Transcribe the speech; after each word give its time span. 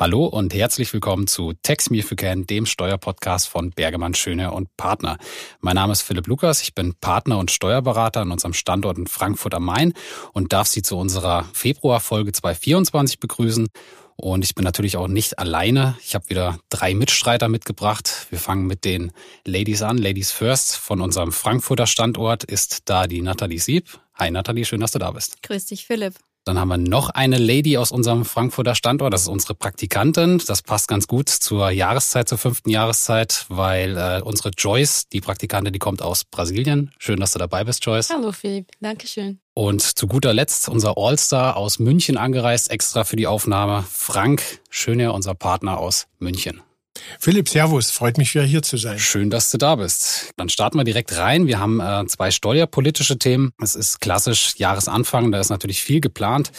Hallo 0.00 0.26
und 0.26 0.54
herzlich 0.54 0.92
willkommen 0.92 1.26
zu 1.26 1.54
Tax 1.64 1.90
Me 1.90 1.98
If 1.98 2.12
You 2.12 2.16
Can, 2.16 2.46
dem 2.46 2.66
Steuerpodcast 2.66 3.48
von 3.48 3.70
Bergemann 3.70 4.14
Schöne 4.14 4.52
und 4.52 4.76
Partner. 4.76 5.18
Mein 5.60 5.74
Name 5.74 5.92
ist 5.92 6.02
Philipp 6.02 6.28
Lukas, 6.28 6.62
ich 6.62 6.72
bin 6.72 6.94
Partner 6.94 7.36
und 7.36 7.50
Steuerberater 7.50 8.20
an 8.20 8.30
unserem 8.30 8.52
Standort 8.52 8.96
in 8.96 9.08
Frankfurt 9.08 9.54
am 9.54 9.64
Main 9.64 9.94
und 10.32 10.52
darf 10.52 10.68
Sie 10.68 10.82
zu 10.82 10.96
unserer 10.96 11.46
Februarfolge 11.52 12.30
2024 12.30 13.18
begrüßen. 13.18 13.66
Und 14.14 14.44
ich 14.44 14.54
bin 14.54 14.62
natürlich 14.62 14.96
auch 14.96 15.08
nicht 15.08 15.40
alleine. 15.40 15.96
Ich 16.00 16.14
habe 16.14 16.30
wieder 16.30 16.60
drei 16.68 16.94
Mitstreiter 16.94 17.48
mitgebracht. 17.48 18.28
Wir 18.30 18.38
fangen 18.38 18.68
mit 18.68 18.84
den 18.84 19.10
Ladies 19.44 19.82
an. 19.82 19.98
Ladies 19.98 20.30
First 20.30 20.76
von 20.76 21.00
unserem 21.00 21.32
Frankfurter 21.32 21.88
Standort 21.88 22.44
ist 22.44 22.88
da 22.88 23.08
die 23.08 23.20
Nathalie 23.20 23.58
Sieb. 23.58 23.98
Hi 24.14 24.30
Nathalie, 24.30 24.64
schön, 24.64 24.80
dass 24.80 24.92
du 24.92 25.00
da 25.00 25.10
bist. 25.10 25.42
Grüß 25.42 25.66
dich, 25.66 25.86
Philipp. 25.86 26.14
Dann 26.48 26.58
haben 26.58 26.68
wir 26.68 26.78
noch 26.78 27.10
eine 27.10 27.36
Lady 27.36 27.76
aus 27.76 27.92
unserem 27.92 28.24
Frankfurter 28.24 28.74
Standort. 28.74 29.12
Das 29.12 29.20
ist 29.20 29.28
unsere 29.28 29.54
Praktikantin. 29.54 30.40
Das 30.46 30.62
passt 30.62 30.88
ganz 30.88 31.06
gut 31.06 31.28
zur 31.28 31.68
Jahreszeit, 31.68 32.26
zur 32.26 32.38
fünften 32.38 32.70
Jahreszeit, 32.70 33.44
weil 33.50 33.98
äh, 33.98 34.22
unsere 34.22 34.48
Joyce, 34.56 35.10
die 35.12 35.20
Praktikantin, 35.20 35.74
die 35.74 35.78
kommt 35.78 36.00
aus 36.00 36.24
Brasilien. 36.24 36.90
Schön, 36.98 37.20
dass 37.20 37.34
du 37.34 37.38
dabei 37.38 37.64
bist, 37.64 37.84
Joyce. 37.84 38.08
Hallo 38.08 38.32
Philipp, 38.32 38.68
Dankeschön. 38.80 39.40
Und 39.52 39.82
zu 39.82 40.06
guter 40.06 40.32
Letzt 40.32 40.70
unser 40.70 40.96
Allstar 40.96 41.58
aus 41.58 41.80
München 41.80 42.16
angereist, 42.16 42.70
extra 42.70 43.04
für 43.04 43.16
die 43.16 43.26
Aufnahme. 43.26 43.84
Frank 43.86 44.42
Schöner, 44.70 45.12
unser 45.12 45.34
Partner 45.34 45.78
aus 45.78 46.06
München. 46.18 46.62
Philipp, 47.18 47.48
Servus, 47.48 47.90
freut 47.90 48.18
mich 48.18 48.34
wieder 48.34 48.44
hier 48.44 48.62
zu 48.62 48.76
sein. 48.76 48.98
Schön, 48.98 49.30
dass 49.30 49.50
du 49.50 49.58
da 49.58 49.76
bist. 49.76 50.32
Dann 50.36 50.48
starten 50.48 50.78
wir 50.78 50.84
direkt 50.84 51.16
rein. 51.16 51.46
Wir 51.46 51.58
haben 51.58 51.80
äh, 51.80 52.06
zwei 52.06 52.30
steuerpolitische 52.30 53.18
Themen. 53.18 53.52
Es 53.62 53.74
ist 53.74 54.00
klassisch 54.00 54.54
Jahresanfang, 54.56 55.32
da 55.32 55.40
ist 55.40 55.50
natürlich 55.50 55.82
viel 55.82 56.00
geplant. 56.00 56.52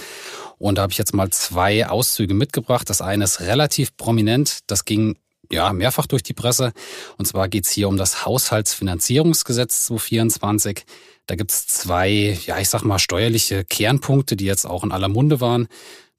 Und 0.58 0.78
da 0.78 0.84
habe 0.84 0.92
ich 0.92 0.98
jetzt 0.98 1.14
mal 1.14 1.30
zwei 1.30 1.88
Auszüge 1.88 2.34
mitgebracht. 2.34 2.90
Das 2.90 3.02
eine 3.02 3.24
ist 3.24 3.40
relativ 3.40 3.96
prominent. 3.96 4.60
Das 4.68 4.86
ging 4.86 5.18
ja 5.52 5.72
mehrfach 5.74 6.06
durch 6.06 6.24
die 6.24 6.34
Presse. 6.34 6.74
Und 7.18 7.26
zwar 7.26 7.48
geht's 7.48 7.72
hier 7.72 7.88
um 7.88 7.98
das 7.98 8.26
Haushaltsfinanzierungsgesetz 8.26 9.86
2024. 9.86 10.86
Da 11.28 11.36
gibt's 11.36 11.68
zwei, 11.68 12.38
ja, 12.46 12.60
ich 12.60 12.70
sag 12.70 12.84
mal, 12.84 13.00
steuerliche 13.00 13.64
Kernpunkte, 13.64 14.36
die 14.36 14.46
jetzt 14.46 14.66
auch 14.66 14.84
in 14.84 14.92
aller 14.92 15.10
Munde 15.10 15.40
waren. 15.40 15.68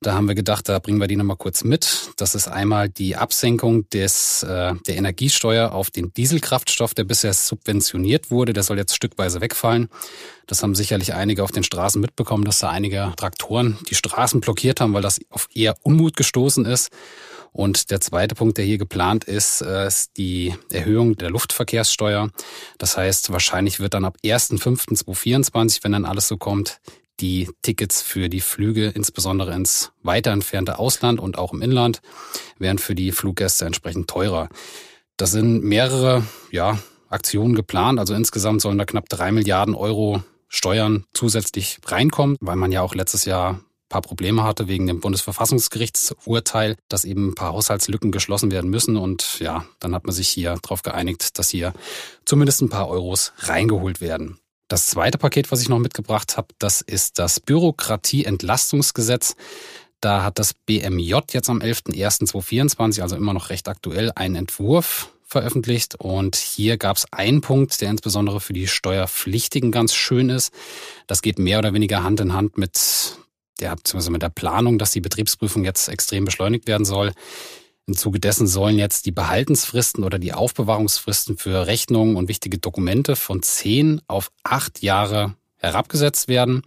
Da 0.02 0.14
haben 0.14 0.28
wir 0.28 0.34
gedacht, 0.34 0.66
da 0.66 0.78
bringen 0.78 0.98
wir 0.98 1.08
die 1.08 1.16
nochmal 1.16 1.36
kurz 1.36 1.62
mit. 1.62 2.12
Das 2.16 2.34
ist 2.34 2.48
einmal 2.48 2.88
die 2.88 3.16
Absenkung 3.16 3.86
des, 3.90 4.42
äh, 4.42 4.72
der 4.86 4.96
Energiesteuer 4.96 5.72
auf 5.72 5.90
den 5.90 6.14
Dieselkraftstoff, 6.14 6.94
der 6.94 7.04
bisher 7.04 7.34
subventioniert 7.34 8.30
wurde. 8.30 8.54
Der 8.54 8.62
soll 8.62 8.78
jetzt 8.78 8.96
stückweise 8.96 9.42
wegfallen. 9.42 9.90
Das 10.46 10.62
haben 10.62 10.74
sicherlich 10.74 11.12
einige 11.12 11.44
auf 11.44 11.52
den 11.52 11.64
Straßen 11.64 12.00
mitbekommen, 12.00 12.44
dass 12.46 12.60
da 12.60 12.70
einige 12.70 13.12
Traktoren 13.16 13.76
die 13.90 13.94
Straßen 13.94 14.40
blockiert 14.40 14.80
haben, 14.80 14.94
weil 14.94 15.02
das 15.02 15.20
auf 15.28 15.48
eher 15.52 15.76
Unmut 15.82 16.16
gestoßen 16.16 16.64
ist. 16.64 16.90
Und 17.52 17.90
der 17.90 18.00
zweite 18.00 18.34
Punkt, 18.34 18.56
der 18.56 18.64
hier 18.64 18.78
geplant 18.78 19.24
ist, 19.24 19.60
äh, 19.60 19.86
ist 19.86 20.16
die 20.16 20.54
Erhöhung 20.70 21.16
der 21.16 21.28
Luftverkehrssteuer. 21.28 22.30
Das 22.78 22.96
heißt, 22.96 23.32
wahrscheinlich 23.32 23.80
wird 23.80 23.92
dann 23.92 24.06
ab 24.06 24.16
1.5.2024, 24.24 25.84
wenn 25.84 25.92
dann 25.92 26.04
alles 26.06 26.26
so 26.26 26.38
kommt, 26.38 26.80
die 27.20 27.48
Tickets 27.62 28.02
für 28.02 28.28
die 28.28 28.40
Flüge, 28.40 28.88
insbesondere 28.88 29.54
ins 29.54 29.92
weiter 30.02 30.30
entfernte 30.30 30.78
Ausland 30.78 31.20
und 31.20 31.38
auch 31.38 31.52
im 31.52 31.62
Inland, 31.62 32.00
wären 32.58 32.78
für 32.78 32.94
die 32.94 33.12
Fluggäste 33.12 33.66
entsprechend 33.66 34.08
teurer. 34.08 34.48
Das 35.16 35.32
sind 35.32 35.62
mehrere 35.62 36.24
ja, 36.50 36.78
Aktionen 37.08 37.54
geplant. 37.54 37.98
Also 37.98 38.14
insgesamt 38.14 38.62
sollen 38.62 38.78
da 38.78 38.84
knapp 38.84 39.08
drei 39.08 39.32
Milliarden 39.32 39.74
Euro 39.74 40.22
Steuern 40.48 41.04
zusätzlich 41.12 41.78
reinkommen, 41.86 42.36
weil 42.40 42.56
man 42.56 42.72
ja 42.72 42.82
auch 42.82 42.94
letztes 42.94 43.24
Jahr 43.24 43.60
paar 43.90 44.00
Probleme 44.00 44.44
hatte 44.44 44.68
wegen 44.68 44.86
dem 44.86 45.00
Bundesverfassungsgerichtsurteil, 45.00 46.76
dass 46.88 47.04
eben 47.04 47.28
ein 47.28 47.34
paar 47.34 47.52
Haushaltslücken 47.52 48.12
geschlossen 48.12 48.50
werden 48.50 48.70
müssen. 48.70 48.96
Und 48.96 49.40
ja, 49.40 49.66
dann 49.80 49.94
hat 49.94 50.06
man 50.06 50.14
sich 50.14 50.30
hier 50.30 50.56
darauf 50.62 50.82
geeinigt, 50.82 51.38
dass 51.38 51.50
hier 51.50 51.74
zumindest 52.24 52.62
ein 52.62 52.70
paar 52.70 52.88
Euros 52.88 53.32
reingeholt 53.38 54.00
werden. 54.00 54.38
Das 54.70 54.86
zweite 54.86 55.18
Paket, 55.18 55.50
was 55.50 55.60
ich 55.60 55.68
noch 55.68 55.80
mitgebracht 55.80 56.36
habe, 56.36 56.54
das 56.60 56.80
ist 56.80 57.18
das 57.18 57.40
Bürokratieentlastungsgesetz. 57.40 59.34
Da 60.00 60.22
hat 60.22 60.38
das 60.38 60.54
BMJ 60.54 61.16
jetzt 61.32 61.50
am 61.50 61.58
11.01.2024, 61.58 63.02
also 63.02 63.16
immer 63.16 63.34
noch 63.34 63.50
recht 63.50 63.66
aktuell, 63.68 64.12
einen 64.14 64.36
Entwurf 64.36 65.12
veröffentlicht. 65.26 65.96
Und 65.96 66.36
hier 66.36 66.76
gab 66.76 66.98
es 66.98 67.12
einen 67.12 67.40
Punkt, 67.40 67.80
der 67.80 67.90
insbesondere 67.90 68.40
für 68.40 68.52
die 68.52 68.68
Steuerpflichtigen 68.68 69.72
ganz 69.72 69.92
schön 69.92 70.30
ist. 70.30 70.54
Das 71.08 71.20
geht 71.20 71.40
mehr 71.40 71.58
oder 71.58 71.74
weniger 71.74 72.04
Hand 72.04 72.20
in 72.20 72.32
Hand 72.32 72.56
mit 72.56 73.18
der, 73.58 73.74
beziehungsweise 73.74 74.12
mit 74.12 74.22
der 74.22 74.28
Planung, 74.28 74.78
dass 74.78 74.92
die 74.92 75.00
Betriebsprüfung 75.00 75.64
jetzt 75.64 75.88
extrem 75.88 76.24
beschleunigt 76.24 76.68
werden 76.68 76.84
soll. 76.84 77.12
Im 77.90 77.96
Zuge 77.96 78.20
dessen 78.20 78.46
sollen 78.46 78.78
jetzt 78.78 79.06
die 79.06 79.10
Behaltensfristen 79.10 80.04
oder 80.04 80.20
die 80.20 80.32
Aufbewahrungsfristen 80.32 81.36
für 81.36 81.66
Rechnungen 81.66 82.14
und 82.14 82.28
wichtige 82.28 82.58
Dokumente 82.58 83.16
von 83.16 83.42
zehn 83.42 84.00
auf 84.06 84.30
acht 84.44 84.80
Jahre 84.80 85.34
herabgesetzt 85.56 86.28
werden. 86.28 86.62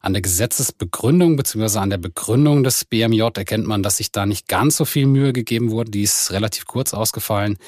An 0.00 0.12
der 0.12 0.22
Gesetzesbegründung 0.22 1.36
bzw. 1.36 1.78
an 1.78 1.90
der 1.90 1.98
Begründung 1.98 2.64
des 2.64 2.84
BMJ 2.84 3.22
erkennt 3.36 3.68
man, 3.68 3.84
dass 3.84 3.98
sich 3.98 4.10
da 4.10 4.26
nicht 4.26 4.48
ganz 4.48 4.76
so 4.76 4.84
viel 4.84 5.06
Mühe 5.06 5.32
gegeben 5.32 5.70
wurde. 5.70 5.92
Die 5.92 6.02
ist 6.02 6.32
relativ 6.32 6.66
kurz 6.66 6.94
ausgefallen. 6.94 7.58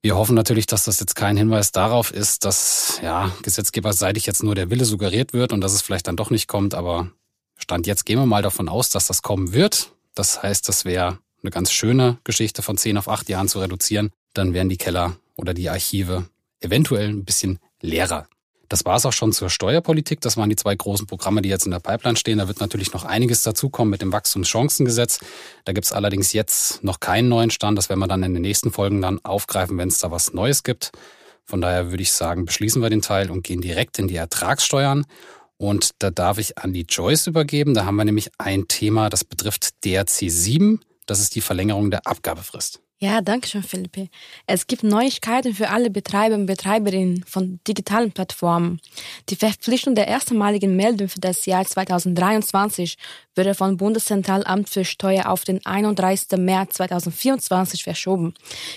Wir 0.00 0.16
hoffen 0.16 0.34
natürlich, 0.34 0.66
dass 0.66 0.86
das 0.86 0.98
jetzt 0.98 1.14
kein 1.14 1.36
Hinweis 1.36 1.70
darauf 1.70 2.12
ist, 2.12 2.44
dass 2.44 2.98
ja, 3.04 3.30
gesetzgeberseitig 3.44 4.26
jetzt 4.26 4.42
nur 4.42 4.56
der 4.56 4.68
Wille 4.68 4.84
suggeriert 4.84 5.32
wird 5.32 5.52
und 5.52 5.60
dass 5.60 5.74
es 5.74 5.82
vielleicht 5.82 6.08
dann 6.08 6.16
doch 6.16 6.30
nicht 6.30 6.48
kommt. 6.48 6.74
Aber 6.74 7.12
Stand 7.56 7.86
jetzt 7.86 8.04
gehen 8.04 8.18
wir 8.18 8.26
mal 8.26 8.42
davon 8.42 8.68
aus, 8.68 8.90
dass 8.90 9.06
das 9.06 9.22
kommen 9.22 9.52
wird. 9.52 9.92
Das 10.16 10.42
heißt, 10.42 10.68
das 10.68 10.84
wäre 10.84 11.20
eine 11.42 11.50
ganz 11.50 11.72
schöne 11.72 12.18
Geschichte 12.24 12.62
von 12.62 12.76
zehn 12.76 12.96
auf 12.98 13.08
acht 13.08 13.28
Jahren 13.28 13.48
zu 13.48 13.60
reduzieren, 13.60 14.10
dann 14.34 14.54
wären 14.54 14.68
die 14.68 14.76
Keller 14.76 15.16
oder 15.36 15.54
die 15.54 15.68
Archive 15.68 16.24
eventuell 16.60 17.08
ein 17.08 17.24
bisschen 17.24 17.58
leerer. 17.80 18.26
Das 18.72 18.86
war 18.86 18.96
es 18.96 19.04
auch 19.04 19.12
schon 19.12 19.32
zur 19.32 19.50
Steuerpolitik. 19.50 20.22
Das 20.22 20.38
waren 20.38 20.48
die 20.48 20.56
zwei 20.56 20.74
großen 20.74 21.06
Programme, 21.06 21.42
die 21.42 21.50
jetzt 21.50 21.66
in 21.66 21.72
der 21.72 21.80
Pipeline 21.80 22.16
stehen. 22.16 22.38
Da 22.38 22.48
wird 22.48 22.60
natürlich 22.60 22.94
noch 22.94 23.04
einiges 23.04 23.42
dazukommen 23.42 23.90
mit 23.90 24.00
dem 24.00 24.12
Wachstumschancengesetz. 24.12 25.18
Da 25.66 25.74
gibt 25.74 25.84
es 25.84 25.92
allerdings 25.92 26.32
jetzt 26.32 26.82
noch 26.82 26.98
keinen 26.98 27.28
neuen 27.28 27.50
Stand. 27.50 27.76
Das 27.76 27.90
werden 27.90 28.00
wir 28.00 28.08
dann 28.08 28.22
in 28.22 28.32
den 28.32 28.40
nächsten 28.40 28.72
Folgen 28.72 29.02
dann 29.02 29.22
aufgreifen, 29.24 29.76
wenn 29.76 29.88
es 29.88 29.98
da 29.98 30.10
was 30.10 30.32
Neues 30.32 30.62
gibt. 30.62 30.90
Von 31.44 31.60
daher 31.60 31.90
würde 31.90 32.02
ich 32.02 32.12
sagen, 32.12 32.46
beschließen 32.46 32.80
wir 32.80 32.88
den 32.88 33.02
Teil 33.02 33.30
und 33.30 33.44
gehen 33.44 33.60
direkt 33.60 33.98
in 33.98 34.08
die 34.08 34.16
Ertragssteuern. 34.16 35.04
Und 35.58 35.90
da 35.98 36.10
darf 36.10 36.38
ich 36.38 36.56
an 36.56 36.72
die 36.72 36.86
Joyce 36.88 37.26
übergeben. 37.26 37.74
Da 37.74 37.84
haben 37.84 37.96
wir 37.96 38.06
nämlich 38.06 38.30
ein 38.38 38.68
Thema, 38.68 39.10
das 39.10 39.22
betrifft 39.22 39.84
DRC 39.84 40.30
7. 40.30 40.80
Das 41.06 41.20
ist 41.20 41.34
die 41.34 41.40
Verlängerung 41.40 41.90
der 41.90 42.06
Abgabefrist. 42.06 42.80
Ja, 43.02 43.20
danke 43.20 43.48
schön, 43.48 43.64
Philippe. 43.64 44.10
Es 44.46 44.68
gibt 44.68 44.84
Neuigkeiten 44.84 45.54
für 45.54 45.70
alle 45.70 45.90
Betreiber 45.90 46.36
und 46.36 46.46
Betreiberinnen 46.46 47.24
von 47.26 47.58
digitalen 47.66 48.12
Plattformen. 48.12 48.80
Die 49.28 49.34
Verpflichtung 49.34 49.96
der 49.96 50.06
erstmaligen 50.06 50.76
Meldung 50.76 51.08
für 51.08 51.18
das 51.18 51.44
Jahr 51.44 51.64
2023 51.64 52.96
wurde 53.34 53.56
vom 53.56 53.76
Bundeszentralamt 53.76 54.68
für 54.68 54.84
Steuer 54.84 55.28
auf 55.30 55.42
den 55.42 55.66
31. 55.66 56.38
März 56.38 56.74
2024 56.74 57.82
verschoben. 57.82 58.34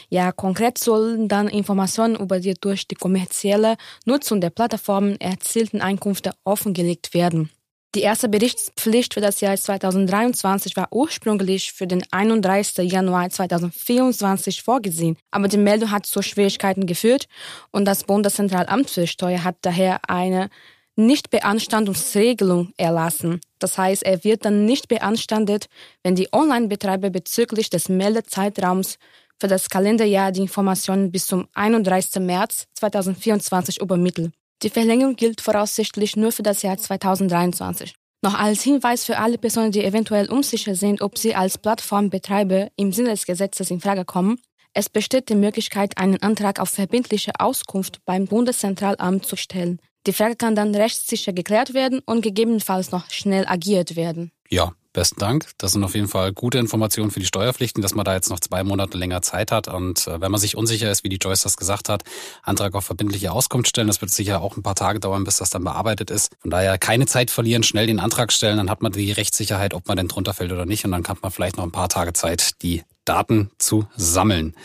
Ja, 0.10 0.32
konkret 0.32 0.80
sollen 0.80 1.28
dann 1.28 1.48
Informationen 1.48 2.16
über 2.16 2.40
die 2.40 2.56
durch 2.56 2.88
die 2.88 2.96
kommerzielle 2.96 3.76
Nutzung 4.06 4.42
der 4.42 4.50
Plattformen 4.50 5.22
erzielten 5.22 5.82
Einkünfte 5.82 6.32
offengelegt 6.46 7.14
werden. 7.14 7.52
Die 7.96 8.02
erste 8.02 8.28
Berichtspflicht 8.28 9.14
für 9.14 9.22
das 9.22 9.40
Jahr 9.40 9.56
2023 9.56 10.76
war 10.76 10.90
ursprünglich 10.92 11.72
für 11.72 11.88
den 11.88 12.04
31. 12.12 12.92
Januar 12.92 13.30
2024 13.30 14.64
vorgesehen, 14.64 15.16
aber 15.32 15.48
die 15.48 15.58
Meldung 15.58 15.92
hat 15.92 16.06
zu 16.06 16.22
Schwierigkeiten 16.22 16.88
geführt 16.88 17.30
und 17.72 17.86
das 17.86 18.04
Bundeszentralamt 18.04 18.90
für 18.90 19.08
Steuer 19.08 19.46
hat 19.46 19.56
daher 19.62 20.10
eine 20.10 20.50
Nichtbeanstandungsregelung 20.98 22.74
erlassen. 22.76 23.40
Das 23.60 23.78
heißt, 23.78 24.04
er 24.04 24.26
wird 24.26 24.44
dann 24.44 24.66
nicht 24.66 24.90
beanstandet, 24.90 25.68
wenn 26.04 26.16
die 26.16 26.28
Online-Betreiber 26.34 27.12
bezüglich 27.12 27.70
des 27.70 27.88
Meldezeitraums 27.88 28.98
für 29.40 29.48
das 29.48 29.70
Kalenderjahr 29.70 30.34
die 30.34 30.42
Informationen 30.42 31.14
bis 31.14 31.28
zum 31.28 31.48
31. 31.54 32.22
März 32.22 32.66
2024 32.74 33.80
übermitteln. 33.80 34.34
Die 34.64 34.70
Verlängerung 34.70 35.16
gilt 35.16 35.42
voraussichtlich 35.42 36.16
nur 36.16 36.32
für 36.32 36.44
das 36.44 36.62
Jahr 36.62 36.78
2023. 36.78 37.94
Noch 38.22 38.34
als 38.40 38.64
Hinweis 38.64 39.06
für 39.06 39.18
alle 39.18 39.38
Personen, 39.38 39.72
die 39.72 39.84
eventuell 39.84 40.32
unsicher 40.32 40.76
sind, 40.76 41.02
ob 41.02 41.18
sie 41.18 41.36
als 41.36 41.58
Plattformbetreiber 41.58 42.70
im 42.76 42.92
Sinne 42.92 43.10
des 43.10 43.26
Gesetzes 43.26 43.70
in 43.70 43.82
Frage 43.82 44.06
kommen, 44.06 44.40
es 44.74 44.90
besteht 44.90 45.30
die 45.30 45.36
Möglichkeit, 45.36 45.98
einen 45.98 46.22
Antrag 46.22 46.60
auf 46.60 46.70
verbindliche 46.70 47.32
Auskunft 47.40 48.04
beim 48.06 48.26
Bundeszentralamt 48.26 49.26
zu 49.26 49.38
stellen. 49.38 49.80
Die 50.06 50.14
Frage 50.14 50.36
kann 50.36 50.56
dann 50.56 50.76
rechtssicher 50.76 51.34
geklärt 51.34 51.74
werden 51.74 52.02
und 52.06 52.22
gegebenenfalls 52.22 52.92
noch 52.92 53.10
schnell 53.10 53.46
agiert 53.48 53.96
werden. 53.96 54.32
Ja, 54.50 54.74
Besten 54.96 55.20
Dank. 55.20 55.50
Das 55.58 55.74
sind 55.74 55.84
auf 55.84 55.94
jeden 55.94 56.08
Fall 56.08 56.32
gute 56.32 56.58
Informationen 56.58 57.12
für 57.12 57.20
die 57.20 57.26
Steuerpflichten, 57.26 57.82
dass 57.82 57.96
man 57.96 58.06
da 58.06 58.14
jetzt 58.14 58.30
noch 58.30 58.40
zwei 58.40 58.64
Monate 58.64 58.98
länger 58.98 59.22
Zeit 59.22 59.52
hat. 59.52 59.68
Und 59.68 60.08
äh, 60.08 60.22
wenn 60.22 60.32
man 60.32 60.40
sich 60.40 60.56
unsicher 60.56 60.90
ist, 60.90 61.04
wie 61.04 61.10
die 61.10 61.18
Joyce 61.18 61.44
das 61.44 61.58
gesagt 61.58 61.90
hat, 61.90 62.04
Antrag 62.42 62.74
auf 62.76 62.86
verbindliche 62.86 63.34
Auskunft 63.34 63.70
stellen. 63.70 63.88
Das 63.88 64.00
wird 64.00 64.12
sicher 64.12 64.42
auch 64.42 64.56
ein 64.56 64.64
paar 64.64 64.76
Tage 64.76 65.02
dauern, 65.02 65.26
bis 65.26 65.38
das 65.38 65.50
dann 65.50 65.66
bearbeitet 65.66 66.10
ist. 66.10 66.32
Von 66.40 66.50
daher 66.50 66.78
keine 66.78 67.06
Zeit 67.06 67.30
verlieren, 67.30 67.64
schnell 67.64 67.88
den 67.88 68.00
Antrag 68.00 68.32
stellen. 68.32 68.58
Dann 68.58 68.70
hat 68.70 68.82
man 68.82 68.94
die 68.94 69.12
Rechtssicherheit, 69.12 69.74
ob 69.74 69.88
man 69.88 69.98
denn 69.98 70.08
drunter 70.08 70.34
fällt 70.34 70.54
oder 70.54 70.66
nicht. 70.66 70.86
Und 70.86 70.92
dann 70.92 71.06
hat 71.06 71.22
man 71.22 71.32
vielleicht 71.32 71.58
noch 71.58 71.66
ein 71.66 71.72
paar 71.72 71.90
Tage 71.90 72.14
Zeit, 72.14 72.62
die 72.64 72.84
Daten 73.04 73.52
zu 73.58 73.88
sammeln. 73.98 74.56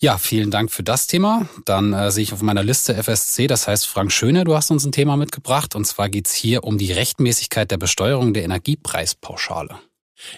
Ja, 0.00 0.16
vielen 0.16 0.52
Dank 0.52 0.70
für 0.70 0.84
das 0.84 1.08
Thema. 1.08 1.48
Dann 1.64 1.92
äh, 1.92 2.12
sehe 2.12 2.22
ich 2.22 2.32
auf 2.32 2.40
meiner 2.40 2.62
Liste 2.62 2.94
FSC, 2.94 3.48
das 3.48 3.66
heißt 3.66 3.84
Frank 3.88 4.12
Schöne, 4.12 4.44
du 4.44 4.54
hast 4.54 4.70
uns 4.70 4.84
ein 4.84 4.92
Thema 4.92 5.16
mitgebracht. 5.16 5.74
Und 5.74 5.86
zwar 5.86 6.08
geht's 6.08 6.32
hier 6.32 6.62
um 6.62 6.78
die 6.78 6.92
Rechtmäßigkeit 6.92 7.68
der 7.68 7.78
Besteuerung 7.78 8.32
der 8.32 8.44
Energiepreispauschale. 8.44 9.80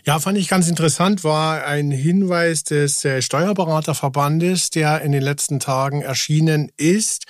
Ja, 0.05 0.19
fand 0.19 0.37
ich 0.37 0.49
ganz 0.49 0.69
interessant, 0.69 1.25
war 1.25 1.65
ein 1.65 1.91
Hinweis 1.91 2.65
des 2.65 3.05
äh, 3.05 3.23
Steuerberaterverbandes, 3.23 4.71
der 4.71 5.01
in 5.01 5.13
den 5.13 5.23
letzten 5.23 5.59
Tagen 5.59 6.03
erschienen 6.03 6.71
ist. 6.77 7.25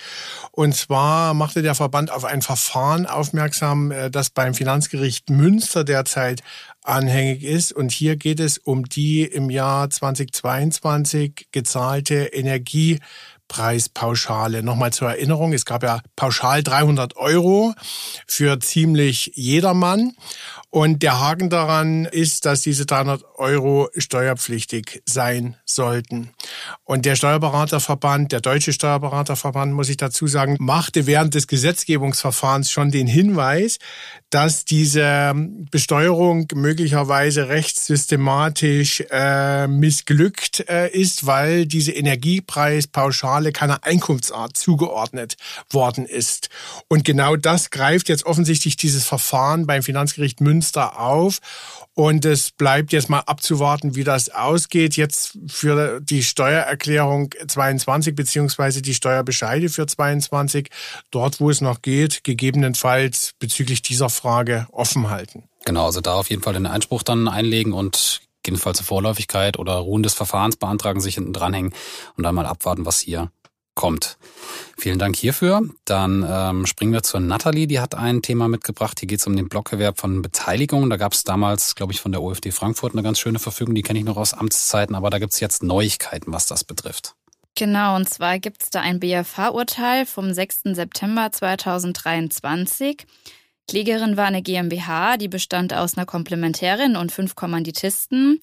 Und 0.50 0.74
zwar 0.74 1.32
machte 1.34 1.62
der 1.62 1.76
Verband 1.76 2.10
auf 2.10 2.24
ein 2.24 2.42
Verfahren 2.42 3.06
aufmerksam, 3.06 3.92
äh, 3.92 4.10
das 4.10 4.30
beim 4.30 4.54
Finanzgericht 4.54 5.30
Münster 5.30 5.84
derzeit 5.84 6.42
anhängig 6.82 7.44
ist. 7.44 7.72
Und 7.72 7.92
hier 7.92 8.16
geht 8.16 8.40
es 8.40 8.58
um 8.58 8.84
die 8.84 9.22
im 9.24 9.48
Jahr 9.50 9.88
2022 9.90 11.48
gezahlte 11.52 12.24
Energiepreispauschale. 12.26 14.62
Nochmal 14.62 14.92
zur 14.92 15.08
Erinnerung, 15.10 15.52
es 15.52 15.64
gab 15.64 15.82
ja 15.82 16.00
pauschal 16.16 16.62
300 16.62 17.16
Euro 17.16 17.74
für 18.26 18.58
ziemlich 18.60 19.32
jedermann. 19.34 20.12
Und 20.72 21.02
der 21.02 21.18
Haken 21.18 21.50
daran 21.50 22.04
ist, 22.04 22.46
dass 22.46 22.60
diese 22.60 22.86
300 22.86 23.24
Euro 23.34 23.88
steuerpflichtig 23.96 25.02
sein 25.04 25.56
sollten. 25.64 26.30
Und 26.84 27.06
der 27.06 27.16
Steuerberaterverband, 27.16 28.30
der 28.30 28.40
Deutsche 28.40 28.72
Steuerberaterverband, 28.72 29.72
muss 29.72 29.88
ich 29.88 29.96
dazu 29.96 30.28
sagen, 30.28 30.56
machte 30.60 31.08
während 31.08 31.34
des 31.34 31.48
Gesetzgebungsverfahrens 31.48 32.70
schon 32.70 32.92
den 32.92 33.08
Hinweis, 33.08 33.78
dass 34.30 34.64
diese 34.64 35.34
Besteuerung 35.72 36.46
möglicherweise 36.54 37.48
rechtssystematisch 37.48 39.02
äh, 39.10 39.66
missglückt 39.66 40.68
äh, 40.68 40.88
ist, 40.88 41.26
weil 41.26 41.66
diese 41.66 41.90
Energiepreispauschale 41.92 43.50
keiner 43.50 43.82
Einkunftsart 43.82 44.56
zugeordnet 44.56 45.36
worden 45.68 46.06
ist. 46.06 46.48
Und 46.86 47.04
genau 47.04 47.34
das 47.34 47.70
greift 47.70 48.08
jetzt 48.08 48.24
offensichtlich 48.24 48.76
dieses 48.76 49.04
Verfahren 49.04 49.66
beim 49.66 49.82
Finanzgericht 49.82 50.40
Münster 50.60 51.00
auf. 51.00 51.38
Und 51.94 52.24
es 52.24 52.50
bleibt 52.50 52.92
jetzt 52.92 53.08
mal 53.08 53.20
abzuwarten, 53.20 53.96
wie 53.96 54.04
das 54.04 54.28
ausgeht. 54.28 54.96
Jetzt 54.96 55.38
für 55.48 56.00
die 56.00 56.22
Steuererklärung 56.22 57.30
22 57.46 58.14
beziehungsweise 58.14 58.82
die 58.82 58.94
Steuerbescheide 58.94 59.70
für 59.70 59.86
22, 59.86 60.68
dort 61.10 61.40
wo 61.40 61.50
es 61.50 61.62
noch 61.62 61.80
geht, 61.82 62.24
gegebenenfalls 62.24 63.32
bezüglich 63.38 63.80
dieser 63.82 64.10
Frage 64.10 64.66
offen 64.70 65.08
halten. 65.10 65.44
Genau, 65.64 65.86
also 65.86 66.00
da 66.00 66.14
auf 66.14 66.30
jeden 66.30 66.42
Fall 66.42 66.54
den 66.54 66.66
Einspruch 66.66 67.02
dann 67.02 67.26
einlegen 67.26 67.72
und 67.72 68.20
gegebenenfalls 68.42 68.78
eine 68.78 68.86
Vorläufigkeit 68.86 69.58
oder 69.58 69.74
Ruhen 69.74 70.02
des 70.02 70.14
Verfahrens 70.14 70.56
beantragen, 70.56 71.00
sich 71.00 71.14
hinten 71.14 71.32
dranhängen 71.32 71.74
und 72.16 72.24
dann 72.24 72.34
mal 72.34 72.46
abwarten, 72.46 72.86
was 72.86 73.00
hier 73.00 73.30
kommt. 73.80 74.18
Vielen 74.76 74.98
Dank 74.98 75.16
hierfür. 75.16 75.62
Dann 75.86 76.22
ähm, 76.28 76.66
springen 76.66 76.92
wir 76.92 77.02
zur 77.02 77.20
Nathalie, 77.20 77.66
die 77.66 77.80
hat 77.80 77.94
ein 77.94 78.20
Thema 78.20 78.46
mitgebracht. 78.46 79.00
Hier 79.00 79.08
geht 79.08 79.20
es 79.20 79.26
um 79.26 79.34
den 79.34 79.48
Blockerwerb 79.48 79.98
von 79.98 80.20
Beteiligungen. 80.20 80.90
Da 80.90 80.98
gab 80.98 81.14
es 81.14 81.24
damals, 81.24 81.74
glaube 81.76 81.94
ich, 81.94 82.00
von 82.02 82.12
der 82.12 82.20
OFD 82.20 82.50
Frankfurt 82.50 82.92
eine 82.92 83.02
ganz 83.02 83.18
schöne 83.18 83.38
Verfügung, 83.38 83.74
die 83.74 83.80
kenne 83.80 83.98
ich 83.98 84.04
noch 84.04 84.18
aus 84.18 84.34
Amtszeiten, 84.34 84.94
aber 84.94 85.08
da 85.08 85.18
gibt 85.18 85.32
es 85.32 85.40
jetzt 85.40 85.62
Neuigkeiten, 85.62 86.30
was 86.30 86.44
das 86.44 86.62
betrifft. 86.62 87.14
Genau, 87.54 87.96
und 87.96 88.06
zwar 88.06 88.38
gibt 88.38 88.62
es 88.62 88.68
da 88.68 88.82
ein 88.82 89.00
BFH-Urteil 89.00 90.04
vom 90.04 90.34
6. 90.34 90.74
September 90.74 91.32
2023. 91.32 93.06
Klägerin 93.66 94.18
war 94.18 94.26
eine 94.26 94.42
GmbH, 94.42 95.16
die 95.16 95.28
bestand 95.28 95.72
aus 95.72 95.96
einer 95.96 96.04
Komplementärin 96.04 96.96
und 96.96 97.12
fünf 97.12 97.34
Kommanditisten. 97.34 98.42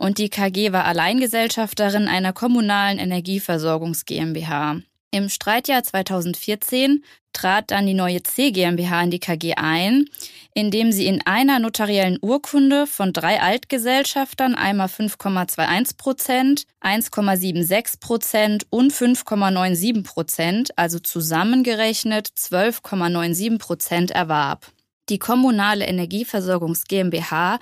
Und 0.00 0.16
die 0.16 0.30
KG 0.30 0.72
war 0.72 0.86
Alleingesellschafterin 0.86 2.08
einer 2.08 2.32
kommunalen 2.32 2.98
Energieversorgungs 2.98 4.06
GmbH. 4.06 4.80
Im 5.10 5.28
Streitjahr 5.28 5.82
2014 5.82 7.04
trat 7.34 7.70
dann 7.70 7.84
die 7.84 7.92
neue 7.92 8.22
C 8.22 8.50
GmbH 8.50 9.02
in 9.02 9.10
die 9.10 9.18
KG 9.18 9.56
ein, 9.56 10.06
indem 10.54 10.90
sie 10.90 11.04
in 11.04 11.20
einer 11.26 11.58
notariellen 11.58 12.16
Urkunde 12.22 12.86
von 12.86 13.12
drei 13.12 13.42
Altgesellschaftern 13.42 14.54
einmal 14.54 14.86
5,21 14.86 15.98
Prozent, 15.98 16.62
1,76 16.80 18.00
Prozent 18.00 18.66
und 18.70 18.94
5,97 18.94 20.02
Prozent, 20.02 20.78
also 20.78 20.98
zusammengerechnet 20.98 22.28
12,97 22.38 23.58
Prozent 23.58 24.10
erwarb. 24.12 24.72
Die 25.10 25.18
kommunale 25.18 25.84
Energieversorgungs 25.84 26.84
GmbH 26.84 27.58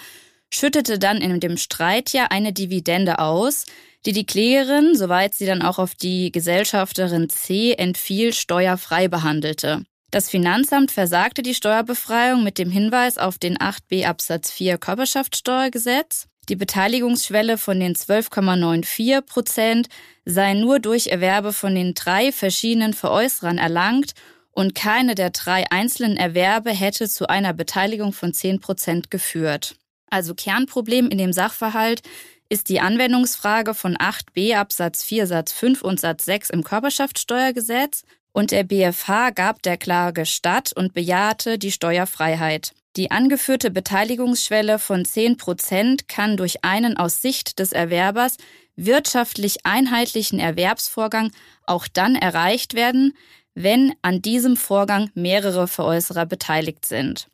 schüttete 0.52 0.98
dann 0.98 1.18
in 1.18 1.40
dem 1.40 1.56
Streitjahr 1.56 2.30
eine 2.30 2.52
Dividende 2.52 3.18
aus, 3.18 3.66
die 4.06 4.12
die 4.12 4.26
Klägerin, 4.26 4.94
soweit 4.96 5.34
sie 5.34 5.46
dann 5.46 5.62
auch 5.62 5.78
auf 5.78 5.94
die 5.94 6.32
Gesellschafterin 6.32 7.28
C 7.28 7.72
entfiel, 7.72 8.32
steuerfrei 8.32 9.08
behandelte. 9.08 9.84
Das 10.10 10.30
Finanzamt 10.30 10.90
versagte 10.90 11.42
die 11.42 11.54
Steuerbefreiung 11.54 12.42
mit 12.42 12.56
dem 12.56 12.70
Hinweis 12.70 13.18
auf 13.18 13.36
den 13.36 13.58
8b 13.58 14.06
Absatz 14.06 14.50
4 14.50 14.78
Körperschaftssteuergesetz. 14.78 16.28
Die 16.48 16.56
Beteiligungsschwelle 16.56 17.58
von 17.58 17.78
den 17.78 17.94
12,94 17.94 19.20
Prozent 19.20 19.88
sei 20.24 20.54
nur 20.54 20.78
durch 20.78 21.08
Erwerbe 21.08 21.52
von 21.52 21.74
den 21.74 21.92
drei 21.92 22.32
verschiedenen 22.32 22.94
Veräußerern 22.94 23.58
erlangt 23.58 24.14
und 24.52 24.74
keine 24.74 25.14
der 25.14 25.28
drei 25.30 25.70
einzelnen 25.70 26.16
Erwerbe 26.16 26.70
hätte 26.70 27.06
zu 27.06 27.28
einer 27.28 27.52
Beteiligung 27.52 28.14
von 28.14 28.32
10 28.32 28.60
Prozent 28.60 29.10
geführt. 29.10 29.76
Also 30.10 30.34
Kernproblem 30.34 31.08
in 31.08 31.18
dem 31.18 31.32
Sachverhalt 31.32 32.02
ist 32.48 32.68
die 32.68 32.80
Anwendungsfrage 32.80 33.74
von 33.74 33.96
8b 33.96 34.56
Absatz 34.56 35.04
4 35.04 35.26
Satz 35.26 35.52
5 35.52 35.82
und 35.82 36.00
Satz 36.00 36.24
6 36.24 36.50
im 36.50 36.64
Körperschaftssteuergesetz 36.64 38.04
und 38.32 38.50
der 38.50 38.64
BFH 38.64 39.30
gab 39.30 39.62
der 39.62 39.76
Klage 39.76 40.24
statt 40.24 40.72
und 40.74 40.94
bejahte 40.94 41.58
die 41.58 41.72
Steuerfreiheit. 41.72 42.72
Die 42.96 43.10
angeführte 43.10 43.70
Beteiligungsschwelle 43.70 44.78
von 44.78 45.04
10 45.04 45.36
Prozent 45.36 46.08
kann 46.08 46.36
durch 46.36 46.64
einen 46.64 46.96
aus 46.96 47.20
Sicht 47.20 47.58
des 47.58 47.72
Erwerbers 47.72 48.36
wirtschaftlich 48.76 49.66
einheitlichen 49.66 50.38
Erwerbsvorgang 50.38 51.32
auch 51.66 51.86
dann 51.88 52.14
erreicht 52.14 52.74
werden, 52.74 53.14
wenn 53.54 53.92
an 54.02 54.22
diesem 54.22 54.56
Vorgang 54.56 55.10
mehrere 55.14 55.66
Veräußerer 55.66 56.26
beteiligt 56.26 56.86
sind. 56.86 57.28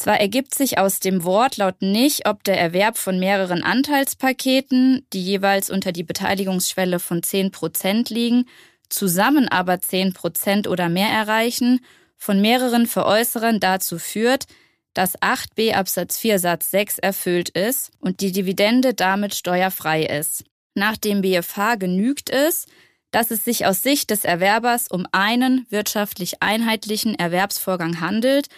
Zwar 0.00 0.18
ergibt 0.18 0.54
sich 0.54 0.78
aus 0.78 0.98
dem 0.98 1.24
Wortlaut 1.24 1.82
nicht, 1.82 2.26
ob 2.26 2.42
der 2.42 2.58
Erwerb 2.58 2.96
von 2.96 3.18
mehreren 3.18 3.62
Anteilspaketen, 3.62 5.06
die 5.12 5.22
jeweils 5.22 5.68
unter 5.68 5.92
die 5.92 6.04
Beteiligungsschwelle 6.04 6.98
von 6.98 7.22
10 7.22 7.50
Prozent 7.50 8.08
liegen, 8.08 8.46
zusammen 8.88 9.46
aber 9.46 9.78
10 9.78 10.14
Prozent 10.14 10.66
oder 10.68 10.88
mehr 10.88 11.10
erreichen, 11.10 11.84
von 12.16 12.40
mehreren 12.40 12.86
Veräußerern 12.86 13.60
dazu 13.60 13.98
führt, 13.98 14.46
dass 14.94 15.20
8b 15.20 15.74
Absatz 15.74 16.16
4 16.16 16.38
Satz 16.38 16.70
6 16.70 16.98
erfüllt 16.98 17.50
ist 17.50 17.90
und 18.00 18.22
die 18.22 18.32
Dividende 18.32 18.94
damit 18.94 19.34
steuerfrei 19.34 20.04
ist. 20.04 20.44
Nach 20.74 20.96
dem 20.96 21.20
BFH 21.20 21.74
genügt 21.74 22.30
es, 22.30 22.64
dass 23.10 23.30
es 23.30 23.44
sich 23.44 23.66
aus 23.66 23.82
Sicht 23.82 24.08
des 24.08 24.24
Erwerbers 24.24 24.88
um 24.88 25.06
einen 25.12 25.66
wirtschaftlich 25.68 26.42
einheitlichen 26.42 27.16
Erwerbsvorgang 27.16 28.00
handelt, 28.00 28.48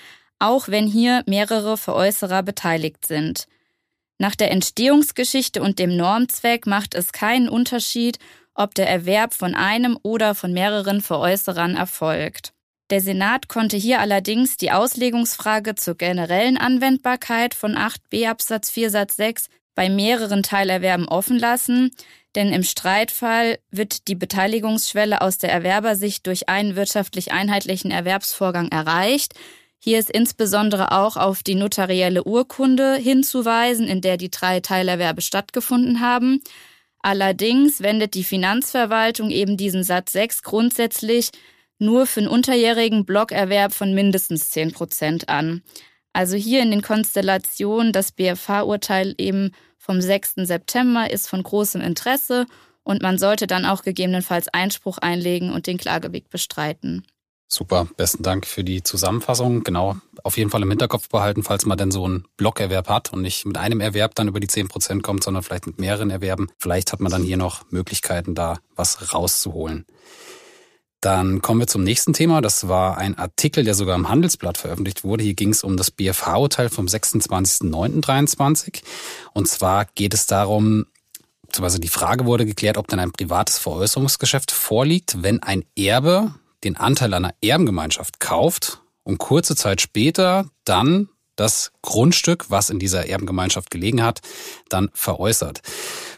auch 0.42 0.68
wenn 0.68 0.86
hier 0.86 1.22
mehrere 1.26 1.76
Veräußerer 1.76 2.42
beteiligt 2.42 3.06
sind. 3.06 3.46
Nach 4.18 4.34
der 4.34 4.50
Entstehungsgeschichte 4.50 5.62
und 5.62 5.78
dem 5.78 5.96
Normzweck 5.96 6.66
macht 6.66 6.94
es 6.94 7.12
keinen 7.12 7.48
Unterschied, 7.48 8.18
ob 8.54 8.74
der 8.74 8.88
Erwerb 8.88 9.34
von 9.34 9.54
einem 9.54 9.96
oder 10.02 10.34
von 10.34 10.52
mehreren 10.52 11.00
Veräußerern 11.00 11.76
erfolgt. 11.76 12.52
Der 12.90 13.00
Senat 13.00 13.48
konnte 13.48 13.76
hier 13.76 14.00
allerdings 14.00 14.56
die 14.56 14.72
Auslegungsfrage 14.72 15.76
zur 15.76 15.94
generellen 15.94 16.58
Anwendbarkeit 16.58 17.54
von 17.54 17.76
8b 17.76 18.28
Absatz 18.28 18.70
4 18.70 18.90
Satz 18.90 19.16
6 19.16 19.46
bei 19.74 19.88
mehreren 19.88 20.42
Teilerwerben 20.42 21.08
offen 21.08 21.38
lassen, 21.38 21.92
denn 22.34 22.52
im 22.52 22.62
Streitfall 22.62 23.58
wird 23.70 24.08
die 24.08 24.14
Beteiligungsschwelle 24.14 25.20
aus 25.20 25.38
der 25.38 25.52
Erwerbersicht 25.52 26.26
durch 26.26 26.48
einen 26.48 26.76
wirtschaftlich 26.76 27.32
einheitlichen 27.32 27.90
Erwerbsvorgang 27.90 28.68
erreicht, 28.68 29.34
hier 29.84 29.98
ist 29.98 30.10
insbesondere 30.10 30.92
auch 30.92 31.16
auf 31.16 31.42
die 31.42 31.56
notarielle 31.56 32.22
Urkunde 32.22 32.94
hinzuweisen, 32.94 33.88
in 33.88 34.00
der 34.00 34.16
die 34.16 34.30
drei 34.30 34.60
Teilerwerbe 34.60 35.22
stattgefunden 35.22 36.00
haben. 36.00 36.40
Allerdings 37.00 37.80
wendet 37.80 38.14
die 38.14 38.22
Finanzverwaltung 38.22 39.30
eben 39.30 39.56
diesen 39.56 39.82
Satz 39.82 40.12
6 40.12 40.44
grundsätzlich 40.44 41.30
nur 41.80 42.06
für 42.06 42.20
einen 42.20 42.28
unterjährigen 42.28 43.04
Blockerwerb 43.04 43.72
von 43.72 43.92
mindestens 43.92 44.50
10 44.50 44.70
Prozent 44.70 45.28
an. 45.28 45.62
Also 46.12 46.36
hier 46.36 46.62
in 46.62 46.70
den 46.70 46.82
Konstellationen, 46.82 47.92
das 47.92 48.12
BFH-Urteil 48.12 49.16
eben 49.18 49.50
vom 49.78 50.00
6. 50.00 50.34
September 50.44 51.10
ist 51.10 51.28
von 51.28 51.42
großem 51.42 51.80
Interesse 51.80 52.46
und 52.84 53.02
man 53.02 53.18
sollte 53.18 53.48
dann 53.48 53.64
auch 53.64 53.82
gegebenenfalls 53.82 54.46
Einspruch 54.46 54.98
einlegen 54.98 55.52
und 55.52 55.66
den 55.66 55.78
Klageweg 55.78 56.30
bestreiten. 56.30 57.04
Super, 57.54 57.86
besten 57.98 58.22
Dank 58.22 58.46
für 58.46 58.64
die 58.64 58.82
Zusammenfassung. 58.82 59.62
Genau, 59.62 59.96
auf 60.22 60.38
jeden 60.38 60.48
Fall 60.48 60.62
im 60.62 60.70
Hinterkopf 60.70 61.10
behalten, 61.10 61.42
falls 61.42 61.66
man 61.66 61.76
denn 61.76 61.90
so 61.90 62.06
einen 62.06 62.24
Blockerwerb 62.38 62.88
hat 62.88 63.12
und 63.12 63.20
nicht 63.20 63.44
mit 63.44 63.58
einem 63.58 63.82
Erwerb 63.82 64.14
dann 64.14 64.26
über 64.26 64.40
die 64.40 64.46
10 64.46 64.68
Prozent 64.68 65.02
kommt, 65.02 65.22
sondern 65.22 65.42
vielleicht 65.42 65.66
mit 65.66 65.78
mehreren 65.78 66.08
Erwerben. 66.08 66.48
Vielleicht 66.56 66.92
hat 66.92 67.00
man 67.00 67.12
dann 67.12 67.22
hier 67.22 67.36
noch 67.36 67.70
Möglichkeiten, 67.70 68.34
da 68.34 68.60
was 68.74 69.12
rauszuholen. 69.12 69.84
Dann 71.02 71.42
kommen 71.42 71.60
wir 71.60 71.66
zum 71.66 71.84
nächsten 71.84 72.14
Thema. 72.14 72.40
Das 72.40 72.68
war 72.68 72.96
ein 72.96 73.18
Artikel, 73.18 73.64
der 73.64 73.74
sogar 73.74 73.96
im 73.96 74.08
Handelsblatt 74.08 74.56
veröffentlicht 74.56 75.04
wurde. 75.04 75.22
Hier 75.22 75.34
ging 75.34 75.50
es 75.50 75.62
um 75.62 75.76
das 75.76 75.90
BFH-Urteil 75.90 76.70
vom 76.70 76.86
26.09.23. 76.86 78.80
Und 79.34 79.46
zwar 79.46 79.84
geht 79.94 80.14
es 80.14 80.24
darum, 80.24 80.86
beziehungsweise 81.42 81.80
die 81.80 81.88
Frage 81.88 82.24
wurde 82.24 82.46
geklärt, 82.46 82.78
ob 82.78 82.88
dann 82.88 82.98
ein 82.98 83.12
privates 83.12 83.58
Veräußerungsgeschäft 83.58 84.52
vorliegt, 84.52 85.22
wenn 85.22 85.42
ein 85.42 85.66
Erbe 85.76 86.32
den 86.64 86.76
Anteil 86.76 87.14
einer 87.14 87.34
Erbengemeinschaft 87.40 88.20
kauft 88.20 88.82
und 89.04 89.18
kurze 89.18 89.56
Zeit 89.56 89.80
später 89.80 90.50
dann 90.64 91.08
das 91.36 91.72
Grundstück, 91.82 92.50
was 92.50 92.70
in 92.70 92.78
dieser 92.78 93.06
Erbengemeinschaft 93.06 93.70
gelegen 93.70 94.02
hat, 94.02 94.20
dann 94.68 94.90
veräußert. 94.92 95.60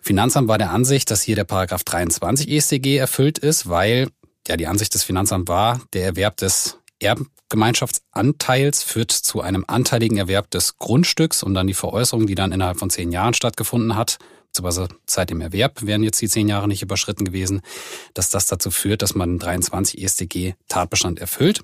Finanzamt 0.03 0.49
war 0.49 0.59
der 0.59 0.71
Ansicht, 0.71 1.11
dass 1.11 1.23
hier 1.23 1.37
der 1.37 1.45
Paragraph 1.45 1.85
23 1.85 2.51
EStG 2.51 2.97
erfüllt 2.97 3.39
ist, 3.39 3.69
weil 3.69 4.09
ja 4.49 4.57
die 4.57 4.67
Ansicht 4.67 4.95
des 4.95 5.05
Finanzamts 5.05 5.49
war, 5.49 5.81
der 5.93 6.05
Erwerb 6.05 6.37
des 6.37 6.79
Erbengemeinschaftsanteils 7.01 8.83
führt 8.83 9.13
zu 9.13 9.41
einem 9.41 9.65
anteiligen 9.67 10.17
Erwerb 10.17 10.51
des 10.51 10.79
Grundstücks 10.79 11.43
und 11.43 11.55
dann 11.55 11.67
die 11.67 11.75
Veräußerung, 11.75 12.27
die 12.27 12.35
dann 12.35 12.53
innerhalb 12.53 12.79
von 12.79 12.91
zehn 12.91 13.13
Jahren 13.13 13.35
stattgefunden 13.35 13.97
hat, 13.97 14.19
beziehungsweise 14.63 14.89
seit 15.07 15.31
dem 15.31 15.41
Erwerb 15.41 15.83
wären 15.83 16.03
jetzt 16.03 16.21
die 16.21 16.29
zehn 16.29 16.49
Jahre 16.49 16.69
nicht 16.69 16.83
überschritten 16.83 17.25
gewesen, 17.25 17.63
dass 18.15 18.31
das 18.31 18.47
dazu 18.47 18.71
führt, 18.71 19.03
dass 19.03 19.15
man 19.15 19.39
23 19.39 20.03
EStG 20.03 20.55
Tatbestand 20.69 21.19
erfüllt. 21.19 21.63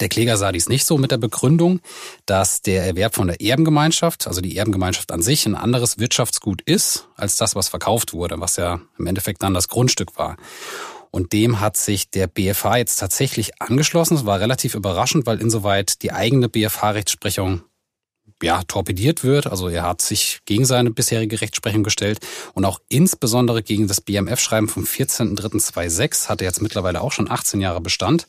Der 0.00 0.08
Kläger 0.08 0.38
sah 0.38 0.50
dies 0.50 0.68
nicht 0.68 0.86
so 0.86 0.96
mit 0.96 1.10
der 1.10 1.18
Begründung, 1.18 1.80
dass 2.24 2.62
der 2.62 2.86
Erwerb 2.86 3.14
von 3.14 3.26
der 3.26 3.40
Erbengemeinschaft, 3.40 4.26
also 4.26 4.40
die 4.40 4.56
Erbengemeinschaft 4.56 5.12
an 5.12 5.20
sich, 5.20 5.44
ein 5.44 5.54
anderes 5.54 5.98
Wirtschaftsgut 5.98 6.62
ist 6.62 7.08
als 7.16 7.36
das, 7.36 7.54
was 7.54 7.68
verkauft 7.68 8.14
wurde, 8.14 8.40
was 8.40 8.56
ja 8.56 8.80
im 8.98 9.06
Endeffekt 9.06 9.42
dann 9.42 9.52
das 9.52 9.68
Grundstück 9.68 10.16
war. 10.16 10.36
Und 11.10 11.32
dem 11.32 11.60
hat 11.60 11.76
sich 11.76 12.10
der 12.10 12.26
BFH 12.26 12.78
jetzt 12.78 12.96
tatsächlich 12.96 13.60
angeschlossen. 13.60 14.16
Es 14.16 14.26
war 14.26 14.40
relativ 14.40 14.74
überraschend, 14.74 15.26
weil 15.26 15.40
insoweit 15.40 16.02
die 16.02 16.12
eigene 16.12 16.48
BFH-Rechtsprechung 16.48 17.62
ja, 18.42 18.62
torpediert 18.64 19.24
wird. 19.24 19.46
Also 19.46 19.68
er 19.68 19.82
hat 19.84 20.02
sich 20.02 20.40
gegen 20.44 20.64
seine 20.64 20.90
bisherige 20.90 21.40
Rechtsprechung 21.40 21.82
gestellt 21.82 22.18
und 22.52 22.64
auch 22.64 22.80
insbesondere 22.88 23.62
gegen 23.62 23.88
das 23.88 24.00
BMF-Schreiben 24.00 24.68
vom 24.68 24.84
14.03.26 24.84 26.28
hat 26.28 26.40
er 26.40 26.46
jetzt 26.46 26.62
mittlerweile 26.62 27.00
auch 27.00 27.12
schon 27.12 27.30
18 27.30 27.60
Jahre 27.60 27.80
Bestand. 27.80 28.26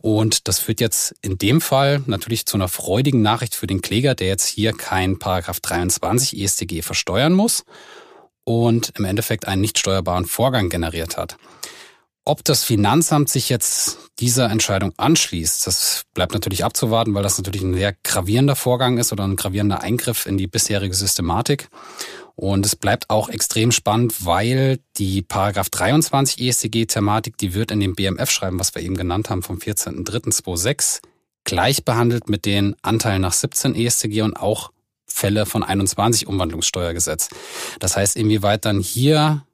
Und 0.00 0.48
das 0.48 0.60
führt 0.60 0.80
jetzt 0.80 1.14
in 1.20 1.36
dem 1.36 1.60
Fall 1.60 2.02
natürlich 2.06 2.46
zu 2.46 2.56
einer 2.56 2.68
freudigen 2.68 3.22
Nachricht 3.22 3.54
für 3.54 3.66
den 3.66 3.82
Kläger, 3.82 4.14
der 4.14 4.28
jetzt 4.28 4.46
hier 4.46 4.72
kein 4.72 5.18
Paragraph 5.18 5.60
23 5.60 6.40
EStG 6.40 6.82
versteuern 6.82 7.32
muss 7.32 7.64
und 8.44 8.92
im 8.96 9.04
Endeffekt 9.04 9.46
einen 9.46 9.60
nicht 9.60 9.78
steuerbaren 9.78 10.26
Vorgang 10.26 10.68
generiert 10.68 11.16
hat. 11.16 11.36
Ob 12.30 12.44
das 12.44 12.62
Finanzamt 12.62 13.28
sich 13.28 13.48
jetzt 13.48 13.98
dieser 14.20 14.48
Entscheidung 14.52 14.92
anschließt, 14.96 15.66
das 15.66 16.04
bleibt 16.14 16.32
natürlich 16.32 16.64
abzuwarten, 16.64 17.12
weil 17.12 17.24
das 17.24 17.38
natürlich 17.38 17.62
ein 17.62 17.74
sehr 17.74 17.92
gravierender 18.04 18.54
Vorgang 18.54 18.98
ist 18.98 19.12
oder 19.12 19.24
ein 19.24 19.34
gravierender 19.34 19.82
Eingriff 19.82 20.26
in 20.26 20.38
die 20.38 20.46
bisherige 20.46 20.94
Systematik. 20.94 21.70
Und 22.36 22.64
es 22.64 22.76
bleibt 22.76 23.10
auch 23.10 23.30
extrem 23.30 23.72
spannend, 23.72 24.24
weil 24.24 24.78
die 24.96 25.22
Paragraph 25.22 25.70
23 25.70 26.40
ESCG-Thematik, 26.40 27.36
die 27.36 27.52
wird 27.52 27.72
in 27.72 27.80
dem 27.80 27.96
BMF-Schreiben, 27.96 28.60
was 28.60 28.76
wir 28.76 28.82
eben 28.82 28.96
genannt 28.96 29.28
haben, 29.28 29.42
vom 29.42 29.58
14.03.26 29.58 31.00
gleich 31.42 31.84
behandelt 31.84 32.28
mit 32.28 32.44
den 32.46 32.76
Anteilen 32.82 33.22
nach 33.22 33.32
17 33.32 33.74
ESCG 33.74 34.22
und 34.22 34.36
auch 34.36 34.70
Fälle 35.04 35.46
von 35.46 35.64
21 35.64 36.28
Umwandlungssteuergesetz. 36.28 37.28
Das 37.80 37.96
heißt, 37.96 38.14
inwieweit 38.14 38.66
dann 38.66 38.78
hier 38.78 39.44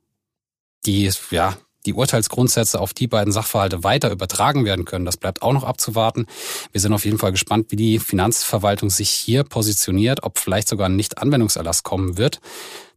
die, 0.85 1.11
ja, 1.30 1.56
die 1.87 1.95
Urteilsgrundsätze 1.95 2.81
auf 2.81 2.93
die 2.93 3.07
beiden 3.07 3.33
Sachverhalte 3.33 3.85
weiter 3.85 4.11
übertragen 4.11 4.64
werden 4.64 4.85
können. 4.85 5.05
Das 5.05 5.16
bleibt 5.16 5.43
auch 5.43 5.52
noch 5.52 5.64
abzuwarten. 5.64 6.26
Wir 6.73 6.81
sind 6.81 6.93
auf 6.93 7.05
jeden 7.05 7.19
Fall 7.19 7.33
gespannt, 7.33 7.66
wie 7.71 7.76
die 7.76 7.99
Finanzverwaltung 7.99 8.90
sich 8.90 9.11
hier 9.11 9.45
positioniert, 9.45 10.23
ob 10.23 10.38
vielleicht 10.38 10.69
sogar 10.69 10.88
ein 10.88 10.97
Nicht-Anwendungserlass 10.97 11.83
kommen 11.83 12.19
wird. 12.19 12.40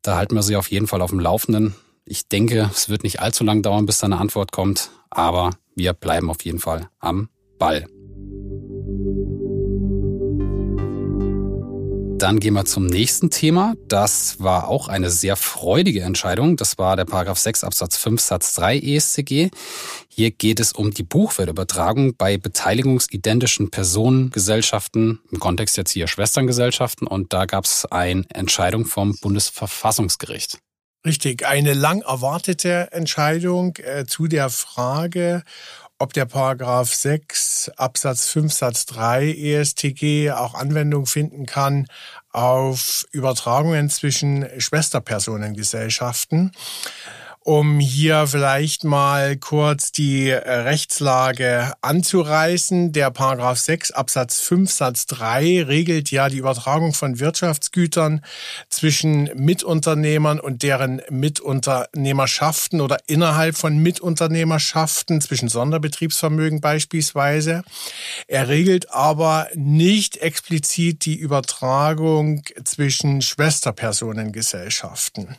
Da 0.02 0.18
halten 0.18 0.36
wir 0.36 0.44
sie 0.44 0.56
auf 0.56 0.72
jeden 0.72 0.88
Fall 0.88 1.02
auf 1.02 1.12
dem 1.12 1.20
Laufenden. 1.20 1.76
Ich 2.06 2.28
denke, 2.28 2.70
es 2.74 2.90
wird 2.90 3.04
nicht 3.04 3.22
allzu 3.22 3.44
lang 3.44 3.62
dauern, 3.62 3.86
bis 3.86 4.00
da 4.00 4.06
eine 4.06 4.18
Antwort 4.18 4.52
kommt, 4.52 4.90
aber 5.10 5.52
wir 5.76 5.94
bleiben 5.94 6.30
auf 6.30 6.44
jeden 6.44 6.60
Fall 6.60 6.90
am 7.00 7.30
Ball. 7.60 7.99
Dann 12.20 12.42
gehen 12.42 12.54
wir 12.54 12.66
zum 12.66 12.86
nächsten 12.86 13.30
Thema. 13.30 13.76
Das 13.88 14.42
war 14.44 14.68
auch 14.68 14.90
eine 14.90 15.10
sehr 15.10 15.38
freudige 15.38 16.02
Entscheidung. 16.02 16.58
Das 16.58 16.78
war 16.78 16.98
der 16.98 17.06
Paragraph 17.06 17.40
6 17.40 17.64
Absatz 17.64 17.96
5 17.96 18.20
Satz 18.20 18.56
3 18.56 18.78
ESCG. 18.78 19.50
Hier 20.10 20.32
geht 20.32 20.60
es 20.60 20.74
um 20.74 20.92
die 20.92 21.04
Buchwertübertragung 21.04 22.18
bei 22.18 22.36
beteiligungsidentischen 22.38 23.72
Personengesellschaften, 23.72 25.22
im 25.32 25.40
Kontext 25.40 25.78
jetzt 25.78 25.92
hier 25.92 26.08
Schwesterngesellschaften. 26.08 27.08
Und 27.08 27.32
da 27.32 27.46
gab 27.46 27.64
es 27.64 27.86
eine 27.86 28.26
Entscheidung 28.34 28.84
vom 28.84 29.16
Bundesverfassungsgericht. 29.22 30.60
Richtig, 31.06 31.48
eine 31.48 31.74
lang 31.74 32.02
erwartete 32.02 32.92
Entscheidung 32.92 33.78
äh, 33.78 34.06
zu 34.06 34.28
der 34.28 34.50
Frage, 34.50 35.44
ob 36.00 36.14
der 36.14 36.26
Paragraph 36.26 36.94
6 36.94 37.72
Absatz 37.76 38.28
5 38.30 38.54
Satz 38.54 38.86
3 38.86 39.34
ESTG 39.34 40.32
auch 40.32 40.56
Anwendung 40.56 41.06
finden 41.06 41.46
kann 41.46 41.88
auf 42.32 43.06
Übertragungen 43.12 43.90
zwischen 43.90 44.48
Schwesterpersonengesellschaften 44.58 46.54
um 47.44 47.80
hier 47.80 48.28
vielleicht 48.28 48.84
mal 48.84 49.38
kurz 49.38 49.92
die 49.92 50.30
äh, 50.30 50.38
Rechtslage 50.38 51.74
anzureißen. 51.82 52.92
Der 52.92 53.10
Paragraph 53.12 53.58
6 53.58 53.92
Absatz 53.92 54.40
5 54.42 54.72
Satz 54.72 55.06
3 55.08 55.64
regelt 55.64 56.12
ja 56.12 56.28
die 56.28 56.38
Übertragung 56.38 56.94
von 56.94 57.20
Wirtschaftsgütern 57.20 58.22
zwischen 58.70 59.30
Mitunternehmern 59.36 60.40
und 60.40 60.64
deren 60.64 61.02
Mitunternehmerschaften 61.10 62.82
oder 62.82 62.98
innerhalb 63.08 63.56
von 63.56 63.78
Mitunternehmerschaften 63.78 65.22
zwischen 65.22 65.48
Sonderbetriebsvermögen 65.48 66.60
beispielsweise. 66.60 67.64
Er 68.28 68.50
regelt 68.50 68.92
aber 68.92 69.48
nicht 69.56 70.18
explizit 70.18 71.06
die 71.06 71.16
Übertragung 71.16 72.44
zwischen 72.64 73.22
Schwesterpersonengesellschaften. 73.22 75.38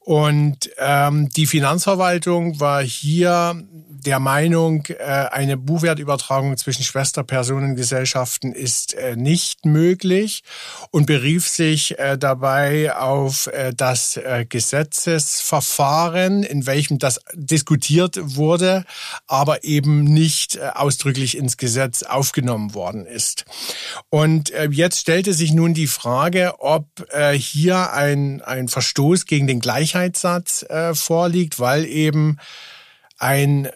Und 0.00 0.70
ähm, 0.78 1.25
die 1.34 1.46
Finanzverwaltung 1.46 2.60
war 2.60 2.82
hier 2.82 3.64
der 4.06 4.20
Meinung, 4.20 4.84
äh, 4.86 4.94
eine 5.02 5.56
Buchwertübertragung 5.56 6.56
zwischen 6.56 6.84
Schwesterpersonengesellschaften 6.84 8.52
ist 8.52 8.94
äh, 8.94 9.16
nicht 9.16 9.66
möglich 9.66 10.44
und 10.92 11.06
berief 11.06 11.48
sich 11.48 11.98
äh, 11.98 12.16
dabei 12.16 12.96
auf 12.96 13.50
das 13.76 14.20
Gesetzesverfahren, 14.48 16.44
in 16.44 16.66
welchem 16.66 16.98
das 16.98 17.20
diskutiert 17.34 18.18
wurde, 18.20 18.84
aber 19.26 19.64
eben 19.64 20.04
nicht 20.04 20.60
ausdrücklich 20.60 21.36
ins 21.36 21.56
Gesetz 21.56 22.02
aufgenommen 22.02 22.74
worden 22.74 23.06
ist. 23.06 23.44
Und 24.10 24.52
jetzt 24.70 25.00
stellte 25.00 25.32
sich 25.34 25.52
nun 25.52 25.74
die 25.74 25.86
Frage, 25.88 26.54
ob 26.58 26.86
hier 27.34 27.92
ein, 27.92 28.42
ein 28.42 28.68
Verstoß 28.68 29.26
gegen 29.26 29.46
den 29.46 29.60
Gleichheitssatz 29.60 30.62
äh, 30.62 30.94
vorliegt, 31.16 31.58
weil 31.58 31.86
eben 31.86 32.36
ein 33.16 33.70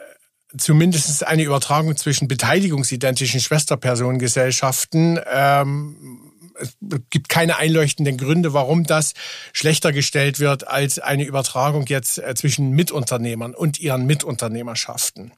zumindest 0.59 1.27
eine 1.27 1.45
Übertragung 1.45 1.97
zwischen 1.97 2.29
beteiligungsidentischen 2.29 3.41
Schwesterpersonengesellschaften 3.41 5.19
ähm, 5.33 6.30
es 6.61 6.77
gibt 7.11 7.29
keine 7.29 7.57
einleuchtenden 7.57 8.17
Gründe, 8.17 8.53
warum 8.53 8.85
das 8.85 9.15
schlechter 9.53 9.93
gestellt 9.93 10.41
wird 10.41 10.69
als 10.69 10.99
eine 10.99 11.25
Übertragung 11.25 11.87
jetzt 11.87 12.19
äh, 12.19 12.35
zwischen 12.35 12.71
Mitunternehmern 12.71 13.55
und 13.55 13.81
ihren 13.81 14.07
Mitunternehmerschaften. 14.07 15.33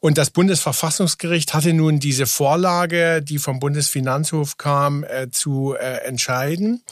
Und 0.00 0.18
das 0.18 0.30
Bundesverfassungsgericht 0.30 1.54
hatte 1.54 1.72
nun 1.72 2.00
diese 2.00 2.26
Vorlage, 2.26 3.22
die 3.22 3.38
vom 3.38 3.60
Bundesfinanzhof 3.60 4.56
kam, 4.56 5.04
äh, 5.04 5.30
zu 5.30 5.74
äh, 5.74 6.04
entscheiden 6.04 6.82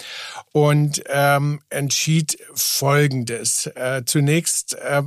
und 0.53 1.03
ähm, 1.09 1.61
entschied 1.71 2.39
Folgendes. 2.55 3.67
Äh, 3.67 4.03
zunächst 4.05 4.75
äh, 4.75 5.03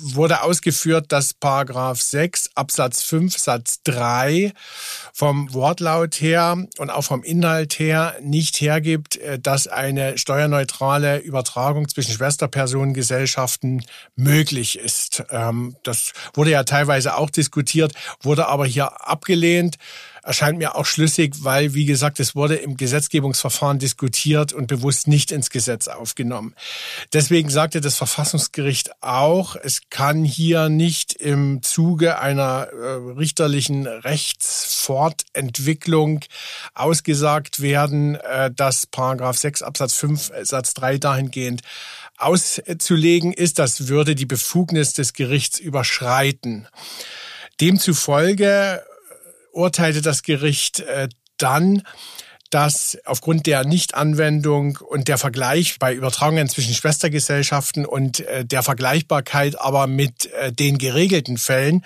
wurde 0.00 0.42
ausgeführt, 0.42 1.06
dass 1.12 1.34
Paragraph 1.34 2.00
6 2.00 2.50
Absatz 2.54 3.02
5 3.02 3.36
Satz 3.36 3.82
3 3.84 4.52
vom 5.12 5.52
Wortlaut 5.52 6.20
her 6.20 6.56
und 6.78 6.90
auch 6.90 7.02
vom 7.02 7.22
Inhalt 7.22 7.78
her 7.78 8.16
nicht 8.20 8.60
hergibt, 8.60 9.16
äh, 9.16 9.38
dass 9.38 9.66
eine 9.66 10.18
steuerneutrale 10.18 11.18
Übertragung 11.18 11.88
zwischen 11.88 12.12
Schwesterpersonengesellschaften 12.14 13.84
möglich 14.14 14.78
ist. 14.78 15.24
Ähm, 15.30 15.76
das 15.82 16.12
wurde 16.34 16.50
ja 16.50 16.64
teilweise 16.64 17.16
auch 17.16 17.30
diskutiert, 17.30 17.92
wurde 18.22 18.48
aber 18.48 18.66
hier 18.66 19.06
abgelehnt 19.08 19.76
erscheint 20.26 20.58
mir 20.58 20.74
auch 20.74 20.84
schlüssig, 20.84 21.44
weil, 21.44 21.72
wie 21.74 21.86
gesagt, 21.86 22.18
es 22.18 22.34
wurde 22.34 22.56
im 22.56 22.76
Gesetzgebungsverfahren 22.76 23.78
diskutiert 23.78 24.52
und 24.52 24.66
bewusst 24.66 25.06
nicht 25.06 25.30
ins 25.30 25.50
Gesetz 25.50 25.86
aufgenommen. 25.86 26.56
Deswegen 27.12 27.48
sagte 27.48 27.80
das 27.80 27.94
Verfassungsgericht 27.96 28.90
auch, 29.02 29.54
es 29.54 29.82
kann 29.88 30.24
hier 30.24 30.68
nicht 30.68 31.12
im 31.12 31.62
Zuge 31.62 32.18
einer 32.18 32.66
äh, 32.72 32.94
richterlichen 33.16 33.86
Rechtsfortentwicklung 33.86 36.24
ausgesagt 36.74 37.62
werden, 37.62 38.16
äh, 38.16 38.50
dass 38.50 38.88
Paragraph 38.88 39.38
6 39.38 39.62
Absatz 39.62 39.94
5 39.94 40.32
Satz 40.42 40.74
3 40.74 40.98
dahingehend 40.98 41.62
auszulegen 42.18 43.32
ist, 43.32 43.60
das 43.60 43.86
würde 43.88 44.16
die 44.16 44.26
Befugnis 44.26 44.92
des 44.92 45.12
Gerichts 45.12 45.60
überschreiten. 45.60 46.66
Demzufolge 47.60 48.82
urteilte 49.56 50.02
das 50.02 50.22
Gericht 50.22 50.80
äh, 50.80 51.08
dann, 51.38 51.82
dass 52.50 52.96
aufgrund 53.04 53.46
der 53.46 53.64
Nichtanwendung 53.64 54.78
und 54.78 55.08
der 55.08 55.18
Vergleich 55.18 55.78
bei 55.78 55.94
Übertragungen 55.94 56.48
zwischen 56.48 56.74
Schwestergesellschaften 56.74 57.84
und 57.86 58.20
äh, 58.20 58.44
der 58.44 58.62
Vergleichbarkeit 58.62 59.60
aber 59.60 59.86
mit 59.86 60.32
äh, 60.32 60.52
den 60.52 60.78
geregelten 60.78 61.38
Fällen, 61.38 61.84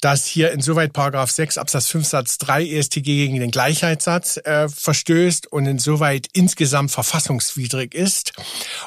dass 0.00 0.26
hier 0.26 0.52
insoweit 0.52 0.92
Paragraph 0.92 1.30
6 1.30 1.58
Absatz 1.58 1.88
5 1.88 2.06
Satz 2.06 2.38
3 2.38 2.66
ESTG 2.66 3.02
gegen 3.02 3.40
den 3.40 3.50
Gleichheitssatz 3.50 4.38
äh, 4.38 4.68
verstößt 4.68 5.46
und 5.52 5.66
insoweit 5.66 6.28
insgesamt 6.32 6.90
verfassungswidrig 6.90 7.94
ist. 7.94 8.32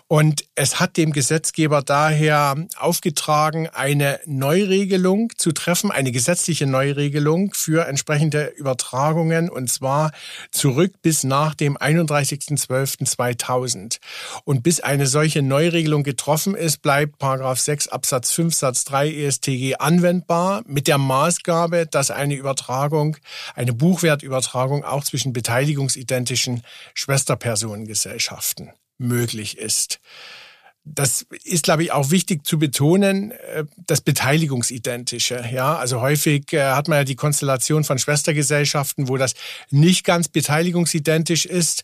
Und 0.07 0.45
es 0.55 0.79
hat 0.79 0.97
dem 0.97 1.13
Gesetzgeber 1.13 1.81
daher 1.81 2.55
aufgetragen, 2.77 3.67
eine 3.67 4.19
Neuregelung 4.25 5.31
zu 5.37 5.51
treffen, 5.51 5.91
eine 5.91 6.11
gesetzliche 6.11 6.65
Neuregelung 6.65 7.53
für 7.53 7.87
entsprechende 7.87 8.47
Übertragungen 8.47 9.49
und 9.49 9.69
zwar 9.69 10.11
zurück 10.51 10.93
bis 11.05 11.23
nach 11.23 11.53
dem 11.53 11.77
31.12.2000. 11.77 13.99
Und 14.43 14.63
bis 14.63 14.79
eine 14.79 15.05
solche 15.05 15.43
Neuregelung 15.43 16.01
getroffen 16.01 16.55
ist, 16.55 16.81
bleibt 16.81 17.19
Paragraph 17.19 17.59
6 17.59 17.89
Absatz 17.89 18.31
5 18.31 18.55
Satz 18.55 18.85
3 18.85 19.13
ESTG 19.13 19.75
anwendbar 19.75 20.63
mit 20.65 20.87
der 20.87 20.97
Maßgabe, 20.97 21.85
dass 21.85 22.09
eine 22.09 22.33
Übertragung, 22.33 23.17
eine 23.53 23.73
Buchwertübertragung 23.73 24.83
auch 24.83 25.03
zwischen 25.03 25.31
beteiligungsidentischen 25.31 26.63
Schwesterpersonengesellschaften 26.95 28.71
möglich 28.97 29.59
ist 29.59 29.99
das 30.85 31.25
ist, 31.43 31.63
glaube 31.63 31.83
ich, 31.83 31.91
auch 31.91 32.11
wichtig 32.11 32.45
zu 32.45 32.59
betonen, 32.59 33.31
äh, 33.31 33.65
das 33.87 34.01
Beteiligungsidentische. 34.01 35.43
Ja, 35.51 35.75
also 35.75 35.99
häufig 35.99 36.53
äh, 36.53 36.61
hat 36.61 36.87
man 36.87 36.99
ja 36.99 37.03
die 37.03 37.15
Konstellation 37.15 37.83
von 37.83 37.97
Schwestergesellschaften, 37.97 39.07
wo 39.09 39.17
das 39.17 39.33
nicht 39.71 40.05
ganz 40.05 40.27
beteiligungsidentisch 40.27 41.45
ist. 41.45 41.83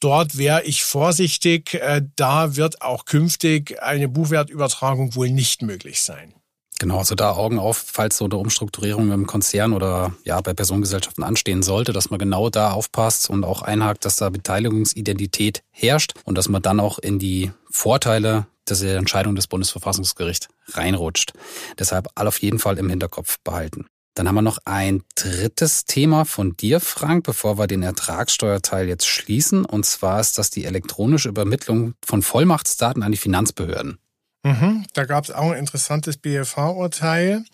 Dort 0.00 0.38
wäre 0.38 0.64
ich 0.64 0.82
vorsichtig. 0.82 1.74
Äh, 1.74 2.02
da 2.16 2.56
wird 2.56 2.80
auch 2.80 3.04
künftig 3.04 3.82
eine 3.82 4.08
Buchwertübertragung 4.08 5.14
wohl 5.14 5.30
nicht 5.30 5.62
möglich 5.62 6.00
sein. 6.00 6.32
Genau, 6.80 6.98
also 6.98 7.16
da 7.16 7.32
Augen 7.32 7.58
auf, 7.58 7.84
falls 7.92 8.18
so 8.18 8.26
eine 8.26 8.36
Umstrukturierung 8.36 9.10
im 9.10 9.26
Konzern 9.26 9.72
oder 9.72 10.12
ja 10.24 10.40
bei 10.40 10.54
Personengesellschaften 10.54 11.24
anstehen 11.24 11.62
sollte, 11.62 11.92
dass 11.92 12.10
man 12.10 12.20
genau 12.20 12.50
da 12.50 12.70
aufpasst 12.70 13.30
und 13.30 13.44
auch 13.44 13.62
einhakt, 13.62 14.04
dass 14.04 14.16
da 14.16 14.30
Beteiligungsidentität 14.30 15.62
herrscht 15.70 16.14
und 16.24 16.38
dass 16.38 16.48
man 16.48 16.62
dann 16.62 16.78
auch 16.78 16.98
in 17.00 17.18
die 17.18 17.50
Vorteile 17.68 18.46
der 18.70 18.98
Entscheidung 18.98 19.34
des 19.34 19.46
Bundesverfassungsgerichts 19.46 20.48
reinrutscht. 20.68 21.32
Deshalb 21.78 22.08
all 22.14 22.28
auf 22.28 22.40
jeden 22.42 22.58
Fall 22.58 22.78
im 22.78 22.90
Hinterkopf 22.90 23.38
behalten. 23.42 23.86
Dann 24.14 24.28
haben 24.28 24.34
wir 24.34 24.42
noch 24.42 24.58
ein 24.64 25.02
drittes 25.14 25.84
Thema 25.84 26.24
von 26.24 26.56
dir, 26.56 26.80
Frank, 26.80 27.24
bevor 27.24 27.56
wir 27.56 27.66
den 27.66 27.82
Ertragssteuerteil 27.82 28.88
jetzt 28.88 29.06
schließen. 29.06 29.64
Und 29.64 29.86
zwar 29.86 30.20
ist 30.20 30.38
das 30.38 30.50
die 30.50 30.64
elektronische 30.64 31.28
Übermittlung 31.28 31.94
von 32.04 32.22
Vollmachtsdaten 32.22 33.02
an 33.02 33.12
die 33.12 33.18
Finanzbehörden. 33.18 33.98
Mhm, 34.44 34.86
da 34.94 35.04
gab 35.04 35.24
es 35.24 35.30
auch 35.30 35.50
ein 35.50 35.58
interessantes 35.58 36.16
BFH-Urteil. 36.16 37.44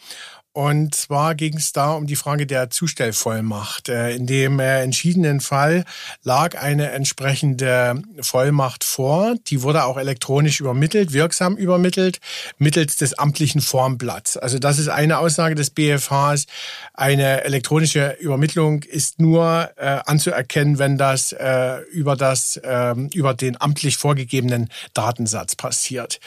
Und 0.55 0.95
zwar 0.95 1.35
ging 1.35 1.57
es 1.57 1.73
da 1.73 1.95
um 1.95 2.07
die 2.07 2.15
Frage 2.15 2.47
der 2.47 2.71
Zustellvollmacht. 2.71 3.89
Äh, 3.89 4.15
in 4.15 4.29
dem 4.29 4.61
äh, 4.61 4.83
entschiedenen 4.83 5.41
Fall 5.41 5.85
lag 6.23 6.57
eine 6.57 6.93
entsprechende 6.93 8.01
Vollmacht 8.21 8.85
vor. 8.85 9.35
Die 9.49 9.63
wurde 9.63 9.83
auch 9.83 9.97
elektronisch 9.97 10.61
übermittelt, 10.61 11.13
wirksam 11.13 11.57
übermittelt, 11.57 12.21
mittels 12.57 12.95
des 12.95 13.19
amtlichen 13.19 13.63
Formblatts. 13.63 14.37
Also 14.37 14.61
das 14.61 14.79
ist 14.79 14.87
eine 14.87 15.19
Aussage 15.19 15.57
des 15.57 15.71
BFHs. 15.71 16.47
Eine 16.93 17.43
elektronische 17.43 18.17
Übermittlung 18.21 18.85
ist 18.85 19.21
nur 19.21 19.71
äh, 19.75 19.99
anzuerkennen, 20.07 20.79
wenn 20.79 20.99
das 20.99 21.33
äh, 21.33 21.79
über 21.91 22.15
das 22.15 22.59
äh, 22.59 22.95
über 23.13 23.35
den 23.35 23.61
amtlich 23.61 23.97
vorgegebenen 23.97 24.71
Datensatz 24.93 25.57
passiert. 25.57 26.21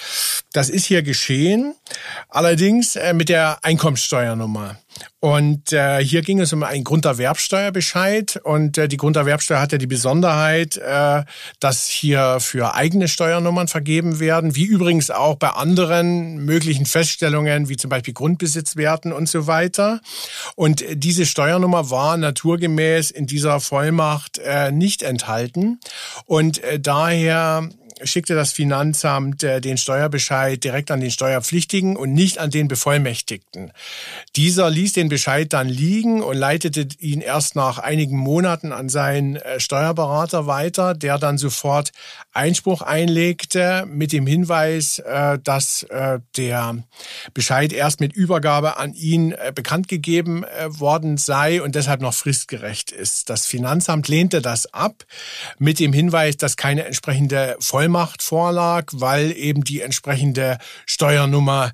Das 0.52 0.70
ist 0.70 0.84
hier 0.84 1.02
geschehen. 1.02 1.76
Allerdings 2.28 2.98
äh, 2.98 3.14
mit 3.14 3.30
der 3.30 3.60
Einkommenssteuer 3.62 4.17
Grunderwerbsteuernummer. 4.18 4.78
Und 5.20 5.74
äh, 5.74 6.04
hier 6.04 6.22
ging 6.22 6.40
es 6.40 6.54
um 6.54 6.64
einen 6.64 6.84
Grunderwerbsteuerbescheid. 6.84 8.40
Und 8.44 8.78
äh, 8.78 8.88
die 8.88 8.98
Grunderwerbsteuer 8.98 9.60
hat 9.60 9.72
ja 9.72 9.78
die 9.78 9.88
Besonderheit, 9.88 10.78
äh, 10.78 11.24
dass 11.60 11.88
hier 11.88 12.40
für 12.40 12.74
eigene 12.76 13.08
Steuernummern 13.08 13.68
vergeben 13.68 14.20
werden, 14.20 14.56
wie 14.56 14.66
übrigens 14.66 15.12
auch 15.12 15.36
bei 15.36 15.50
anderen 15.50 16.46
möglichen 16.46 16.86
Feststellungen, 16.86 17.70
wie 17.70 17.78
zum 17.78 17.90
Beispiel 17.90 18.14
Grundbesitzwerten 18.14 19.12
und 19.14 19.30
so 19.30 19.48
weiter. 19.48 20.02
Und 20.56 20.84
diese 20.92 21.26
Steuernummer 21.26 21.90
war 21.90 22.18
naturgemäß 22.18 23.12
in 23.12 23.28
dieser 23.28 23.60
Vollmacht 23.60 24.40
äh, 24.40 24.72
nicht 24.72 25.04
enthalten. 25.04 25.80
Und 26.26 26.64
äh, 26.64 26.80
daher 26.80 27.70
schickte 28.04 28.36
das 28.36 28.52
Finanzamt 28.52 29.44
äh, 29.44 29.62
den 29.62 29.78
Steuerbescheid 29.78 30.64
direkt 30.64 30.92
an 30.92 31.00
den 31.00 31.12
Steuerpflichtigen 31.12 31.98
und 31.98 32.14
nicht 32.14 32.38
an 32.38 32.50
den 32.50 32.68
Bevollmächtigten. 32.68 33.72
Dieser 34.36 34.70
ließ 34.70 34.94
den 34.94 35.10
Bescheid 35.10 35.52
dann 35.54 35.68
liegen 35.68 36.22
und 36.22 36.38
leitete 36.38 36.88
ihn 37.00 37.22
erst 37.22 37.56
nach 37.56 37.80
einigen 37.80 38.18
Monaten 38.18 38.72
an 38.72 38.90
seinen 38.90 39.36
äh, 39.36 39.60
Steuerberater 39.60 40.48
weiter, 40.48 40.94
der 40.94 41.18
dann 41.18 41.38
sofort 41.38 41.92
Einspruch 42.34 42.82
einlegte 42.82 43.86
mit 43.88 44.12
dem 44.12 44.28
Hinweis, 44.28 45.00
äh, 45.00 45.40
dass 45.44 45.84
äh, 45.84 46.20
der 46.38 46.84
Bescheid 47.34 47.74
erst 47.74 48.00
mit 48.00 48.14
Übergabe 48.14 48.78
an 48.78 48.94
ihn 48.94 49.32
äh, 49.32 49.52
bekannt 49.54 49.88
gegeben 49.88 50.44
äh, 50.44 50.80
worden 50.80 51.18
sei 51.18 51.62
und 51.62 51.76
deshalb 51.76 52.02
noch 52.02 52.14
fristgerecht 52.14 52.92
ist. 52.92 53.30
Das 53.30 53.46
Finanzamt 53.46 54.08
lehnte 54.08 54.42
das 54.42 54.74
ab 54.74 55.04
mit 55.58 55.80
dem 55.80 55.94
Hinweis, 55.94 56.38
dass 56.38 56.58
keine 56.58 56.86
entsprechende 56.86 57.56
Vollmacht 57.60 57.87
Vollmacht 57.88 58.22
vorlag, 58.22 58.88
weil 58.92 59.32
eben 59.32 59.64
die 59.64 59.80
entsprechende 59.80 60.58
Steuernummer 60.86 61.72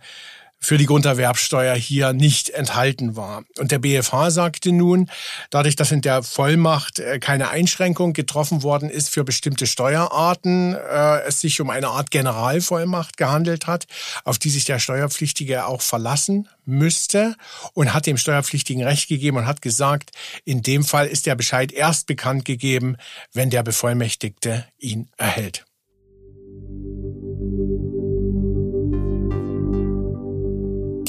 für 0.63 0.77
die 0.77 0.85
Grunderwerbsteuer 0.85 1.75
hier 1.75 2.13
nicht 2.13 2.51
enthalten 2.51 3.17
war. 3.17 3.43
Und 3.57 3.71
der 3.71 3.79
BFH 3.79 4.31
sagte 4.31 4.71
nun, 4.71 5.09
dadurch, 5.49 5.75
dass 5.75 5.91
in 5.91 6.01
der 6.01 6.23
Vollmacht 6.23 6.99
äh, 6.99 7.19
keine 7.19 7.49
Einschränkung 7.49 8.13
getroffen 8.13 8.63
worden 8.63 8.89
ist 8.89 9.09
für 9.09 9.25
bestimmte 9.25 9.67
Steuerarten, 9.67 10.75
äh, 10.75 11.21
es 11.23 11.41
sich 11.41 11.59
um 11.59 11.69
eine 11.69 11.89
Art 11.89 12.11
Generalvollmacht 12.11 13.17
gehandelt 13.17 13.67
hat, 13.67 13.87
auf 14.23 14.39
die 14.39 14.49
sich 14.49 14.63
der 14.63 14.79
Steuerpflichtige 14.79 15.65
auch 15.65 15.81
verlassen 15.81 16.47
müsste 16.63 17.35
und 17.73 17.93
hat 17.93 18.05
dem 18.05 18.17
Steuerpflichtigen 18.17 18.83
Recht 18.83 19.09
gegeben 19.09 19.37
und 19.37 19.47
hat 19.47 19.61
gesagt, 19.61 20.11
in 20.45 20.61
dem 20.61 20.85
Fall 20.85 21.07
ist 21.07 21.25
der 21.25 21.35
Bescheid 21.35 21.73
erst 21.73 22.07
bekannt 22.07 22.45
gegeben, 22.45 22.95
wenn 23.33 23.49
der 23.49 23.63
Bevollmächtigte 23.63 24.65
ihn 24.77 25.09
erhält. 25.17 25.65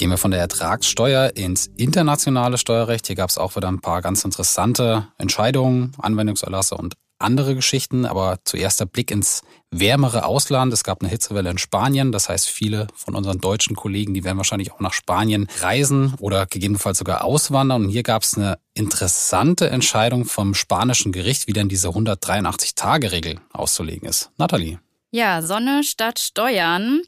Gehen 0.05 0.11
wir 0.11 0.19
von 0.19 0.33
der 0.33 0.41
Ertragssteuer 0.41 1.35
ins 1.35 1.71
internationale 1.79 2.59
Steuerrecht. 2.59 3.07
Hier 3.07 3.17
gab 3.17 3.31
es 3.31 3.39
auch 3.39 3.57
wieder 3.57 3.69
ein 3.69 3.81
paar 3.81 4.03
ganz 4.03 4.23
interessante 4.23 5.09
Entscheidungen, 5.17 5.93
Anwendungserlasse 5.97 6.75
und 6.75 6.93
andere 7.19 7.55
Geschichten. 7.55 8.05
Aber 8.05 8.37
zuerst 8.45 8.81
der 8.81 8.85
Blick 8.85 9.11
ins 9.11 9.41
wärmere 9.71 10.27
Ausland. 10.27 10.75
Es 10.75 10.85
gab 10.85 11.01
eine 11.01 11.09
Hitzewelle 11.09 11.49
in 11.49 11.57
Spanien. 11.57 12.13
Das 12.13 12.29
heißt, 12.29 12.51
viele 12.51 12.87
von 12.95 13.15
unseren 13.15 13.39
deutschen 13.39 13.77
Kollegen, 13.77 14.13
die 14.13 14.25
werden 14.25 14.37
wahrscheinlich 14.37 14.73
auch 14.73 14.81
nach 14.81 14.93
Spanien 14.93 15.49
reisen 15.63 16.13
oder 16.19 16.45
gegebenenfalls 16.45 16.99
sogar 16.99 17.25
auswandern. 17.25 17.87
Und 17.87 17.89
hier 17.89 18.03
gab 18.03 18.25
es 18.25 18.37
eine 18.37 18.59
interessante 18.75 19.71
Entscheidung 19.71 20.27
vom 20.27 20.53
spanischen 20.53 21.13
Gericht, 21.13 21.47
wie 21.47 21.55
denn 21.55 21.71
diese 21.71 21.89
183-Tage-Regel 21.89 23.41
auszulegen 23.55 24.07
ist. 24.07 24.31
Nathalie. 24.37 24.79
Ja, 25.13 25.41
Sonne 25.41 25.83
statt 25.83 26.19
Steuern. 26.19 27.01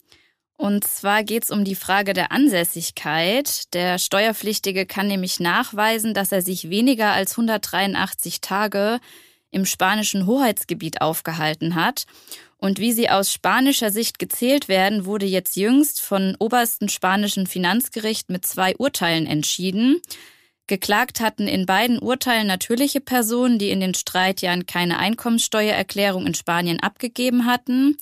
Und 0.57 0.85
zwar 0.87 1.23
geht 1.23 1.45
es 1.45 1.51
um 1.51 1.65
die 1.65 1.75
Frage 1.75 2.15
der 2.15 2.33
Ansässigkeit. 2.33 3.75
Der 3.75 3.99
Steuerpflichtige 3.99 4.87
kann 4.87 5.07
nämlich 5.07 5.39
nachweisen, 5.39 6.15
dass 6.15 6.33
er 6.33 6.41
sich 6.41 6.71
weniger 6.71 7.13
als 7.13 7.33
183 7.33 8.41
Tage 8.41 8.99
im 9.51 9.67
spanischen 9.67 10.27
Hoheitsgebiet 10.27 11.03
aufgehalten 11.03 11.75
hat. 11.75 12.07
Und 12.59 12.79
wie 12.79 12.93
sie 12.93 13.11
aus 13.11 13.31
spanischer 13.31 13.91
Sicht 13.91 14.19
gezählt 14.19 14.67
werden, 14.67 15.05
wurde 15.05 15.27
jetzt 15.27 15.57
jüngst 15.57 16.01
von 16.01 16.37
obersten 16.39 16.89
spanischen 16.89 17.47
Finanzgericht 17.47 18.31
mit 18.31 18.47
zwei 18.47 18.75
Urteilen 18.77 19.27
entschieden. 19.27 20.01
Geklagt 20.67 21.21
hatten 21.21 21.47
in 21.49 21.67
beiden 21.67 21.99
Urteilen 21.99 22.47
natürliche 22.47 23.03
Personen, 23.03 23.59
die 23.59 23.71
in 23.71 23.81
den 23.81 23.95
Streitjahren 23.95 24.65
keine 24.65 24.99
Einkommenssteuererklärung 24.99 26.27
in 26.27 26.35
Spanien 26.35 26.81
abgegeben 26.81 27.45
hatten 27.45 27.99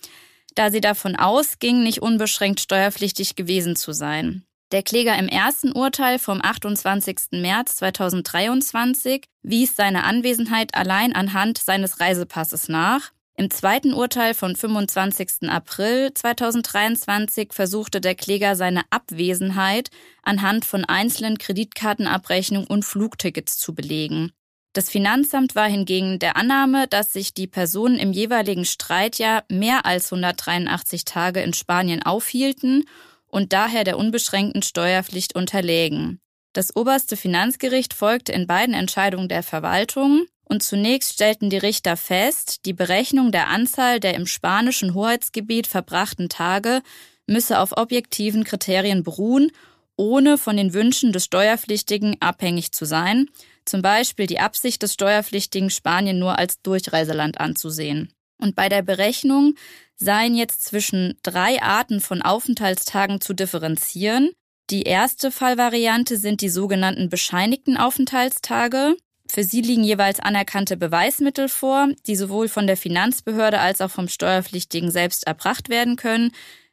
da 0.55 0.71
sie 0.71 0.81
davon 0.81 1.17
ausging, 1.17 1.83
nicht 1.83 2.03
unbeschränkt 2.03 2.61
steuerpflichtig 2.61 3.37
gewesen 3.37 3.77
zu 3.77 3.93
sein. 3.93 4.45
Der 4.73 4.83
Kläger 4.83 5.17
im 5.19 5.29
ersten 5.29 5.73
Urteil 5.73 6.19
vom 6.19 6.41
28. 6.43 7.33
März 7.33 7.77
2023 7.77 9.25
wies 9.43 9.77
seine 9.77 10.05
Anwesenheit 10.05 10.75
allein 10.75 11.15
anhand 11.15 11.59
seines 11.59 12.01
Reisepasses 12.01 12.69
nach. 12.69 13.13
Im 13.37 13.51
zweiten 13.51 13.93
Urteil 13.93 14.33
vom 14.33 14.55
25. 14.55 15.49
April 15.49 16.13
2023 16.15 17.53
versuchte 17.53 18.01
der 18.01 18.15
Kläger 18.15 18.55
seine 18.55 18.83
Abwesenheit 18.91 19.91
anhand 20.23 20.65
von 20.65 20.85
einzelnen 20.85 21.39
Kreditkartenabrechnungen 21.39 22.69
und 22.69 22.85
Flugtickets 22.85 23.59
zu 23.59 23.75
belegen. 23.75 24.33
Das 24.75 24.91
Finanzamt 24.91 25.55
war 25.55 25.69
hingegen 25.69 26.19
der 26.19 26.37
Annahme, 26.37 26.89
dass 26.89 27.13
sich 27.13 27.33
die 27.33 27.47
Personen 27.47 27.97
im 27.97 28.13
jeweiligen 28.13 28.65
Streitjahr 28.65 29.45
mehr 29.49 29.87
als 29.87 30.13
183 30.13 31.05
Tage 31.05 31.41
in 31.43 31.55
Spanien 31.55 32.03
aufhielten 32.03 32.85
und 33.29 33.53
daher 33.53 33.85
der 33.85 33.97
unbeschränkten 33.97 34.63
Steuerpflicht 34.63 35.37
unterlägen. 35.37 36.19
Das 36.55 36.75
oberste 36.75 37.17
Finanzgericht 37.17 37.95
folgte 37.95 38.33
in 38.33 38.49
beiden 38.49 38.75
Entscheidungen 38.75 39.29
der 39.29 39.45
Verwaltung 39.45 40.27
und 40.43 40.65
zunächst 40.65 41.13
stellten 41.15 41.51
die 41.51 41.59
Richter 41.59 41.97
fest, 41.97 42.67
die 42.67 42.73
Berechnung 42.73 43.31
der 43.31 43.49
Anzahl 43.49 44.01
der 44.01 44.15
im 44.15 44.27
spanischen 44.27 44.93
Hoheitsgebiet 44.95 45.69
verbrachten 45.69 46.29
Tage 46.29 46.83
müsse 47.29 47.61
auf 47.61 47.77
objektiven 47.77 48.43
Kriterien 48.43 49.05
beruhen, 49.05 49.53
ohne 49.97 50.37
von 50.37 50.57
den 50.57 50.75
Wünschen 50.75 51.13
des 51.13 51.27
Steuerpflichtigen 51.27 52.17
abhängig 52.21 52.73
zu 52.73 52.85
sein, 52.85 53.29
zum 53.67 53.83
Beispiel 53.83 54.27
die 54.27 54.41
Absicht 54.41 54.83
des 54.83 54.95
Steuerpflichtigen, 54.95 55.71
Spanien 55.71 56.19
nur 56.19 56.39
als 56.39 56.61
Durchreiseland 56.63 57.41
anzusehen. 57.41 58.13
Und 58.39 58.57
bei 58.57 58.69
der 58.69 58.83
Berechnung 58.83 59.55
seien 59.97 60.35
jetzt 60.35 60.65
zwischen 60.65 61.19
drei 61.23 61.63
Arten 61.63 62.01
von 62.01 62.23
Aufenthaltstagen 62.23 63.21
zu 63.21 63.33
differenzieren. 63.33 64.31
Die 64.71 64.83
erste 64.83 65.31
Fallvariante 65.31 66.17
sind 66.17 66.41
die 66.41 66.49
sogenannten 66.49 67.09
bescheinigten 67.09 67.77
Aufenthaltstage. 67.77 68.97
Für 69.31 69.45
sie 69.45 69.61
liegen 69.61 69.85
jeweils 69.85 70.21
anerkannte 70.21 70.77
Beweismittel 70.77 71.49
vor, 71.49 71.89
die 72.07 72.17
sowohl 72.17 72.49
von 72.49 72.67
der 72.67 72.77
Finanzbehörde 72.77 73.61
als 73.61 73.81
auch 73.81 73.91
vom 73.91 74.09
Steuerpflichtigen 74.09 74.91
selbst 74.91 75.27
erbracht 75.27 75.69
werden 75.69 75.97
können. 75.97 76.33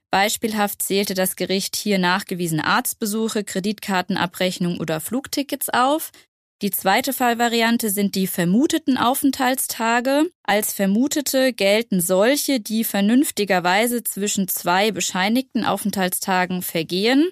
Beispielhaft 0.09 0.81
zählte 0.81 1.13
das 1.13 1.37
Gericht 1.37 1.77
hier 1.77 1.97
nachgewiesene 1.97 2.65
Arztbesuche, 2.65 3.45
Kreditkartenabrechnung 3.45 4.79
oder 4.79 4.99
Flugtickets 4.99 5.69
auf. 5.69 6.11
Die 6.61 6.69
zweite 6.69 7.11
Fallvariante 7.11 7.89
sind 7.89 8.13
die 8.13 8.27
vermuteten 8.27 8.95
Aufenthaltstage. 8.95 10.29
Als 10.43 10.73
vermutete 10.73 11.53
gelten 11.53 12.01
solche, 12.01 12.59
die 12.59 12.83
vernünftigerweise 12.83 14.03
zwischen 14.03 14.47
zwei 14.47 14.91
bescheinigten 14.91 15.65
Aufenthaltstagen 15.65 16.61
vergehen. 16.61 17.31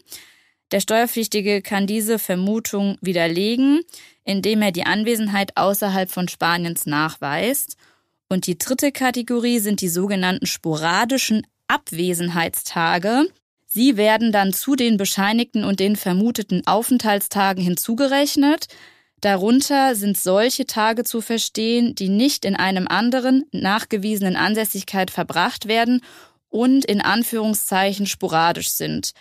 Der 0.71 0.79
Steuerpflichtige 0.79 1.61
kann 1.61 1.85
diese 1.85 2.17
Vermutung 2.17 2.97
widerlegen, 3.01 3.81
indem 4.23 4.63
er 4.63 4.71
die 4.71 4.87
Anwesenheit 4.87 5.57
außerhalb 5.57 6.09
von 6.09 6.27
Spaniens 6.27 6.87
nachweist. 6.87 7.77
Und 8.29 8.47
die 8.47 8.57
dritte 8.57 8.91
Kategorie 8.91 9.59
sind 9.59 9.81
die 9.81 9.89
sogenannten 9.89 10.47
sporadischen 10.47 11.45
Abwesenheitstage. 11.67 13.27
Sie 13.67 13.95
werden 13.95 14.31
dann 14.31 14.53
zu 14.53 14.75
den 14.75 14.97
bescheinigten 14.97 15.63
und 15.63 15.79
den 15.79 15.97
vermuteten 15.97 16.65
Aufenthaltstagen 16.65 17.63
hinzugerechnet. 17.63 18.67
Darunter 19.21 19.95
sind 19.95 20.17
solche 20.17 20.65
Tage 20.65 21.03
zu 21.03 21.21
verstehen, 21.21 21.95
die 21.95 22.09
nicht 22.09 22.45
in 22.45 22.55
einem 22.55 22.87
anderen 22.87 23.45
nachgewiesenen 23.51 24.35
Ansässigkeit 24.35 25.11
verbracht 25.11 25.67
werden 25.67 26.01
und 26.49 26.85
in 26.85 27.01
Anführungszeichen 27.01 28.05
sporadisch 28.05 28.69
sind. 28.69 29.13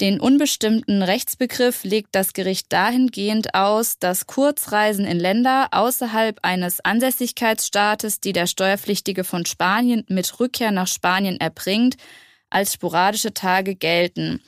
Den 0.00 0.20
unbestimmten 0.20 1.02
Rechtsbegriff 1.02 1.82
legt 1.82 2.10
das 2.12 2.32
Gericht 2.32 2.72
dahingehend 2.72 3.54
aus, 3.54 3.98
dass 3.98 4.28
Kurzreisen 4.28 5.04
in 5.04 5.18
Länder 5.18 5.68
außerhalb 5.72 6.38
eines 6.42 6.80
Ansässigkeitsstaates, 6.84 8.20
die 8.20 8.32
der 8.32 8.46
Steuerpflichtige 8.46 9.24
von 9.24 9.44
Spanien 9.44 10.04
mit 10.08 10.38
Rückkehr 10.38 10.70
nach 10.70 10.86
Spanien 10.86 11.40
erbringt, 11.40 11.96
als 12.48 12.74
sporadische 12.74 13.34
Tage 13.34 13.74
gelten. 13.74 14.40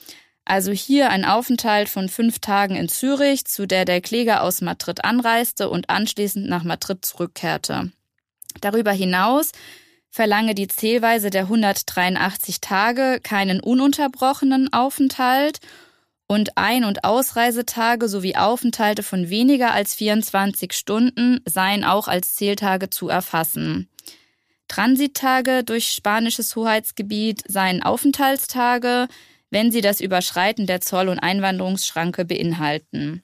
Also 0.45 0.71
hier 0.71 1.09
ein 1.09 1.23
Aufenthalt 1.23 1.87
von 1.87 2.09
fünf 2.09 2.39
Tagen 2.39 2.75
in 2.75 2.89
Zürich, 2.89 3.45
zu 3.45 3.67
der 3.67 3.85
der 3.85 4.01
Kläger 4.01 4.43
aus 4.43 4.61
Madrid 4.61 5.03
anreiste 5.03 5.69
und 5.69 5.89
anschließend 5.89 6.49
nach 6.49 6.63
Madrid 6.63 7.05
zurückkehrte. 7.05 7.91
Darüber 8.59 8.91
hinaus 8.91 9.51
verlange 10.09 10.55
die 10.55 10.67
Zählweise 10.67 11.29
der 11.29 11.43
183 11.43 12.59
Tage 12.59 13.19
keinen 13.23 13.61
ununterbrochenen 13.61 14.73
Aufenthalt 14.73 15.59
und 16.27 16.57
Ein- 16.57 16.85
und 16.85 17.03
Ausreisetage 17.03 18.07
sowie 18.07 18.35
Aufenthalte 18.35 19.03
von 19.03 19.29
weniger 19.29 19.73
als 19.73 19.95
24 19.95 20.73
Stunden 20.73 21.41
seien 21.45 21.83
auch 21.83 22.07
als 22.07 22.35
Zähltage 22.35 22.89
zu 22.89 23.09
erfassen. 23.09 23.89
Transittage 24.69 25.65
durch 25.65 25.91
spanisches 25.91 26.55
Hoheitsgebiet 26.55 27.43
seien 27.47 27.83
Aufenthaltstage, 27.83 29.09
wenn 29.51 29.71
sie 29.71 29.81
das 29.81 30.01
Überschreiten 30.01 30.65
der 30.65 30.81
Zoll- 30.81 31.09
und 31.09 31.19
Einwanderungsschranke 31.19 32.25
beinhalten. 32.25 33.21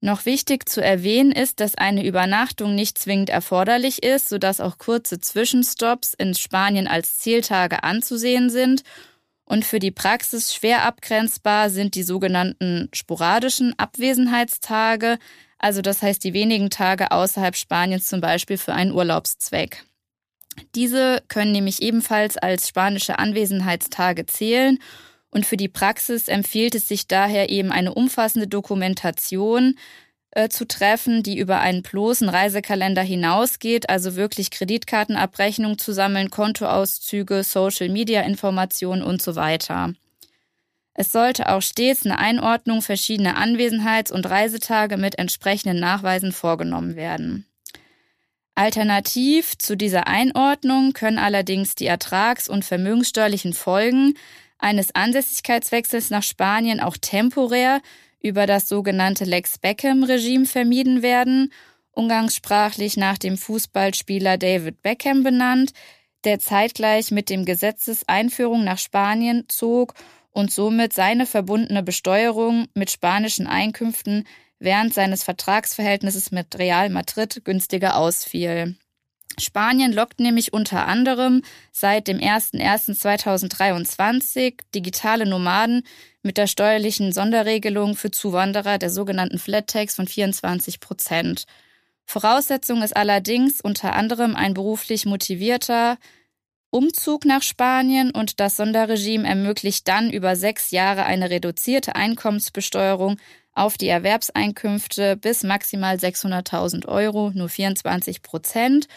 Noch 0.00 0.24
wichtig 0.26 0.68
zu 0.68 0.82
erwähnen 0.82 1.30
ist, 1.30 1.60
dass 1.60 1.76
eine 1.76 2.04
Übernachtung 2.04 2.74
nicht 2.74 2.98
zwingend 2.98 3.30
erforderlich 3.30 4.02
ist, 4.02 4.28
sodass 4.28 4.60
auch 4.60 4.78
kurze 4.78 5.20
Zwischenstopps 5.20 6.14
in 6.14 6.34
Spanien 6.34 6.88
als 6.88 7.18
Zieltage 7.18 7.84
anzusehen 7.84 8.50
sind. 8.50 8.82
Und 9.44 9.64
für 9.64 9.78
die 9.78 9.92
Praxis 9.92 10.54
schwer 10.54 10.84
abgrenzbar 10.84 11.70
sind 11.70 11.94
die 11.94 12.02
sogenannten 12.02 12.88
sporadischen 12.92 13.78
Abwesenheitstage, 13.78 15.18
also 15.58 15.82
das 15.82 16.02
heißt 16.02 16.24
die 16.24 16.34
wenigen 16.34 16.70
Tage 16.70 17.12
außerhalb 17.12 17.54
Spaniens 17.54 18.08
zum 18.08 18.20
Beispiel 18.20 18.58
für 18.58 18.72
einen 18.72 18.90
Urlaubszweck. 18.90 19.84
Diese 20.74 21.22
können 21.28 21.52
nämlich 21.52 21.80
ebenfalls 21.80 22.36
als 22.36 22.68
spanische 22.68 23.20
Anwesenheitstage 23.20 24.26
zählen 24.26 24.78
und 25.32 25.46
für 25.46 25.56
die 25.56 25.68
Praxis 25.68 26.28
empfiehlt 26.28 26.74
es 26.74 26.86
sich 26.86 27.08
daher 27.08 27.50
eben 27.50 27.72
eine 27.72 27.94
umfassende 27.94 28.46
Dokumentation 28.46 29.76
äh, 30.30 30.50
zu 30.50 30.68
treffen, 30.68 31.22
die 31.22 31.38
über 31.38 31.60
einen 31.60 31.82
bloßen 31.82 32.28
Reisekalender 32.28 33.02
hinausgeht, 33.02 33.88
also 33.88 34.14
wirklich 34.14 34.50
Kreditkartenabrechnung 34.50 35.78
zu 35.78 35.92
sammeln, 35.92 36.30
Kontoauszüge, 36.30 37.42
Social-Media-Informationen 37.44 39.02
und 39.02 39.22
so 39.22 39.34
weiter. 39.34 39.94
Es 40.94 41.10
sollte 41.10 41.48
auch 41.48 41.62
stets 41.62 42.04
eine 42.04 42.18
Einordnung 42.18 42.82
verschiedener 42.82 43.38
Anwesenheits- 43.38 44.12
und 44.12 44.28
Reisetage 44.28 44.98
mit 44.98 45.18
entsprechenden 45.18 45.80
Nachweisen 45.80 46.32
vorgenommen 46.32 46.94
werden. 46.94 47.46
Alternativ 48.54 49.56
zu 49.56 49.78
dieser 49.78 50.06
Einordnung 50.06 50.92
können 50.92 51.18
allerdings 51.18 51.74
die 51.74 51.86
ertrags- 51.86 52.50
und 52.50 52.66
vermögenssteuerlichen 52.66 53.54
Folgen 53.54 54.14
eines 54.62 54.94
Ansässigkeitswechsels 54.94 56.10
nach 56.10 56.22
Spanien 56.22 56.80
auch 56.80 56.96
temporär 56.96 57.80
über 58.20 58.46
das 58.46 58.68
sogenannte 58.68 59.24
Lex 59.24 59.58
Beckham-Regime 59.58 60.46
vermieden 60.46 61.02
werden, 61.02 61.52
umgangssprachlich 61.90 62.96
nach 62.96 63.18
dem 63.18 63.36
Fußballspieler 63.36 64.38
David 64.38 64.80
Beckham 64.82 65.22
benannt, 65.22 65.72
der 66.24 66.38
zeitgleich 66.38 67.10
mit 67.10 67.28
dem 67.28 67.44
Gesetzeseinführung 67.44 68.64
nach 68.64 68.78
Spanien 68.78 69.44
zog 69.48 69.94
und 70.30 70.50
somit 70.50 70.92
seine 70.92 71.26
verbundene 71.26 71.82
Besteuerung 71.82 72.66
mit 72.74 72.90
spanischen 72.90 73.46
Einkünften 73.46 74.24
während 74.58 74.94
seines 74.94 75.24
Vertragsverhältnisses 75.24 76.30
mit 76.30 76.56
Real 76.56 76.88
Madrid 76.88 77.44
günstiger 77.44 77.96
ausfiel. 77.96 78.76
Spanien 79.38 79.92
lockt 79.92 80.18
nämlich 80.20 80.52
unter 80.52 80.86
anderem 80.86 81.42
seit 81.70 82.08
dem 82.08 82.18
01.01.2023 82.18 84.58
digitale 84.74 85.26
Nomaden 85.26 85.84
mit 86.22 86.38
der 86.38 86.46
steuerlichen 86.46 87.12
Sonderregelung 87.12 87.96
für 87.96 88.10
Zuwanderer 88.10 88.78
der 88.78 88.90
sogenannten 88.90 89.38
Flat 89.38 89.68
Tax 89.68 89.94
von 89.96 90.06
24 90.06 90.80
Prozent. 90.80 91.44
Voraussetzung 92.04 92.82
ist 92.82 92.96
allerdings 92.96 93.60
unter 93.60 93.94
anderem 93.94 94.36
ein 94.36 94.54
beruflich 94.54 95.06
motivierter, 95.06 95.98
Umzug 96.74 97.26
nach 97.26 97.42
Spanien 97.42 98.12
und 98.12 98.40
das 98.40 98.56
Sonderregime 98.56 99.28
ermöglicht 99.28 99.86
dann 99.88 100.10
über 100.10 100.36
sechs 100.36 100.70
Jahre 100.70 101.04
eine 101.04 101.28
reduzierte 101.28 101.96
Einkommensbesteuerung 101.96 103.18
auf 103.52 103.76
die 103.76 103.88
Erwerbseinkünfte 103.88 105.18
bis 105.18 105.42
maximal 105.42 105.96
600.000 105.96 106.88
Euro, 106.88 107.30
nur 107.34 107.50
24 107.50 108.22
Prozent. 108.22 108.88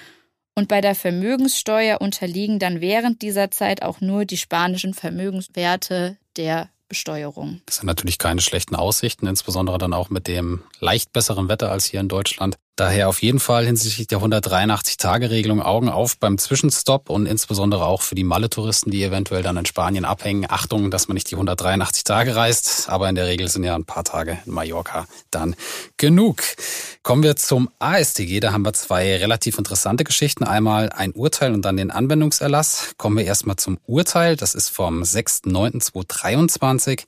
Und 0.57 0.69
bei 0.69 0.79
der 0.79 0.95
Vermögenssteuer 0.95 1.99
unterliegen 1.99 2.59
dann 2.59 2.79
während 2.79 3.21
dieser 3.21 3.51
Zeit 3.51 3.81
auch 3.81 3.99
nur 3.99 4.23
die 4.23 4.37
spanischen 4.37 4.93
Vermögenswerte 4.93 6.17
der 6.37 6.69
Besteuerung. 6.87 7.61
Das 7.65 7.77
sind 7.77 7.87
natürlich 7.87 8.19
keine 8.19 8.41
schlechten 8.41 8.75
Aussichten, 8.75 9.27
insbesondere 9.27 9.77
dann 9.77 9.93
auch 9.93 10.09
mit 10.09 10.27
dem 10.27 10.63
leicht 10.79 11.11
besseren 11.11 11.49
Wetter 11.49 11.71
als 11.71 11.85
hier 11.85 11.99
in 11.99 12.07
Deutschland. 12.07 12.55
Daher 12.77 13.07
auf 13.07 13.21
jeden 13.21 13.39
Fall 13.39 13.65
hinsichtlich 13.65 14.07
der 14.07 14.19
183-Tage-Regelung 14.19 15.61
Augen 15.61 15.87
auf 15.87 16.17
beim 16.17 16.37
Zwischenstopp 16.37 17.09
und 17.09 17.25
insbesondere 17.25 17.85
auch 17.85 18.01
für 18.01 18.15
die 18.15 18.25
Malle-Touristen, 18.25 18.91
die 18.91 19.01
eventuell 19.01 19.43
dann 19.43 19.55
in 19.55 19.65
Spanien 19.65 20.03
abhängen. 20.03 20.45
Achtung, 20.49 20.91
dass 20.91 21.07
man 21.07 21.15
nicht 21.15 21.31
die 21.31 21.35
183 21.35 22.03
Tage 22.03 22.35
reist, 22.35 22.89
aber 22.89 23.07
in 23.07 23.15
der 23.15 23.27
Regel 23.27 23.47
sind 23.47 23.63
ja 23.63 23.75
ein 23.75 23.85
paar 23.85 24.03
Tage 24.03 24.39
in 24.45 24.51
Mallorca 24.51 25.07
dann 25.31 25.55
genug. 25.95 26.41
Kommen 27.01 27.23
wir 27.23 27.37
zum 27.37 27.69
ASTG. 27.79 28.41
Da 28.41 28.51
haben 28.51 28.65
wir 28.65 28.73
zwei 28.73 29.15
relativ 29.17 29.57
interessante 29.57 30.03
Geschichten. 30.03 30.43
Einmal 30.43 30.89
ein 30.89 31.13
Urteil 31.13 31.53
und 31.53 31.63
dann 31.63 31.77
den 31.77 31.91
Anwendungserlass. 31.91 32.95
Kommen 32.97 33.17
wir 33.17 33.25
erstmal 33.25 33.55
zum 33.55 33.77
Urteil. 33.85 34.35
Das 34.35 34.53
ist 34.53 34.67
vom 34.67 35.03
6.9.2023. 35.03 37.05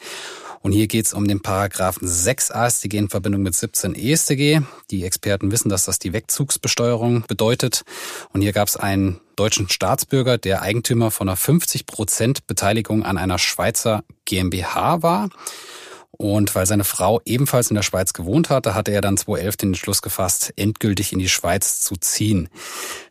Und 0.67 0.73
hier 0.73 0.87
geht 0.87 1.05
es 1.05 1.13
um 1.13 1.29
den 1.29 1.39
Paragraphen 1.39 2.05
6 2.05 2.51
AStG 2.51 2.97
in 2.97 3.07
Verbindung 3.07 3.41
mit 3.41 3.55
17 3.55 3.95
EStG. 3.95 4.59
Die 4.91 5.05
Experten 5.05 5.49
wissen, 5.49 5.69
dass 5.69 5.85
das 5.85 5.97
die 5.97 6.11
Wegzugsbesteuerung 6.11 7.23
bedeutet. 7.25 7.83
Und 8.33 8.41
hier 8.41 8.51
gab 8.51 8.67
es 8.67 8.75
einen 8.75 9.21
deutschen 9.37 9.69
Staatsbürger, 9.69 10.37
der 10.37 10.63
Eigentümer 10.63 11.09
von 11.09 11.29
einer 11.29 11.37
50 11.37 11.85
Prozent 11.85 12.47
Beteiligung 12.47 13.05
an 13.05 13.17
einer 13.17 13.39
Schweizer 13.39 14.03
GmbH 14.25 15.01
war. 15.01 15.29
Und 16.11 16.55
weil 16.55 16.65
seine 16.65 16.83
Frau 16.83 17.21
ebenfalls 17.25 17.69
in 17.69 17.75
der 17.75 17.83
Schweiz 17.83 18.13
gewohnt 18.13 18.49
hatte, 18.49 18.73
hatte 18.73 18.91
er 18.91 19.01
dann 19.01 19.17
2011 19.17 19.57
den 19.57 19.69
Entschluss 19.69 20.01
gefasst, 20.01 20.53
endgültig 20.55 21.13
in 21.13 21.19
die 21.19 21.29
Schweiz 21.29 21.79
zu 21.81 21.95
ziehen. 21.95 22.49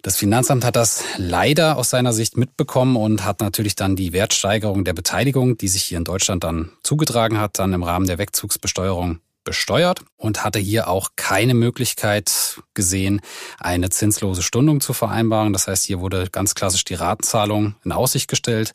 Das 0.03 0.17
Finanzamt 0.17 0.65
hat 0.65 0.75
das 0.75 1.05
leider 1.17 1.77
aus 1.77 1.91
seiner 1.91 2.13
Sicht 2.13 2.37
mitbekommen 2.37 2.97
und 2.97 3.25
hat 3.25 3.41
natürlich 3.41 3.77
dann 3.77 3.95
die 3.95 4.13
Wertsteigerung 4.13 4.85
der 4.85 4.95
Beteiligung, 4.95 5.57
die 5.57 5.69
sich 5.69 5.85
hier 5.85 5.99
in 5.99 6.05
Deutschland 6.05 6.43
dann 6.43 6.73
zugetragen 6.83 7.39
hat, 7.39 7.59
dann 7.59 7.73
im 7.73 7.85
Rahmen 7.85 8.07
der 8.07 8.19
Wegzugsbesteuerung 8.19 9.21
besteuert 9.47 10.01
und 10.17 10.45
hatte 10.45 10.59
hier 10.59 10.89
auch 10.89 11.11
keine 11.17 11.55
Möglichkeit 11.55 12.61
gesehen, 12.75 13.23
eine 13.59 13.89
zinslose 13.89 14.43
Stundung 14.43 14.83
zu 14.83 14.93
vereinbaren. 14.93 15.55
Das 15.55 15.69
heißt, 15.69 15.85
hier 15.85 16.01
wurde 16.01 16.29
ganz 16.31 16.55
klassisch 16.55 16.85
die 16.85 16.95
Ratenzahlung 16.95 17.77
in 17.85 17.93
Aussicht 17.93 18.29
gestellt 18.29 18.73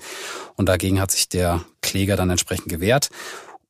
und 0.56 0.68
dagegen 0.68 1.00
hat 1.00 1.12
sich 1.12 1.30
der 1.30 1.64
Kläger 1.82 2.16
dann 2.16 2.30
entsprechend 2.30 2.70
gewehrt. 2.70 3.10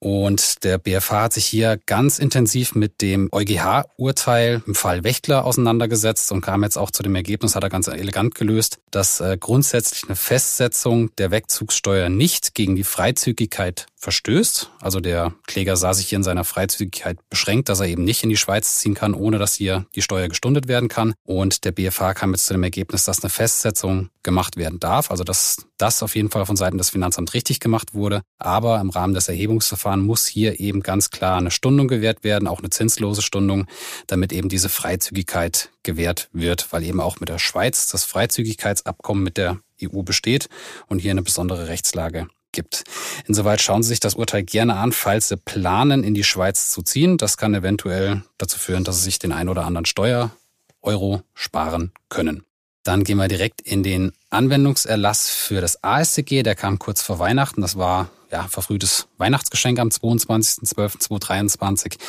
Und 0.03 0.63
der 0.63 0.79
BFH 0.79 1.21
hat 1.21 1.33
sich 1.33 1.45
hier 1.45 1.79
ganz 1.85 2.17
intensiv 2.17 2.73
mit 2.73 3.01
dem 3.01 3.29
EuGH-Urteil 3.31 4.63
im 4.65 4.73
Fall 4.73 5.03
Wächtler 5.03 5.45
auseinandergesetzt 5.45 6.31
und 6.31 6.41
kam 6.41 6.63
jetzt 6.63 6.75
auch 6.75 6.89
zu 6.89 7.03
dem 7.03 7.13
Ergebnis, 7.13 7.55
hat 7.55 7.61
er 7.61 7.69
ganz 7.69 7.87
elegant 7.87 8.33
gelöst, 8.33 8.79
dass 8.89 9.19
äh, 9.19 9.37
grundsätzlich 9.39 10.05
eine 10.05 10.15
Festsetzung 10.15 11.15
der 11.17 11.29
Wegzugssteuer 11.29 12.09
nicht 12.09 12.55
gegen 12.55 12.75
die 12.75 12.83
Freizügigkeit 12.83 13.85
verstößt. 14.01 14.71
Also 14.81 14.99
der 14.99 15.33
Kläger 15.45 15.77
sah 15.77 15.93
sich 15.93 16.07
hier 16.07 16.17
in 16.17 16.23
seiner 16.23 16.43
Freizügigkeit 16.43 17.17
beschränkt, 17.29 17.69
dass 17.69 17.79
er 17.79 17.87
eben 17.87 18.03
nicht 18.03 18.23
in 18.23 18.29
die 18.29 18.37
Schweiz 18.37 18.79
ziehen 18.79 18.95
kann, 18.95 19.13
ohne 19.13 19.37
dass 19.37 19.53
hier 19.53 19.85
die 19.95 20.01
Steuer 20.01 20.27
gestundet 20.27 20.67
werden 20.67 20.89
kann. 20.89 21.13
Und 21.23 21.63
der 21.65 21.71
BFH 21.71 22.15
kam 22.15 22.31
jetzt 22.31 22.47
zu 22.47 22.53
dem 22.53 22.63
Ergebnis, 22.63 23.05
dass 23.05 23.21
eine 23.21 23.29
Festsetzung 23.29 24.09
gemacht 24.23 24.57
werden 24.57 24.79
darf. 24.79 25.11
Also 25.11 25.23
dass 25.23 25.67
das 25.77 26.01
auf 26.01 26.15
jeden 26.15 26.31
Fall 26.31 26.47
von 26.47 26.55
Seiten 26.55 26.79
des 26.79 26.89
Finanzamts 26.89 27.35
richtig 27.35 27.59
gemacht 27.59 27.93
wurde. 27.93 28.21
Aber 28.39 28.81
im 28.81 28.89
Rahmen 28.89 29.13
des 29.13 29.27
Erhebungsverfahrens 29.27 30.03
muss 30.03 30.25
hier 30.25 30.59
eben 30.59 30.81
ganz 30.81 31.11
klar 31.11 31.37
eine 31.37 31.51
Stundung 31.51 31.87
gewährt 31.87 32.23
werden, 32.23 32.47
auch 32.47 32.59
eine 32.59 32.71
zinslose 32.71 33.21
Stundung, 33.21 33.67
damit 34.07 34.33
eben 34.33 34.49
diese 34.49 34.69
Freizügigkeit 34.69 35.69
gewährt 35.83 36.29
wird, 36.33 36.73
weil 36.73 36.83
eben 36.83 36.99
auch 36.99 37.19
mit 37.19 37.29
der 37.29 37.39
Schweiz 37.39 37.87
das 37.89 38.03
Freizügigkeitsabkommen 38.05 39.23
mit 39.23 39.37
der 39.37 39.59
EU 39.83 40.01
besteht 40.01 40.49
und 40.87 40.99
hier 40.99 41.11
eine 41.11 41.21
besondere 41.21 41.67
Rechtslage 41.67 42.27
gibt. 42.51 42.83
Insoweit 43.27 43.61
schauen 43.61 43.83
Sie 43.83 43.89
sich 43.89 43.99
das 43.99 44.15
Urteil 44.15 44.43
gerne 44.43 44.75
an, 44.75 44.91
falls 44.91 45.29
Sie 45.29 45.37
planen, 45.37 46.03
in 46.03 46.13
die 46.13 46.23
Schweiz 46.23 46.71
zu 46.71 46.81
ziehen. 46.81 47.17
Das 47.17 47.37
kann 47.37 47.53
eventuell 47.53 48.23
dazu 48.37 48.57
führen, 48.57 48.83
dass 48.83 48.97
Sie 48.97 49.03
sich 49.03 49.19
den 49.19 49.31
ein 49.31 49.49
oder 49.49 49.65
anderen 49.65 49.85
Steuer-Euro 49.85 51.21
sparen 51.33 51.91
können. 52.09 52.43
Dann 52.83 53.03
gehen 53.03 53.17
wir 53.17 53.27
direkt 53.27 53.61
in 53.61 53.83
den 53.83 54.11
Anwendungserlass 54.31 55.29
für 55.29 55.61
das 55.61 55.83
ASCG. 55.83 56.41
Der 56.41 56.55
kam 56.55 56.79
kurz 56.79 57.03
vor 57.03 57.19
Weihnachten. 57.19 57.61
Das 57.61 57.77
war 57.77 58.09
ja 58.31 58.47
verfrühtes 58.47 59.07
Weihnachtsgeschenk 59.17 59.77
am 59.77 59.89
22.12.2023. 59.89 61.99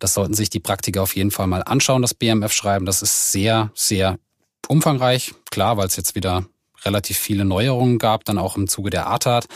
Das 0.00 0.12
sollten 0.12 0.34
sich 0.34 0.50
die 0.50 0.60
Praktiker 0.60 1.02
auf 1.02 1.16
jeden 1.16 1.30
Fall 1.30 1.46
mal 1.46 1.62
anschauen, 1.62 2.02
das 2.02 2.14
BMF 2.14 2.52
schreiben. 2.52 2.84
Das 2.84 3.00
ist 3.00 3.32
sehr, 3.32 3.70
sehr 3.74 4.18
umfangreich. 4.66 5.32
Klar, 5.50 5.78
weil 5.78 5.86
es 5.86 5.96
jetzt 5.96 6.14
wieder 6.14 6.44
relativ 6.84 7.18
viele 7.18 7.44
Neuerungen 7.44 7.98
gab, 7.98 8.24
dann 8.24 8.38
auch 8.38 8.56
im 8.56 8.68
Zuge 8.68 8.90
der 8.90 9.10
ATAT. 9.10 9.46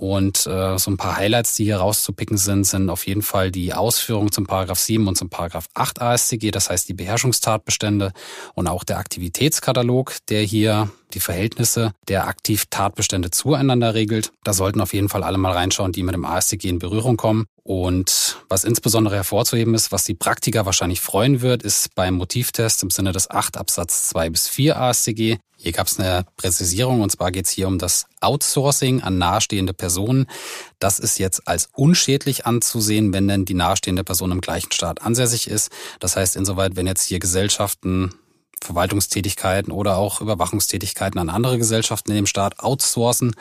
Und 0.00 0.46
äh, 0.46 0.78
so 0.78 0.90
ein 0.90 0.96
paar 0.96 1.18
Highlights, 1.18 1.56
die 1.56 1.64
hier 1.64 1.76
rauszupicken 1.76 2.38
sind, 2.38 2.64
sind 2.64 2.88
auf 2.88 3.06
jeden 3.06 3.20
Fall 3.20 3.50
die 3.50 3.74
Ausführungen 3.74 4.32
zum 4.32 4.46
Paragraph 4.46 4.78
7 4.78 5.06
und 5.06 5.18
zum 5.18 5.28
Paragraph 5.28 5.66
8 5.74 6.00
AStG, 6.00 6.50
das 6.52 6.70
heißt 6.70 6.88
die 6.88 6.94
Beherrschungstatbestände 6.94 8.14
und 8.54 8.66
auch 8.66 8.82
der 8.82 8.96
Aktivitätskatalog, 8.96 10.16
der 10.30 10.40
hier 10.40 10.90
die 11.12 11.20
Verhältnisse 11.20 11.92
der 12.08 12.28
Aktivtatbestände 12.28 13.30
zueinander 13.30 13.92
regelt. 13.92 14.32
Da 14.42 14.54
sollten 14.54 14.80
auf 14.80 14.94
jeden 14.94 15.10
Fall 15.10 15.22
alle 15.22 15.36
mal 15.36 15.52
reinschauen, 15.52 15.92
die 15.92 16.02
mit 16.02 16.14
dem 16.14 16.24
AStG 16.24 16.70
in 16.70 16.78
Berührung 16.78 17.18
kommen. 17.18 17.44
Und 17.62 18.38
was 18.48 18.64
insbesondere 18.64 19.16
hervorzuheben 19.16 19.74
ist, 19.74 19.92
was 19.92 20.04
die 20.04 20.14
Praktiker 20.14 20.64
wahrscheinlich 20.64 21.02
freuen 21.02 21.42
wird, 21.42 21.62
ist 21.62 21.94
beim 21.94 22.14
Motivtest 22.14 22.82
im 22.82 22.88
Sinne 22.88 23.12
des 23.12 23.28
8 23.30 23.58
Absatz 23.58 24.08
2 24.08 24.30
bis 24.30 24.48
4 24.48 24.80
AStG 24.80 25.36
hier 25.62 25.72
gab 25.72 25.88
es 25.88 26.00
eine 26.00 26.24
Präzisierung 26.38 27.02
und 27.02 27.12
zwar 27.12 27.30
geht 27.30 27.44
es 27.44 27.50
hier 27.50 27.68
um 27.68 27.78
das 27.78 28.06
Outsourcing 28.22 29.02
an 29.02 29.18
nahestehende 29.18 29.74
Personen. 29.74 29.89
Das 30.78 30.98
ist 30.98 31.18
jetzt 31.18 31.46
als 31.46 31.68
unschädlich 31.72 32.46
anzusehen, 32.46 33.12
wenn 33.12 33.28
denn 33.28 33.44
die 33.44 33.54
nahestehende 33.54 34.04
Person 34.04 34.32
im 34.32 34.40
gleichen 34.40 34.72
Staat 34.72 35.02
ansässig 35.02 35.48
ist. 35.48 35.70
Das 35.98 36.16
heißt 36.16 36.36
insoweit, 36.36 36.76
wenn 36.76 36.86
jetzt 36.86 37.04
hier 37.04 37.18
Gesellschaften 37.18 38.14
Verwaltungstätigkeiten 38.62 39.72
oder 39.72 39.96
auch 39.96 40.20
Überwachungstätigkeiten 40.20 41.18
an 41.18 41.30
andere 41.30 41.58
Gesellschaften 41.58 42.10
in 42.10 42.16
dem 42.16 42.26
Staat 42.26 42.60
outsourcen, 42.60 43.34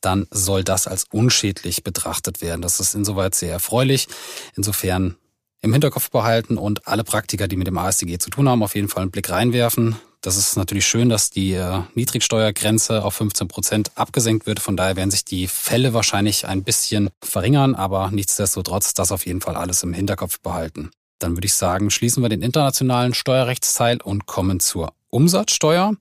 dann 0.00 0.26
soll 0.30 0.62
das 0.62 0.86
als 0.86 1.04
unschädlich 1.10 1.84
betrachtet 1.84 2.42
werden. 2.42 2.62
Das 2.62 2.80
ist 2.80 2.94
insoweit 2.94 3.34
sehr 3.34 3.52
erfreulich. 3.52 4.08
Insofern 4.56 5.16
im 5.60 5.72
Hinterkopf 5.72 6.10
behalten 6.10 6.56
und 6.58 6.86
alle 6.86 7.04
Praktiker, 7.04 7.48
die 7.48 7.56
mit 7.56 7.66
dem 7.66 7.78
ASDG 7.78 8.18
zu 8.18 8.30
tun 8.30 8.48
haben, 8.48 8.62
auf 8.62 8.74
jeden 8.74 8.88
Fall 8.88 9.02
einen 9.02 9.10
Blick 9.10 9.30
reinwerfen. 9.30 9.96
Das 10.20 10.36
ist 10.36 10.56
natürlich 10.56 10.86
schön, 10.86 11.08
dass 11.08 11.30
die 11.30 11.52
äh, 11.52 11.82
Niedrigsteuergrenze 11.94 13.04
auf 13.04 13.14
15 13.14 13.46
Prozent 13.46 13.92
abgesenkt 13.94 14.46
wird. 14.46 14.58
Von 14.58 14.76
daher 14.76 14.96
werden 14.96 15.12
sich 15.12 15.24
die 15.24 15.46
Fälle 15.46 15.94
wahrscheinlich 15.94 16.46
ein 16.46 16.64
bisschen 16.64 17.10
verringern, 17.22 17.76
aber 17.76 18.10
nichtsdestotrotz 18.10 18.94
das 18.94 19.12
auf 19.12 19.26
jeden 19.26 19.40
Fall 19.40 19.56
alles 19.56 19.84
im 19.84 19.92
Hinterkopf 19.92 20.40
behalten. 20.40 20.90
Dann 21.20 21.36
würde 21.36 21.46
ich 21.46 21.54
sagen, 21.54 21.90
schließen 21.90 22.22
wir 22.22 22.28
den 22.28 22.42
internationalen 22.42 23.14
Steuerrechtsteil 23.14 24.00
und 24.02 24.26
kommen 24.26 24.58
zur 24.58 24.92
Umsatzsteuer. 25.10 25.94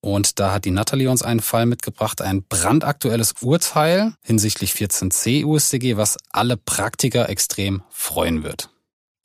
Und 0.00 0.38
da 0.38 0.52
hat 0.52 0.64
die 0.64 0.70
Natalie 0.70 1.10
uns 1.10 1.22
einen 1.22 1.40
Fall 1.40 1.66
mitgebracht, 1.66 2.22
ein 2.22 2.42
brandaktuelles 2.42 3.34
Urteil 3.40 4.14
hinsichtlich 4.22 4.72
14c 4.72 5.44
USDG, 5.44 5.96
was 5.96 6.16
alle 6.30 6.56
Praktiker 6.56 7.28
extrem 7.28 7.82
freuen 7.90 8.42
wird. 8.42 8.70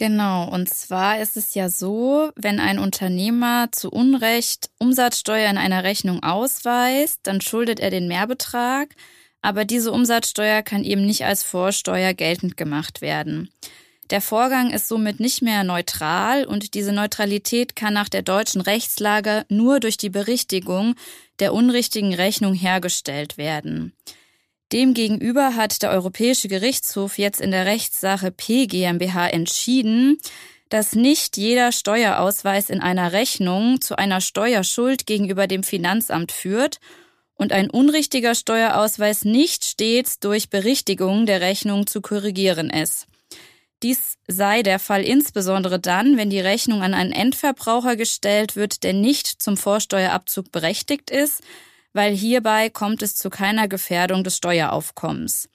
Genau, 0.02 0.50
und 0.50 0.68
zwar 0.68 1.22
ist 1.22 1.38
es 1.38 1.54
ja 1.54 1.70
so, 1.70 2.32
wenn 2.36 2.60
ein 2.60 2.80
Unternehmer 2.80 3.68
zu 3.72 3.92
Unrecht 3.92 4.72
Umsatzsteuer 4.80 5.48
in 5.48 5.60
einer 5.60 5.84
Rechnung 5.84 6.24
ausweist, 6.24 7.20
dann 7.22 7.40
schuldet 7.40 7.80
er 7.80 7.92
den 7.92 8.08
Mehrbetrag, 8.08 8.96
aber 9.44 9.64
diese 9.64 9.92
Umsatzsteuer 9.92 10.64
kann 10.64 10.84
eben 10.84 11.06
nicht 11.06 11.24
als 11.26 11.44
Vorsteuer 11.44 12.16
geltend 12.16 12.58
gemacht 12.58 13.02
werden. 13.02 13.52
Der 14.10 14.22
Vorgang 14.22 14.72
ist 14.72 14.88
somit 14.88 15.20
nicht 15.20 15.44
mehr 15.44 15.64
neutral 15.64 16.46
und 16.46 16.74
diese 16.74 16.94
Neutralität 16.94 17.76
kann 17.76 17.94
nach 17.94 18.10
der 18.10 18.24
deutschen 18.24 18.62
Rechtslage 18.62 19.46
nur 19.50 19.80
durch 19.80 19.98
die 19.98 20.10
Berichtigung 20.10 20.96
der 21.38 21.54
unrichtigen 21.54 22.16
Rechnung 22.16 22.56
hergestellt 22.56 23.38
werden. 23.38 23.94
Demgegenüber 24.72 25.56
hat 25.56 25.82
der 25.82 25.92
Europäische 25.92 26.48
Gerichtshof 26.48 27.18
jetzt 27.18 27.42
in 27.42 27.52
der 27.52 27.66
Rechtssache 27.66 28.32
P 28.32 28.68
GmbH 28.68 29.28
entschieden, 29.28 30.18
dass 30.70 30.96
nicht 30.96 31.36
jeder 31.36 31.74
Steuerausweis 31.74 32.70
in 32.70 32.80
einer 32.80 33.12
Rechnung 33.12 33.82
zu 33.82 33.98
einer 33.98 34.22
Steuerschuld 34.22 35.06
gegenüber 35.06 35.48
dem 35.48 35.64
Finanzamt 35.64 36.32
führt 36.32 36.80
und 37.36 37.52
ein 37.52 37.70
unrichtiger 37.70 38.34
Steuerausweis 38.34 39.26
nicht 39.26 39.66
stets 39.66 40.20
durch 40.20 40.50
Berichtigung 40.50 41.26
der 41.26 41.42
Rechnung 41.42 41.88
zu 41.88 42.00
korrigieren 42.00 42.70
ist. 42.70 43.08
Dies 43.84 44.18
sei 44.28 44.64
der 44.64 44.80
Fall 44.80 45.04
insbesondere 45.04 45.80
dann, 45.80 46.16
wenn 46.16 46.30
die 46.30 46.40
Rechnung 46.40 46.84
an 46.84 46.94
einen 46.94 47.12
Endverbraucher 47.12 47.98
gestellt 47.98 48.56
wird, 48.56 48.84
der 48.84 48.94
nicht 48.94 49.28
zum 49.42 49.58
Vorsteuerabzug 49.58 50.52
berechtigt 50.52 51.10
ist, 51.10 51.42
weil 51.94 52.14
hierbei 52.16 52.70
kommt 52.70 53.02
es 53.02 53.16
zu 53.16 53.30
keiner 53.30 53.68
Gefährdung 53.68 54.24
des 54.24 54.38
Steueraufkommens. 54.38 55.50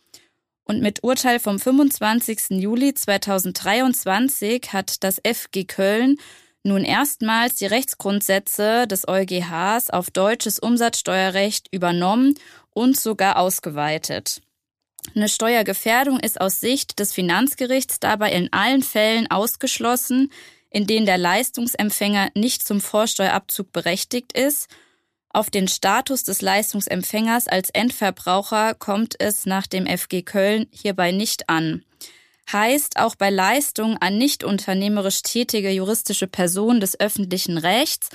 Und 0.64 0.83
mit 0.83 1.05
Urteil 1.05 1.38
vom 1.38 1.59
25. 1.59 2.61
Juli 2.61 2.92
2023 2.92 4.72
hat 4.72 5.05
das 5.05 5.20
FG 5.25 5.64
Köln 5.64 6.16
nun 6.64 6.83
erstmals 6.83 7.55
die 7.55 7.66
Rechtsgrundsätze 7.66 8.88
des 8.88 9.07
EuGHs 9.07 9.90
auf 9.90 10.11
deutsches 10.11 10.59
Umsatzsteuerrecht 10.59 11.68
übernommen 11.70 12.35
und 12.70 12.99
sogar 12.99 13.38
ausgeweitet. 13.38 14.42
Eine 15.14 15.29
Steuergefährdung 15.29 16.18
ist 16.18 16.40
aus 16.40 16.61
Sicht 16.61 16.99
des 16.99 17.12
Finanzgerichts 17.12 18.01
dabei 18.01 18.33
in 18.33 18.53
allen 18.53 18.83
Fällen 18.83 19.31
ausgeschlossen, 19.31 20.33
in 20.70 20.88
denen 20.88 21.07
der 21.07 21.18
Leistungsempfänger 21.18 22.31
nicht 22.35 22.66
zum 22.66 22.81
Vorsteuerabzug 22.81 23.72
berechtigt 23.72 24.33
ist. 24.33 24.68
Auf 25.37 25.51
den 25.51 25.68
Status 25.68 26.22
des 26.22 26.40
Leistungsempfängers 26.40 27.46
als 27.46 27.68
Endverbraucher 27.68 28.72
kommt 28.72 29.16
es 29.18 29.44
nach 29.44 29.66
dem 29.66 29.87
FG 29.87 30.22
Köln 30.22 30.66
hierbei 30.70 31.12
nicht 31.12 31.51
an. 31.51 31.85
Heißt, 32.51 32.99
auch 32.99 33.16
bei 33.16 33.29
Leistungen 33.29 33.99
an 33.99 34.16
nicht 34.16 34.44
unternehmerisch 34.44 35.20
tätige 35.20 35.68
juristische 35.68 36.27
Personen 36.27 36.81
des 36.81 36.99
öffentlichen 36.99 37.59
Rechts 37.59 38.09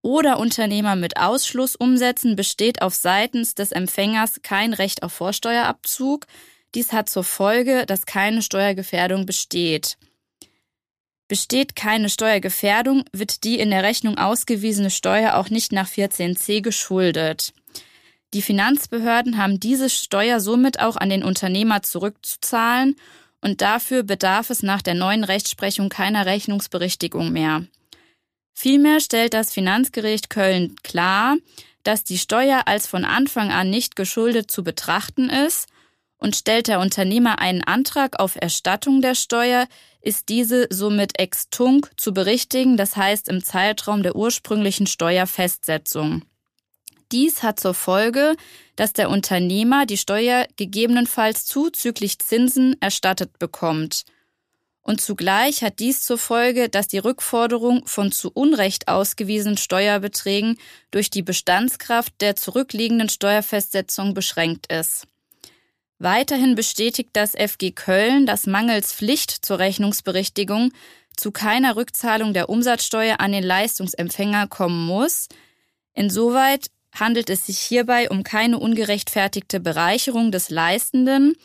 oder 0.00 0.38
Unternehmer 0.38 0.96
mit 0.96 1.18
Ausschlussumsätzen 1.18 2.36
besteht 2.36 2.80
auf 2.80 2.94
seitens 2.94 3.54
des 3.54 3.72
Empfängers 3.72 4.40
kein 4.42 4.72
Recht 4.72 5.02
auf 5.02 5.12
Vorsteuerabzug. 5.12 6.24
Dies 6.74 6.94
hat 6.94 7.10
zur 7.10 7.24
Folge, 7.24 7.84
dass 7.84 8.06
keine 8.06 8.40
Steuergefährdung 8.40 9.26
besteht. 9.26 9.98
Besteht 11.32 11.74
keine 11.76 12.10
Steuergefährdung, 12.10 13.04
wird 13.10 13.44
die 13.44 13.58
in 13.58 13.70
der 13.70 13.82
Rechnung 13.82 14.18
ausgewiesene 14.18 14.90
Steuer 14.90 15.36
auch 15.36 15.48
nicht 15.48 15.72
nach 15.72 15.88
14c 15.88 16.60
geschuldet. 16.60 17.54
Die 18.34 18.42
Finanzbehörden 18.42 19.38
haben 19.38 19.58
diese 19.58 19.88
Steuer 19.88 20.40
somit 20.40 20.80
auch 20.80 20.96
an 20.96 21.08
den 21.08 21.24
Unternehmer 21.24 21.82
zurückzuzahlen 21.82 22.96
und 23.40 23.62
dafür 23.62 24.02
bedarf 24.02 24.50
es 24.50 24.62
nach 24.62 24.82
der 24.82 24.92
neuen 24.92 25.24
Rechtsprechung 25.24 25.88
keiner 25.88 26.26
Rechnungsberichtigung 26.26 27.32
mehr. 27.32 27.64
Vielmehr 28.52 29.00
stellt 29.00 29.32
das 29.32 29.54
Finanzgericht 29.54 30.28
Köln 30.28 30.76
klar, 30.82 31.36
dass 31.82 32.04
die 32.04 32.18
Steuer 32.18 32.64
als 32.66 32.86
von 32.86 33.06
Anfang 33.06 33.50
an 33.50 33.70
nicht 33.70 33.96
geschuldet 33.96 34.50
zu 34.50 34.62
betrachten 34.62 35.30
ist 35.30 35.66
und 36.18 36.36
stellt 36.36 36.68
der 36.68 36.78
Unternehmer 36.78 37.38
einen 37.38 37.64
Antrag 37.64 38.20
auf 38.20 38.36
Erstattung 38.36 39.00
der 39.00 39.14
Steuer, 39.14 39.66
ist 40.02 40.28
diese 40.28 40.66
somit 40.70 41.18
ex 41.18 41.48
tunc 41.48 41.90
zu 41.96 42.12
berichtigen, 42.12 42.76
das 42.76 42.96
heißt 42.96 43.28
im 43.28 43.42
Zeitraum 43.42 44.02
der 44.02 44.16
ursprünglichen 44.16 44.86
Steuerfestsetzung. 44.86 46.22
Dies 47.12 47.42
hat 47.42 47.60
zur 47.60 47.74
Folge, 47.74 48.36
dass 48.74 48.92
der 48.92 49.10
Unternehmer 49.10 49.86
die 49.86 49.98
Steuer 49.98 50.46
gegebenenfalls 50.56 51.44
zuzüglich 51.44 52.18
Zinsen 52.18 52.76
erstattet 52.80 53.38
bekommt. 53.38 54.04
Und 54.80 55.00
zugleich 55.00 55.62
hat 55.62 55.78
dies 55.78 56.02
zur 56.02 56.18
Folge, 56.18 56.68
dass 56.68 56.88
die 56.88 56.98
Rückforderung 56.98 57.86
von 57.86 58.10
zu 58.10 58.30
Unrecht 58.32 58.88
ausgewiesenen 58.88 59.56
Steuerbeträgen 59.56 60.58
durch 60.90 61.08
die 61.08 61.22
Bestandskraft 61.22 62.14
der 62.20 62.34
zurückliegenden 62.34 63.08
Steuerfestsetzung 63.08 64.14
beschränkt 64.14 64.72
ist. 64.72 65.06
Weiterhin 66.02 66.56
bestätigt 66.56 67.10
das 67.12 67.36
FG 67.36 67.70
Köln, 67.70 68.26
dass 68.26 68.48
mangels 68.48 68.92
Pflicht 68.92 69.30
zur 69.30 69.60
Rechnungsberichtigung 69.60 70.72
zu 71.16 71.30
keiner 71.30 71.76
Rückzahlung 71.76 72.34
der 72.34 72.48
Umsatzsteuer 72.48 73.20
an 73.20 73.30
den 73.30 73.44
Leistungsempfänger 73.44 74.48
kommen 74.48 74.84
muss. 74.84 75.28
Insoweit 75.94 76.72
handelt 76.92 77.30
es 77.30 77.46
sich 77.46 77.60
hierbei 77.60 78.10
um 78.10 78.24
keine 78.24 78.58
ungerechtfertigte 78.58 79.60
Bereicherung 79.60 80.32
des 80.32 80.50
Leistenden 80.50 81.36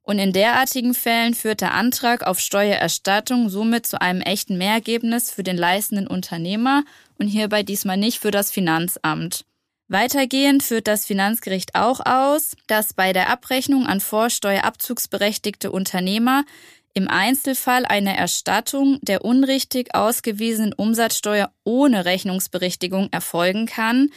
und 0.00 0.18
in 0.18 0.32
derartigen 0.32 0.94
Fällen 0.94 1.34
führt 1.34 1.60
der 1.60 1.74
Antrag 1.74 2.26
auf 2.26 2.40
Steuererstattung 2.40 3.50
somit 3.50 3.86
zu 3.86 4.00
einem 4.00 4.22
echten 4.22 4.56
Mehrergebnis 4.56 5.30
für 5.30 5.42
den 5.42 5.58
leistenden 5.58 6.06
Unternehmer 6.06 6.84
und 7.18 7.28
hierbei 7.28 7.62
diesmal 7.62 7.98
nicht 7.98 8.20
für 8.20 8.30
das 8.30 8.50
Finanzamt. 8.50 9.44
Weitergehend 9.88 10.62
führt 10.62 10.88
das 10.88 11.06
Finanzgericht 11.06 11.74
auch 11.74 12.00
aus, 12.04 12.56
dass 12.66 12.92
bei 12.92 13.12
der 13.12 13.30
Abrechnung 13.30 13.86
an 13.86 14.00
vorsteuerabzugsberechtigte 14.00 15.70
Unternehmer 15.70 16.44
im 16.92 17.08
Einzelfall 17.08 17.84
eine 17.84 18.16
Erstattung 18.16 18.98
der 19.02 19.24
unrichtig 19.24 19.94
ausgewiesenen 19.94 20.72
Umsatzsteuer 20.72 21.52
ohne 21.62 22.04
Rechnungsberichtigung 22.04 23.08
erfolgen 23.12 23.66
kann. 23.66 24.10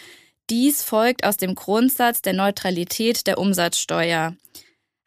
Dies 0.49 0.81
folgt 0.81 1.23
aus 1.23 1.37
dem 1.37 1.55
Grundsatz 1.55 2.21
der 2.21 2.33
Neutralität 2.33 3.27
der 3.27 3.37
Umsatzsteuer 3.37 4.35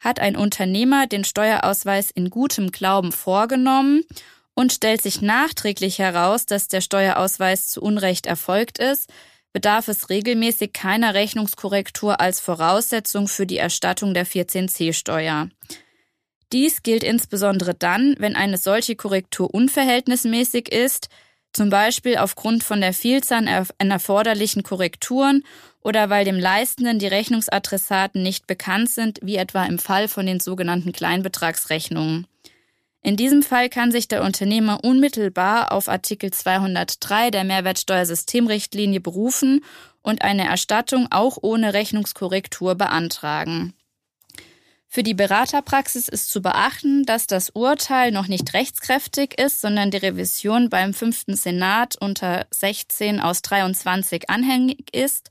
hat 0.03 0.19
ein 0.19 0.35
Unternehmer 0.35 1.07
den 1.07 1.23
Steuerausweis 1.23 2.11
in 2.11 2.29
gutem 2.29 2.71
Glauben 2.71 3.11
vorgenommen 3.11 4.03
und 4.53 4.73
stellt 4.73 5.01
sich 5.01 5.21
nachträglich 5.21 5.97
heraus, 5.97 6.45
dass 6.45 6.67
der 6.67 6.81
Steuerausweis 6.81 7.69
zu 7.69 7.81
Unrecht 7.81 8.25
erfolgt 8.25 8.77
ist, 8.77 9.09
bedarf 9.53 9.87
es 9.87 10.09
regelmäßig 10.09 10.73
keiner 10.73 11.13
Rechnungskorrektur 11.13 12.19
als 12.19 12.39
Voraussetzung 12.39 13.27
für 13.27 13.45
die 13.45 13.57
Erstattung 13.57 14.13
der 14.13 14.25
14c-Steuer. 14.25 15.49
Dies 16.51 16.83
gilt 16.83 17.03
insbesondere 17.03 17.73
dann, 17.73 18.15
wenn 18.19 18.35
eine 18.35 18.57
solche 18.57 18.95
Korrektur 18.95 19.53
unverhältnismäßig 19.53 20.71
ist, 20.71 21.07
zum 21.53 21.69
Beispiel 21.69 22.17
aufgrund 22.17 22.63
von 22.63 22.81
der 22.81 22.93
Vielzahl 22.93 23.47
an 23.77 23.91
erforderlichen 23.91 24.63
Korrekturen 24.63 25.43
oder 25.81 26.09
weil 26.09 26.25
dem 26.25 26.39
Leistenden 26.39 26.97
die 26.97 27.07
Rechnungsadressaten 27.07 28.23
nicht 28.23 28.47
bekannt 28.47 28.89
sind, 28.89 29.19
wie 29.21 29.35
etwa 29.35 29.65
im 29.65 29.77
Fall 29.77 30.07
von 30.07 30.25
den 30.25 30.39
sogenannten 30.39 30.91
Kleinbetragsrechnungen. 30.91 32.27
In 33.05 33.17
diesem 33.17 33.43
Fall 33.43 33.67
kann 33.67 33.91
sich 33.91 34.07
der 34.07 34.23
Unternehmer 34.23 34.81
unmittelbar 34.81 35.73
auf 35.73 35.89
Artikel 35.89 36.31
203 36.31 37.31
der 37.31 37.43
Mehrwertsteuersystemrichtlinie 37.43 39.01
berufen 39.01 39.63
und 40.01 40.21
eine 40.21 40.47
Erstattung 40.47 41.07
auch 41.11 41.37
ohne 41.41 41.73
Rechnungskorrektur 41.73 42.75
beantragen. 42.75 43.73
Für 44.87 45.03
die 45.03 45.15
Beraterpraxis 45.15 46.07
ist 46.07 46.29
zu 46.29 46.41
beachten, 46.41 47.03
dass 47.03 47.27
das 47.27 47.49
Urteil 47.49 48.11
noch 48.11 48.27
nicht 48.27 48.53
rechtskräftig 48.53 49.37
ist, 49.37 49.59
sondern 49.59 49.91
die 49.91 49.97
Revision 49.97 50.69
beim 50.69 50.93
fünften 50.93 51.35
Senat 51.35 51.97
unter 51.99 52.45
16 52.51 53.19
aus 53.19 53.41
23 53.41 54.29
anhängig 54.29 54.95
ist. 54.95 55.29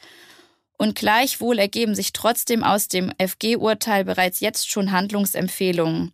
Und 0.76 0.96
gleichwohl 0.96 1.58
ergeben 1.58 1.94
sich 1.94 2.12
trotzdem 2.12 2.64
aus 2.64 2.88
dem 2.88 3.12
FG-Urteil 3.18 4.04
bereits 4.04 4.40
jetzt 4.40 4.68
schon 4.68 4.90
Handlungsempfehlungen. 4.90 6.12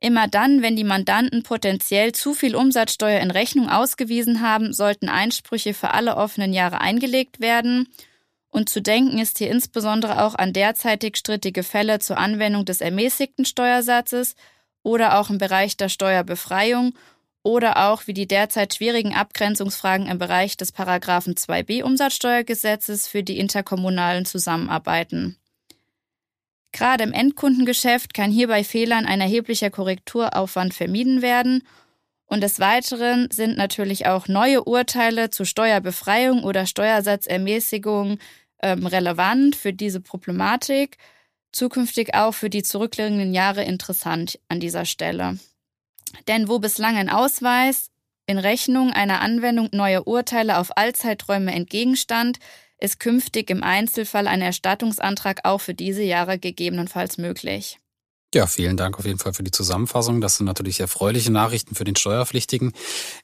Immer 0.00 0.28
dann, 0.28 0.62
wenn 0.62 0.76
die 0.76 0.84
Mandanten 0.84 1.42
potenziell 1.42 2.12
zu 2.12 2.34
viel 2.34 2.54
Umsatzsteuer 2.54 3.20
in 3.20 3.30
Rechnung 3.30 3.68
ausgewiesen 3.68 4.40
haben, 4.40 4.72
sollten 4.72 5.08
Einsprüche 5.08 5.74
für 5.74 5.92
alle 5.92 6.16
offenen 6.16 6.52
Jahre 6.52 6.80
eingelegt 6.80 7.40
werden 7.40 7.88
und 8.50 8.68
zu 8.68 8.80
denken 8.80 9.18
ist 9.18 9.38
hier 9.38 9.50
insbesondere 9.50 10.24
auch 10.24 10.34
an 10.34 10.52
derzeitig 10.52 11.16
strittige 11.16 11.62
Fälle 11.62 11.98
zur 11.98 12.18
Anwendung 12.18 12.64
des 12.64 12.80
ermäßigten 12.80 13.44
Steuersatzes 13.44 14.34
oder 14.82 15.18
auch 15.18 15.30
im 15.30 15.38
Bereich 15.38 15.76
der 15.76 15.88
Steuerbefreiung 15.88 16.94
oder 17.42 17.88
auch 17.88 18.06
wie 18.06 18.14
die 18.14 18.26
derzeit 18.26 18.74
schwierigen 18.74 19.14
Abgrenzungsfragen 19.14 20.06
im 20.06 20.18
Bereich 20.18 20.56
des 20.56 20.72
Paragraphen 20.72 21.34
2b 21.34 21.82
Umsatzsteuergesetzes 21.82 23.06
für 23.06 23.22
die 23.22 23.38
interkommunalen 23.38 24.24
Zusammenarbeiten. 24.24 25.36
Gerade 26.72 27.04
im 27.04 27.12
Endkundengeschäft 27.12 28.14
kann 28.14 28.30
hier 28.30 28.48
bei 28.48 28.62
Fehlern 28.62 29.06
ein 29.06 29.20
erheblicher 29.20 29.70
Korrekturaufwand 29.70 30.74
vermieden 30.74 31.22
werden 31.22 31.62
und 32.28 32.42
des 32.42 32.60
Weiteren 32.60 33.30
sind 33.30 33.56
natürlich 33.56 34.06
auch 34.06 34.28
neue 34.28 34.64
Urteile 34.64 35.30
zu 35.30 35.46
Steuerbefreiung 35.46 36.44
oder 36.44 36.66
Steuersatzermäßigung 36.66 38.18
ähm, 38.62 38.86
relevant 38.86 39.56
für 39.56 39.72
diese 39.72 40.00
Problematik, 40.00 40.98
zukünftig 41.52 42.14
auch 42.14 42.32
für 42.32 42.50
die 42.50 42.62
zurückliegenden 42.62 43.32
Jahre 43.32 43.64
interessant 43.64 44.38
an 44.48 44.60
dieser 44.60 44.84
Stelle. 44.84 45.38
Denn 46.28 46.48
wo 46.48 46.58
bislang 46.58 46.96
ein 46.96 47.08
Ausweis 47.08 47.90
in 48.26 48.36
Rechnung 48.36 48.92
einer 48.92 49.22
Anwendung 49.22 49.70
neuer 49.72 50.06
Urteile 50.06 50.58
auf 50.58 50.76
Allzeiträume 50.76 51.52
entgegenstand, 51.52 52.38
ist 52.78 53.00
künftig 53.00 53.50
im 53.50 53.62
Einzelfall 53.62 54.28
ein 54.28 54.40
Erstattungsantrag 54.40 55.40
auch 55.44 55.60
für 55.60 55.74
diese 55.74 56.02
Jahre 56.02 56.38
gegebenenfalls 56.38 57.18
möglich. 57.18 57.78
Ja, 58.34 58.46
vielen 58.46 58.76
Dank 58.76 58.98
auf 58.98 59.06
jeden 59.06 59.18
Fall 59.18 59.32
für 59.32 59.42
die 59.42 59.50
Zusammenfassung. 59.50 60.20
Das 60.20 60.36
sind 60.36 60.44
natürlich 60.44 60.80
erfreuliche 60.80 61.32
Nachrichten 61.32 61.74
für 61.74 61.84
den 61.84 61.96
Steuerpflichtigen. 61.96 62.74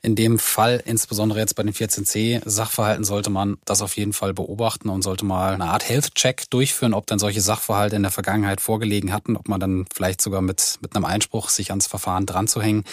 In 0.01 0.15
dem 0.17 0.39
Fall, 0.39 0.83
insbesondere 0.87 1.41
jetzt 1.41 1.57
bei 1.57 1.63
den 1.63 1.75
14c 1.75 2.41
Sachverhalten, 2.49 3.05
sollte 3.05 3.29
man 3.29 3.59
das 3.67 3.83
auf 3.83 3.99
jeden 3.99 4.15
Fall 4.15 4.33
beobachten 4.33 4.89
und 4.89 5.03
sollte 5.03 5.27
mal 5.27 5.53
eine 5.53 5.67
Art 5.67 5.87
Health-Check 5.87 6.49
durchführen, 6.49 6.95
ob 6.95 7.07
dann 7.07 7.19
solche 7.19 7.43
Sachverhalte 7.43 7.97
in 7.97 8.03
der 8.03 8.13
Vergangenheit 8.13 8.63
vorgelegen 8.63 9.13
hatten, 9.13 9.37
ob 9.37 9.47
man 9.47 9.61
dann 9.61 9.85
vielleicht 9.95 10.23
sogar 10.23 10.41
mit, 10.41 10.79
mit 10.81 10.97
einem 10.97 11.05
Einspruch 11.05 11.51
sich 11.51 11.69
ans 11.69 11.87
Verfahren 11.87 12.25
dran 12.25 12.49
zu 12.49 12.63
hängen, 12.63 12.85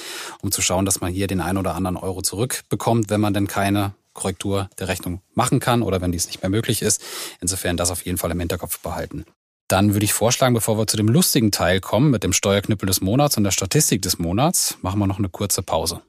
um 0.41 0.51
zu 0.51 0.61
schauen, 0.61 0.83
dass 0.83 0.99
man 0.99 1.13
hier 1.13 1.27
den 1.27 1.39
ein 1.39 1.57
oder 1.57 1.75
anderen 1.75 1.95
Euro 1.95 2.21
zurückbekommt, 2.21 3.09
wenn 3.09 3.21
man 3.21 3.33
denn 3.33 3.47
keine 3.47 3.93
Korrektur 4.13 4.69
der 4.79 4.87
Rechnung 4.87 5.21
machen 5.33 5.59
kann 5.59 5.81
oder 5.81 6.01
wenn 6.01 6.11
dies 6.11 6.27
nicht 6.27 6.41
mehr 6.41 6.49
möglich 6.49 6.81
ist. 6.81 7.01
Insofern 7.39 7.77
das 7.77 7.91
auf 7.91 8.05
jeden 8.05 8.17
Fall 8.17 8.31
im 8.31 8.39
Hinterkopf 8.39 8.79
behalten. 8.79 9.25
Dann 9.67 9.93
würde 9.93 10.03
ich 10.03 10.11
vorschlagen, 10.13 10.53
bevor 10.53 10.77
wir 10.77 10.87
zu 10.87 10.97
dem 10.97 11.07
lustigen 11.07 11.51
Teil 11.51 11.79
kommen 11.79 12.11
mit 12.11 12.23
dem 12.23 12.33
Steuerknüppel 12.33 12.87
des 12.87 12.99
Monats 12.99 13.37
und 13.37 13.45
der 13.45 13.51
Statistik 13.51 14.01
des 14.01 14.19
Monats, 14.19 14.77
machen 14.81 14.99
wir 14.99 15.07
noch 15.07 15.17
eine 15.17 15.29
kurze 15.29 15.63
Pause. 15.63 16.01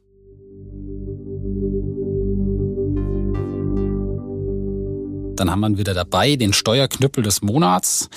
Dann 5.43 5.51
haben 5.51 5.61
wir 5.73 5.79
wieder 5.79 5.93
dabei 5.93 6.37
den 6.37 6.53
Steuerknüppel 6.53 7.25
des 7.25 7.43
Monats. 7.43 8.09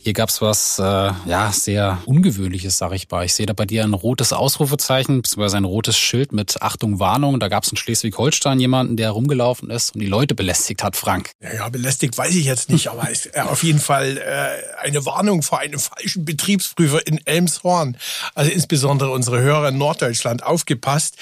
Hier 0.00 0.12
gab's 0.12 0.40
was 0.40 0.78
äh, 0.78 0.82
ja 0.82 1.50
sehr 1.52 1.98
ungewöhnliches, 2.06 2.78
sag 2.78 2.92
ich 2.92 3.10
mal. 3.10 3.24
Ich 3.24 3.34
sehe 3.34 3.46
da 3.46 3.52
bei 3.52 3.66
dir 3.66 3.82
ein 3.82 3.94
rotes 3.94 4.32
Ausrufezeichen 4.32 5.22
beziehungsweise 5.22 5.56
ein 5.56 5.64
rotes 5.64 5.98
Schild 5.98 6.32
mit 6.32 6.62
Achtung 6.62 7.00
Warnung. 7.00 7.40
Da 7.40 7.48
gab's 7.48 7.72
in 7.72 7.76
Schleswig-Holstein 7.76 8.60
jemanden, 8.60 8.96
der 8.96 9.10
rumgelaufen 9.10 9.70
ist 9.70 9.96
und 9.96 10.00
die 10.00 10.06
Leute 10.06 10.36
belästigt 10.36 10.84
hat. 10.84 10.94
Frank. 10.94 11.32
Ja, 11.42 11.52
ja 11.52 11.68
belästigt 11.68 12.16
weiß 12.16 12.32
ich 12.36 12.44
jetzt 12.44 12.70
nicht, 12.70 12.86
aber 12.86 13.10
ist 13.10 13.34
äh, 13.34 13.40
auf 13.40 13.64
jeden 13.64 13.80
Fall 13.80 14.18
äh, 14.18 14.86
eine 14.86 15.04
Warnung 15.04 15.42
vor 15.42 15.58
einem 15.58 15.80
falschen 15.80 16.24
Betriebsprüfer 16.24 17.04
in 17.08 17.18
Elmshorn. 17.26 17.96
Also 18.36 18.52
insbesondere 18.52 19.10
unsere 19.10 19.40
Hörer 19.40 19.70
in 19.70 19.78
Norddeutschland 19.78 20.44
aufgepasst. 20.44 21.16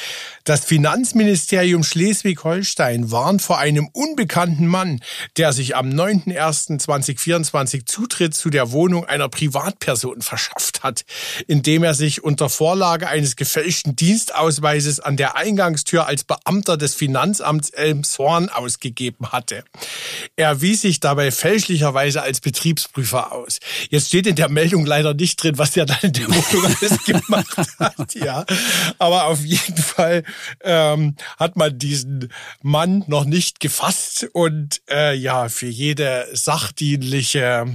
Das 0.44 0.66
Finanzministerium 0.66 1.82
Schleswig-Holstein 1.82 3.10
warnt 3.10 3.40
vor 3.40 3.56
einem 3.56 3.88
unbekannten 3.94 4.66
Mann, 4.66 5.00
der 5.38 5.45
sich 5.52 5.76
am 5.76 5.88
9.01.2024 5.90 7.86
Zutritt 7.86 8.34
zu 8.34 8.50
der 8.50 8.72
Wohnung 8.72 9.04
einer 9.04 9.28
Privatperson 9.28 10.20
verschafft 10.22 10.82
hat, 10.82 11.04
indem 11.46 11.84
er 11.84 11.94
sich 11.94 12.24
unter 12.24 12.48
Vorlage 12.48 13.08
eines 13.08 13.36
gefälschten 13.36 13.96
Dienstausweises 13.96 15.00
an 15.00 15.16
der 15.16 15.36
Eingangstür 15.36 16.06
als 16.06 16.24
Beamter 16.24 16.76
des 16.76 16.94
Finanzamts 16.94 17.70
Elmshorn 17.70 18.48
ausgegeben 18.48 19.32
hatte. 19.32 19.64
Er 20.36 20.60
wies 20.60 20.82
sich 20.82 21.00
dabei 21.00 21.30
fälschlicherweise 21.30 22.22
als 22.22 22.40
Betriebsprüfer 22.40 23.32
aus. 23.32 23.58
Jetzt 23.90 24.08
steht 24.08 24.26
in 24.26 24.36
der 24.36 24.48
Meldung 24.48 24.86
leider 24.86 25.14
nicht 25.14 25.42
drin, 25.42 25.58
was 25.58 25.76
er 25.76 25.86
dann 25.86 25.98
in 26.02 26.12
der 26.12 26.28
Wohnung 26.28 26.76
alles 26.80 27.04
gemacht 27.04 27.56
hat, 27.78 28.14
ja. 28.14 28.44
Aber 28.98 29.24
auf 29.26 29.44
jeden 29.44 29.76
Fall 29.76 30.22
ähm, 30.62 31.16
hat 31.38 31.56
man 31.56 31.78
diesen 31.78 32.32
Mann 32.62 33.04
noch 33.06 33.24
nicht 33.24 33.60
gefasst 33.60 34.28
und 34.32 34.80
äh, 34.90 35.14
ja, 35.26 35.48
für 35.48 35.66
jede 35.66 36.28
sachdienliche 36.34 37.66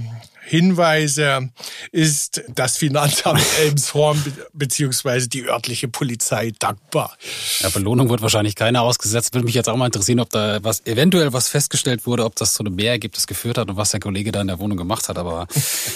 Hinweise 0.44 1.50
ist 1.92 2.42
das 2.48 2.76
Finanzamt 2.76 3.42
Elmshorn 3.60 4.22
beziehungsweise 4.52 5.28
die 5.28 5.44
örtliche 5.48 5.88
Polizei 5.88 6.52
dankbar. 6.58 7.16
Ja, 7.60 7.68
Belohnung 7.68 8.08
wird 8.10 8.22
wahrscheinlich 8.22 8.56
keiner 8.56 8.82
ausgesetzt. 8.82 9.34
Würde 9.34 9.44
mich 9.44 9.54
jetzt 9.54 9.68
auch 9.68 9.76
mal 9.76 9.86
interessieren, 9.86 10.20
ob 10.20 10.30
da 10.30 10.62
was 10.62 10.84
eventuell 10.86 11.32
was 11.32 11.48
festgestellt 11.48 12.06
wurde, 12.06 12.24
ob 12.24 12.36
das 12.36 12.54
zu 12.54 12.64
einem 12.64 12.74
Mehrergebnis 12.74 13.26
geführt 13.26 13.56
hat 13.58 13.70
und 13.70 13.76
was 13.76 13.92
der 13.92 14.00
Kollege 14.00 14.32
da 14.32 14.40
in 14.40 14.48
der 14.48 14.58
Wohnung 14.58 14.76
gemacht 14.76 15.08
hat. 15.08 15.16
Aber 15.16 15.46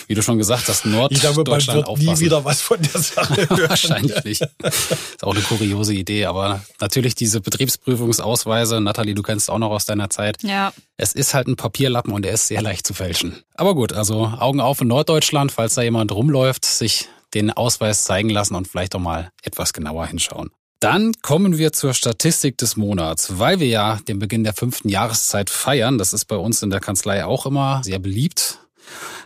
wie 0.06 0.14
du 0.14 0.22
schon 0.22 0.38
gesagt 0.38 0.68
hast, 0.68 0.86
Norddeutschland 0.86 1.36
Ich 1.38 1.44
glaube, 1.44 1.50
man 1.50 1.66
wird 1.66 1.98
nie 1.98 2.20
wieder 2.20 2.44
was 2.44 2.60
von 2.60 2.80
der 2.80 3.00
Sache 3.00 3.36
hören. 3.50 3.68
wahrscheinlich 3.68 4.24
nicht. 4.24 4.42
Ist 4.42 5.22
auch 5.22 5.34
eine 5.34 5.42
kuriose 5.42 5.94
Idee. 5.94 6.26
Aber 6.26 6.64
natürlich 6.80 7.14
diese 7.14 7.40
Betriebsprüfungsausweise, 7.40 8.80
Nathalie, 8.80 9.14
du 9.14 9.22
kennst 9.22 9.50
auch 9.50 9.58
noch 9.58 9.70
aus 9.70 9.86
deiner 9.86 10.08
Zeit. 10.10 10.42
Ja. 10.42 10.72
Es 10.96 11.12
ist 11.14 11.34
halt 11.34 11.48
ein 11.48 11.56
Papierlappen 11.56 12.12
und 12.12 12.24
er 12.24 12.32
ist 12.32 12.46
sehr 12.46 12.62
leicht 12.62 12.86
zu 12.86 12.94
fälschen. 12.94 13.42
Aber 13.56 13.74
gut, 13.74 13.92
also 13.92 14.26
Augen 14.38 14.60
auf 14.60 14.80
in 14.80 14.88
Norddeutschland, 14.88 15.52
falls 15.52 15.74
da 15.74 15.82
jemand 15.82 16.12
rumläuft, 16.12 16.64
sich 16.64 17.08
den 17.34 17.50
Ausweis 17.50 18.04
zeigen 18.04 18.30
lassen 18.30 18.54
und 18.54 18.68
vielleicht 18.68 18.94
auch 18.94 19.00
mal 19.00 19.30
etwas 19.42 19.72
genauer 19.72 20.06
hinschauen. 20.06 20.50
Dann 20.80 21.12
kommen 21.22 21.56
wir 21.56 21.72
zur 21.72 21.94
Statistik 21.94 22.58
des 22.58 22.76
Monats, 22.76 23.38
weil 23.38 23.60
wir 23.60 23.66
ja 23.66 23.98
den 24.08 24.18
Beginn 24.18 24.44
der 24.44 24.52
fünften 24.52 24.90
Jahreszeit 24.90 25.48
feiern. 25.48 25.96
Das 25.96 26.12
ist 26.12 26.26
bei 26.26 26.36
uns 26.36 26.62
in 26.62 26.70
der 26.70 26.80
Kanzlei 26.80 27.24
auch 27.24 27.46
immer 27.46 27.80
sehr 27.82 27.98
beliebt. 27.98 28.58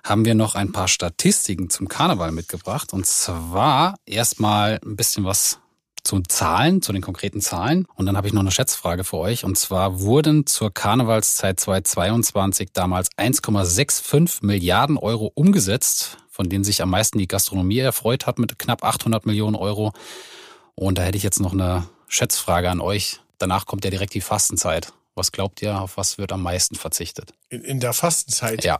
Haben 0.04 0.24
wir 0.24 0.34
noch 0.34 0.54
ein 0.54 0.70
paar 0.70 0.88
Statistiken 0.88 1.68
zum 1.68 1.88
Karneval 1.88 2.30
mitgebracht. 2.30 2.92
Und 2.92 3.04
zwar 3.04 3.96
erstmal 4.06 4.80
ein 4.84 4.96
bisschen 4.96 5.24
was 5.24 5.58
zu 6.02 6.20
Zahlen, 6.20 6.82
zu 6.82 6.92
den 6.92 7.02
konkreten 7.02 7.40
Zahlen. 7.40 7.86
Und 7.94 8.06
dann 8.06 8.16
habe 8.16 8.26
ich 8.26 8.32
noch 8.32 8.40
eine 8.40 8.50
Schätzfrage 8.50 9.04
für 9.04 9.18
euch. 9.18 9.44
Und 9.44 9.56
zwar 9.56 10.00
wurden 10.00 10.46
zur 10.46 10.72
Karnevalszeit 10.72 11.60
2022 11.60 12.70
damals 12.72 13.10
1,65 13.16 14.44
Milliarden 14.44 14.96
Euro 14.96 15.30
umgesetzt, 15.34 16.18
von 16.28 16.48
denen 16.48 16.64
sich 16.64 16.82
am 16.82 16.90
meisten 16.90 17.18
die 17.18 17.28
Gastronomie 17.28 17.78
erfreut 17.78 18.26
hat 18.26 18.38
mit 18.38 18.58
knapp 18.58 18.84
800 18.84 19.26
Millionen 19.26 19.56
Euro. 19.56 19.92
Und 20.74 20.98
da 20.98 21.02
hätte 21.02 21.16
ich 21.16 21.22
jetzt 21.22 21.40
noch 21.40 21.52
eine 21.52 21.88
Schätzfrage 22.08 22.70
an 22.70 22.80
euch. 22.80 23.20
Danach 23.38 23.66
kommt 23.66 23.84
ja 23.84 23.90
direkt 23.90 24.14
die 24.14 24.20
Fastenzeit. 24.20 24.92
Was 25.14 25.32
glaubt 25.32 25.60
ihr, 25.62 25.80
auf 25.80 25.96
was 25.96 26.18
wird 26.18 26.32
am 26.32 26.42
meisten 26.42 26.76
verzichtet? 26.76 27.32
In, 27.48 27.62
in 27.62 27.80
der 27.80 27.92
Fastenzeit? 27.92 28.64
Ja. 28.64 28.78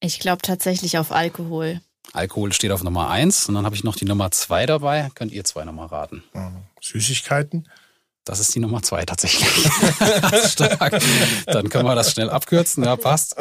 Ich 0.00 0.18
glaube 0.18 0.42
tatsächlich 0.42 0.98
auf 0.98 1.12
Alkohol. 1.12 1.80
Alkohol 2.12 2.52
steht 2.52 2.72
auf 2.72 2.82
Nummer 2.82 3.08
eins 3.08 3.48
und 3.48 3.54
dann 3.54 3.64
habe 3.64 3.76
ich 3.76 3.84
noch 3.84 3.96
die 3.96 4.04
Nummer 4.04 4.30
zwei 4.30 4.66
dabei. 4.66 5.10
Könnt 5.14 5.32
ihr 5.32 5.44
zwei 5.44 5.64
nochmal 5.64 5.86
raten? 5.86 6.22
Süßigkeiten? 6.80 7.68
Das 8.24 8.40
ist 8.40 8.54
die 8.54 8.60
Nummer 8.60 8.82
zwei 8.82 9.04
tatsächlich. 9.04 9.48
Stark. 10.50 11.00
Dann 11.46 11.68
können 11.68 11.86
wir 11.86 11.94
das 11.94 12.12
schnell 12.12 12.30
abkürzen. 12.30 12.84
Ja, 12.84 12.96
passt. 12.96 13.36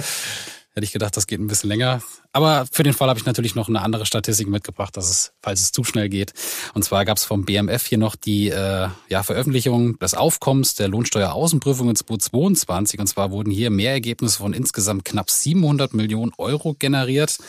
Hätte 0.74 0.86
ich 0.86 0.94
gedacht, 0.94 1.18
das 1.18 1.28
geht 1.28 1.40
ein 1.40 1.48
bisschen 1.48 1.70
länger. 1.70 2.02
Aber 2.32 2.66
für 2.72 2.84
den 2.84 2.94
Fall 2.94 3.10
habe 3.10 3.20
ich 3.20 3.26
natürlich 3.26 3.56
noch 3.56 3.68
eine 3.68 3.82
andere 3.82 4.06
Statistik 4.06 4.48
mitgebracht, 4.48 4.96
dass 4.96 5.10
es, 5.10 5.34
falls 5.42 5.62
es 5.62 5.72
zu 5.72 5.84
schnell 5.84 6.10
geht. 6.10 6.32
Und 6.74 6.84
zwar 6.84 7.06
gab 7.06 7.18
es 7.18 7.26
vom 7.26 7.44
BMF 7.44 7.86
hier 7.88 7.98
noch 7.98 8.16
die 8.16 8.50
äh, 8.50 8.88
ja, 9.10 9.24
Veröffentlichung 9.24 9.98
des 10.00 10.14
Aufkommens 10.14 10.76
der 10.76 10.88
Lohnsteueraußenprüfung 10.88 11.90
in 11.90 11.96
2022. 11.96 13.00
Und 13.00 13.08
zwar 13.08 13.32
wurden 13.32 13.52
hier 13.52 13.72
Mehrergebnisse 13.72 14.38
von 14.38 14.54
insgesamt 14.54 15.06
knapp 15.06 15.32
700 15.32 15.94
Millionen 15.94 16.32
Euro 16.38 16.76
generiert. 16.78 17.40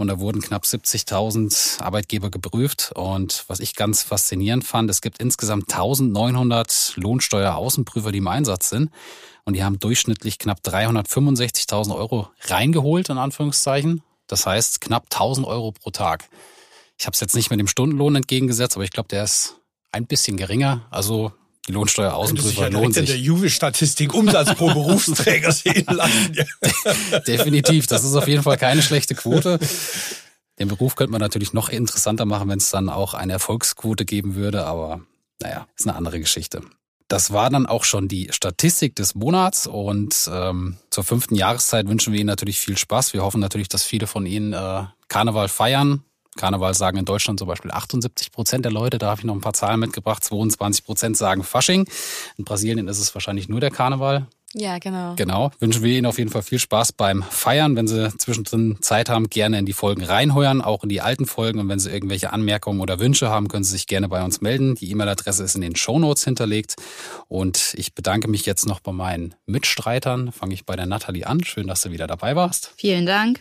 Und 0.00 0.08
da 0.08 0.18
wurden 0.18 0.40
knapp 0.40 0.64
70.000 0.64 1.82
Arbeitgeber 1.82 2.30
geprüft. 2.30 2.90
Und 2.94 3.44
was 3.48 3.60
ich 3.60 3.74
ganz 3.74 4.02
faszinierend 4.02 4.64
fand, 4.64 4.88
es 4.88 5.02
gibt 5.02 5.20
insgesamt 5.20 5.70
1900 5.70 6.94
Lohnsteueraußenprüfer, 6.96 8.10
die 8.10 8.16
im 8.16 8.26
Einsatz 8.26 8.70
sind. 8.70 8.90
Und 9.44 9.56
die 9.56 9.62
haben 9.62 9.78
durchschnittlich 9.78 10.38
knapp 10.38 10.60
365.000 10.64 11.94
Euro 11.94 12.30
reingeholt, 12.44 13.10
in 13.10 13.18
Anführungszeichen. 13.18 14.02
Das 14.26 14.46
heißt 14.46 14.80
knapp 14.80 15.04
1000 15.12 15.46
Euro 15.46 15.72
pro 15.72 15.90
Tag. 15.90 16.30
Ich 16.98 17.04
habe 17.04 17.12
es 17.12 17.20
jetzt 17.20 17.34
nicht 17.34 17.50
mit 17.50 17.60
dem 17.60 17.68
Stundenlohn 17.68 18.16
entgegengesetzt, 18.16 18.76
aber 18.76 18.84
ich 18.84 18.92
glaube, 18.92 19.10
der 19.10 19.24
ist 19.24 19.56
ein 19.92 20.06
bisschen 20.06 20.38
geringer. 20.38 20.86
Also 20.90 21.30
die 21.70 21.74
Lohnsteueraußenprüfer 21.74 22.62
ja 22.62 22.68
lohnt 22.68 22.94
sich. 22.94 23.02
in 23.02 23.06
der 23.06 23.18
Juve-Statistik 23.18 24.12
Umsatz 24.14 24.54
pro 24.54 24.66
Berufsträger 24.74 25.52
sehen 25.52 25.86
lassen. 25.88 26.36
Definitiv, 27.26 27.86
das 27.86 28.04
ist 28.04 28.14
auf 28.14 28.28
jeden 28.28 28.42
Fall 28.42 28.56
keine 28.56 28.82
schlechte 28.82 29.14
Quote. 29.14 29.58
Den 30.58 30.68
Beruf 30.68 30.96
könnte 30.96 31.12
man 31.12 31.20
natürlich 31.20 31.52
noch 31.52 31.68
interessanter 31.68 32.26
machen, 32.26 32.48
wenn 32.48 32.58
es 32.58 32.70
dann 32.70 32.88
auch 32.88 33.14
eine 33.14 33.32
Erfolgsquote 33.32 34.04
geben 34.04 34.34
würde, 34.34 34.66
aber 34.66 35.00
naja, 35.40 35.66
ist 35.76 35.86
eine 35.86 35.96
andere 35.96 36.20
Geschichte. 36.20 36.62
Das 37.08 37.32
war 37.32 37.50
dann 37.50 37.66
auch 37.66 37.84
schon 37.84 38.06
die 38.06 38.28
Statistik 38.30 38.94
des 38.94 39.14
Monats 39.14 39.66
und 39.66 40.30
ähm, 40.32 40.76
zur 40.90 41.02
fünften 41.02 41.34
Jahreszeit 41.34 41.88
wünschen 41.88 42.12
wir 42.12 42.20
Ihnen 42.20 42.28
natürlich 42.28 42.60
viel 42.60 42.78
Spaß. 42.78 43.14
Wir 43.14 43.22
hoffen 43.22 43.40
natürlich, 43.40 43.68
dass 43.68 43.82
viele 43.82 44.06
von 44.06 44.26
Ihnen 44.26 44.52
äh, 44.52 44.84
Karneval 45.08 45.48
feiern, 45.48 46.04
Karneval 46.40 46.74
sagen 46.74 46.96
in 46.96 47.04
Deutschland 47.04 47.38
zum 47.38 47.48
Beispiel 47.48 47.70
78 47.70 48.32
Prozent 48.32 48.64
der 48.64 48.72
Leute, 48.72 48.98
da 48.98 49.10
habe 49.10 49.20
ich 49.20 49.24
noch 49.26 49.34
ein 49.34 49.42
paar 49.42 49.52
Zahlen 49.52 49.78
mitgebracht, 49.78 50.24
22 50.24 50.84
Prozent 50.84 51.16
sagen 51.16 51.44
Fasching. 51.44 51.86
In 52.38 52.44
Brasilien 52.44 52.88
ist 52.88 52.98
es 52.98 53.14
wahrscheinlich 53.14 53.48
nur 53.48 53.60
der 53.60 53.70
Karneval. 53.70 54.26
Ja, 54.52 54.78
genau. 54.78 55.14
Genau. 55.14 55.52
Wünschen 55.60 55.84
wir 55.84 55.96
Ihnen 55.96 56.06
auf 56.06 56.18
jeden 56.18 56.30
Fall 56.30 56.42
viel 56.42 56.58
Spaß 56.58 56.92
beim 56.92 57.22
Feiern. 57.22 57.76
Wenn 57.76 57.86
Sie 57.86 58.10
zwischendrin 58.16 58.78
Zeit 58.80 59.08
haben, 59.08 59.30
gerne 59.30 59.58
in 59.58 59.66
die 59.66 59.72
Folgen 59.72 60.02
reinheuern, 60.02 60.60
auch 60.60 60.82
in 60.82 60.88
die 60.88 61.00
alten 61.00 61.26
Folgen. 61.26 61.60
Und 61.60 61.68
wenn 61.68 61.78
Sie 61.78 61.90
irgendwelche 61.90 62.32
Anmerkungen 62.32 62.80
oder 62.80 62.98
Wünsche 62.98 63.28
haben, 63.28 63.46
können 63.46 63.62
Sie 63.62 63.72
sich 63.72 63.86
gerne 63.86 64.08
bei 64.08 64.24
uns 64.24 64.40
melden. 64.40 64.74
Die 64.74 64.90
E-Mail-Adresse 64.90 65.44
ist 65.44 65.54
in 65.54 65.60
den 65.60 65.76
Show 65.76 66.00
Notes 66.00 66.24
hinterlegt. 66.24 66.74
Und 67.28 67.74
ich 67.76 67.94
bedanke 67.94 68.26
mich 68.26 68.44
jetzt 68.44 68.66
noch 68.66 68.80
bei 68.80 68.92
meinen 68.92 69.36
Mitstreitern. 69.46 70.32
Fange 70.32 70.54
ich 70.54 70.66
bei 70.66 70.74
der 70.74 70.86
Nathalie 70.86 71.26
an. 71.26 71.44
Schön, 71.44 71.68
dass 71.68 71.82
du 71.82 71.92
wieder 71.92 72.08
dabei 72.08 72.34
warst. 72.34 72.72
Vielen 72.76 73.06
Dank. 73.06 73.40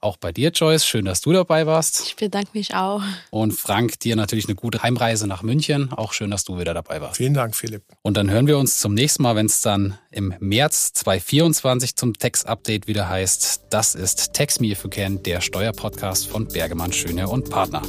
Auch 0.00 0.16
bei 0.16 0.30
dir, 0.30 0.50
Joyce. 0.50 0.86
Schön, 0.86 1.04
dass 1.04 1.20
du 1.20 1.32
dabei 1.32 1.66
warst. 1.66 2.02
Ich 2.06 2.14
bedanke 2.14 2.50
mich 2.54 2.74
auch. 2.74 3.02
Und 3.30 3.52
Frank, 3.52 3.98
dir 3.98 4.14
natürlich 4.14 4.46
eine 4.46 4.54
gute 4.54 4.82
Heimreise 4.82 5.26
nach 5.26 5.42
München. 5.42 5.92
Auch 5.92 6.12
schön, 6.12 6.30
dass 6.30 6.44
du 6.44 6.58
wieder 6.58 6.72
dabei 6.72 7.00
warst. 7.00 7.16
Vielen 7.16 7.34
Dank, 7.34 7.56
Philipp. 7.56 7.82
Und 8.02 8.16
dann 8.16 8.30
hören 8.30 8.46
wir 8.46 8.58
uns 8.58 8.78
zum 8.78 8.94
nächsten 8.94 9.24
Mal, 9.24 9.34
wenn 9.34 9.46
es 9.46 9.60
dann 9.60 9.98
im 10.12 10.34
März 10.38 10.92
2024 10.92 11.96
zum 11.96 12.14
Text-Update 12.16 12.86
wieder 12.86 13.08
heißt. 13.08 13.64
Das 13.70 13.96
ist 13.96 14.34
Text 14.34 14.60
Me 14.60 14.68
If 14.68 14.84
You 14.84 14.90
Can, 14.90 15.22
der 15.24 15.40
Steuerpodcast 15.40 16.28
von 16.28 16.46
Bergemann, 16.46 16.92
Schöne 16.92 17.28
und 17.28 17.50
Partner. 17.50 17.82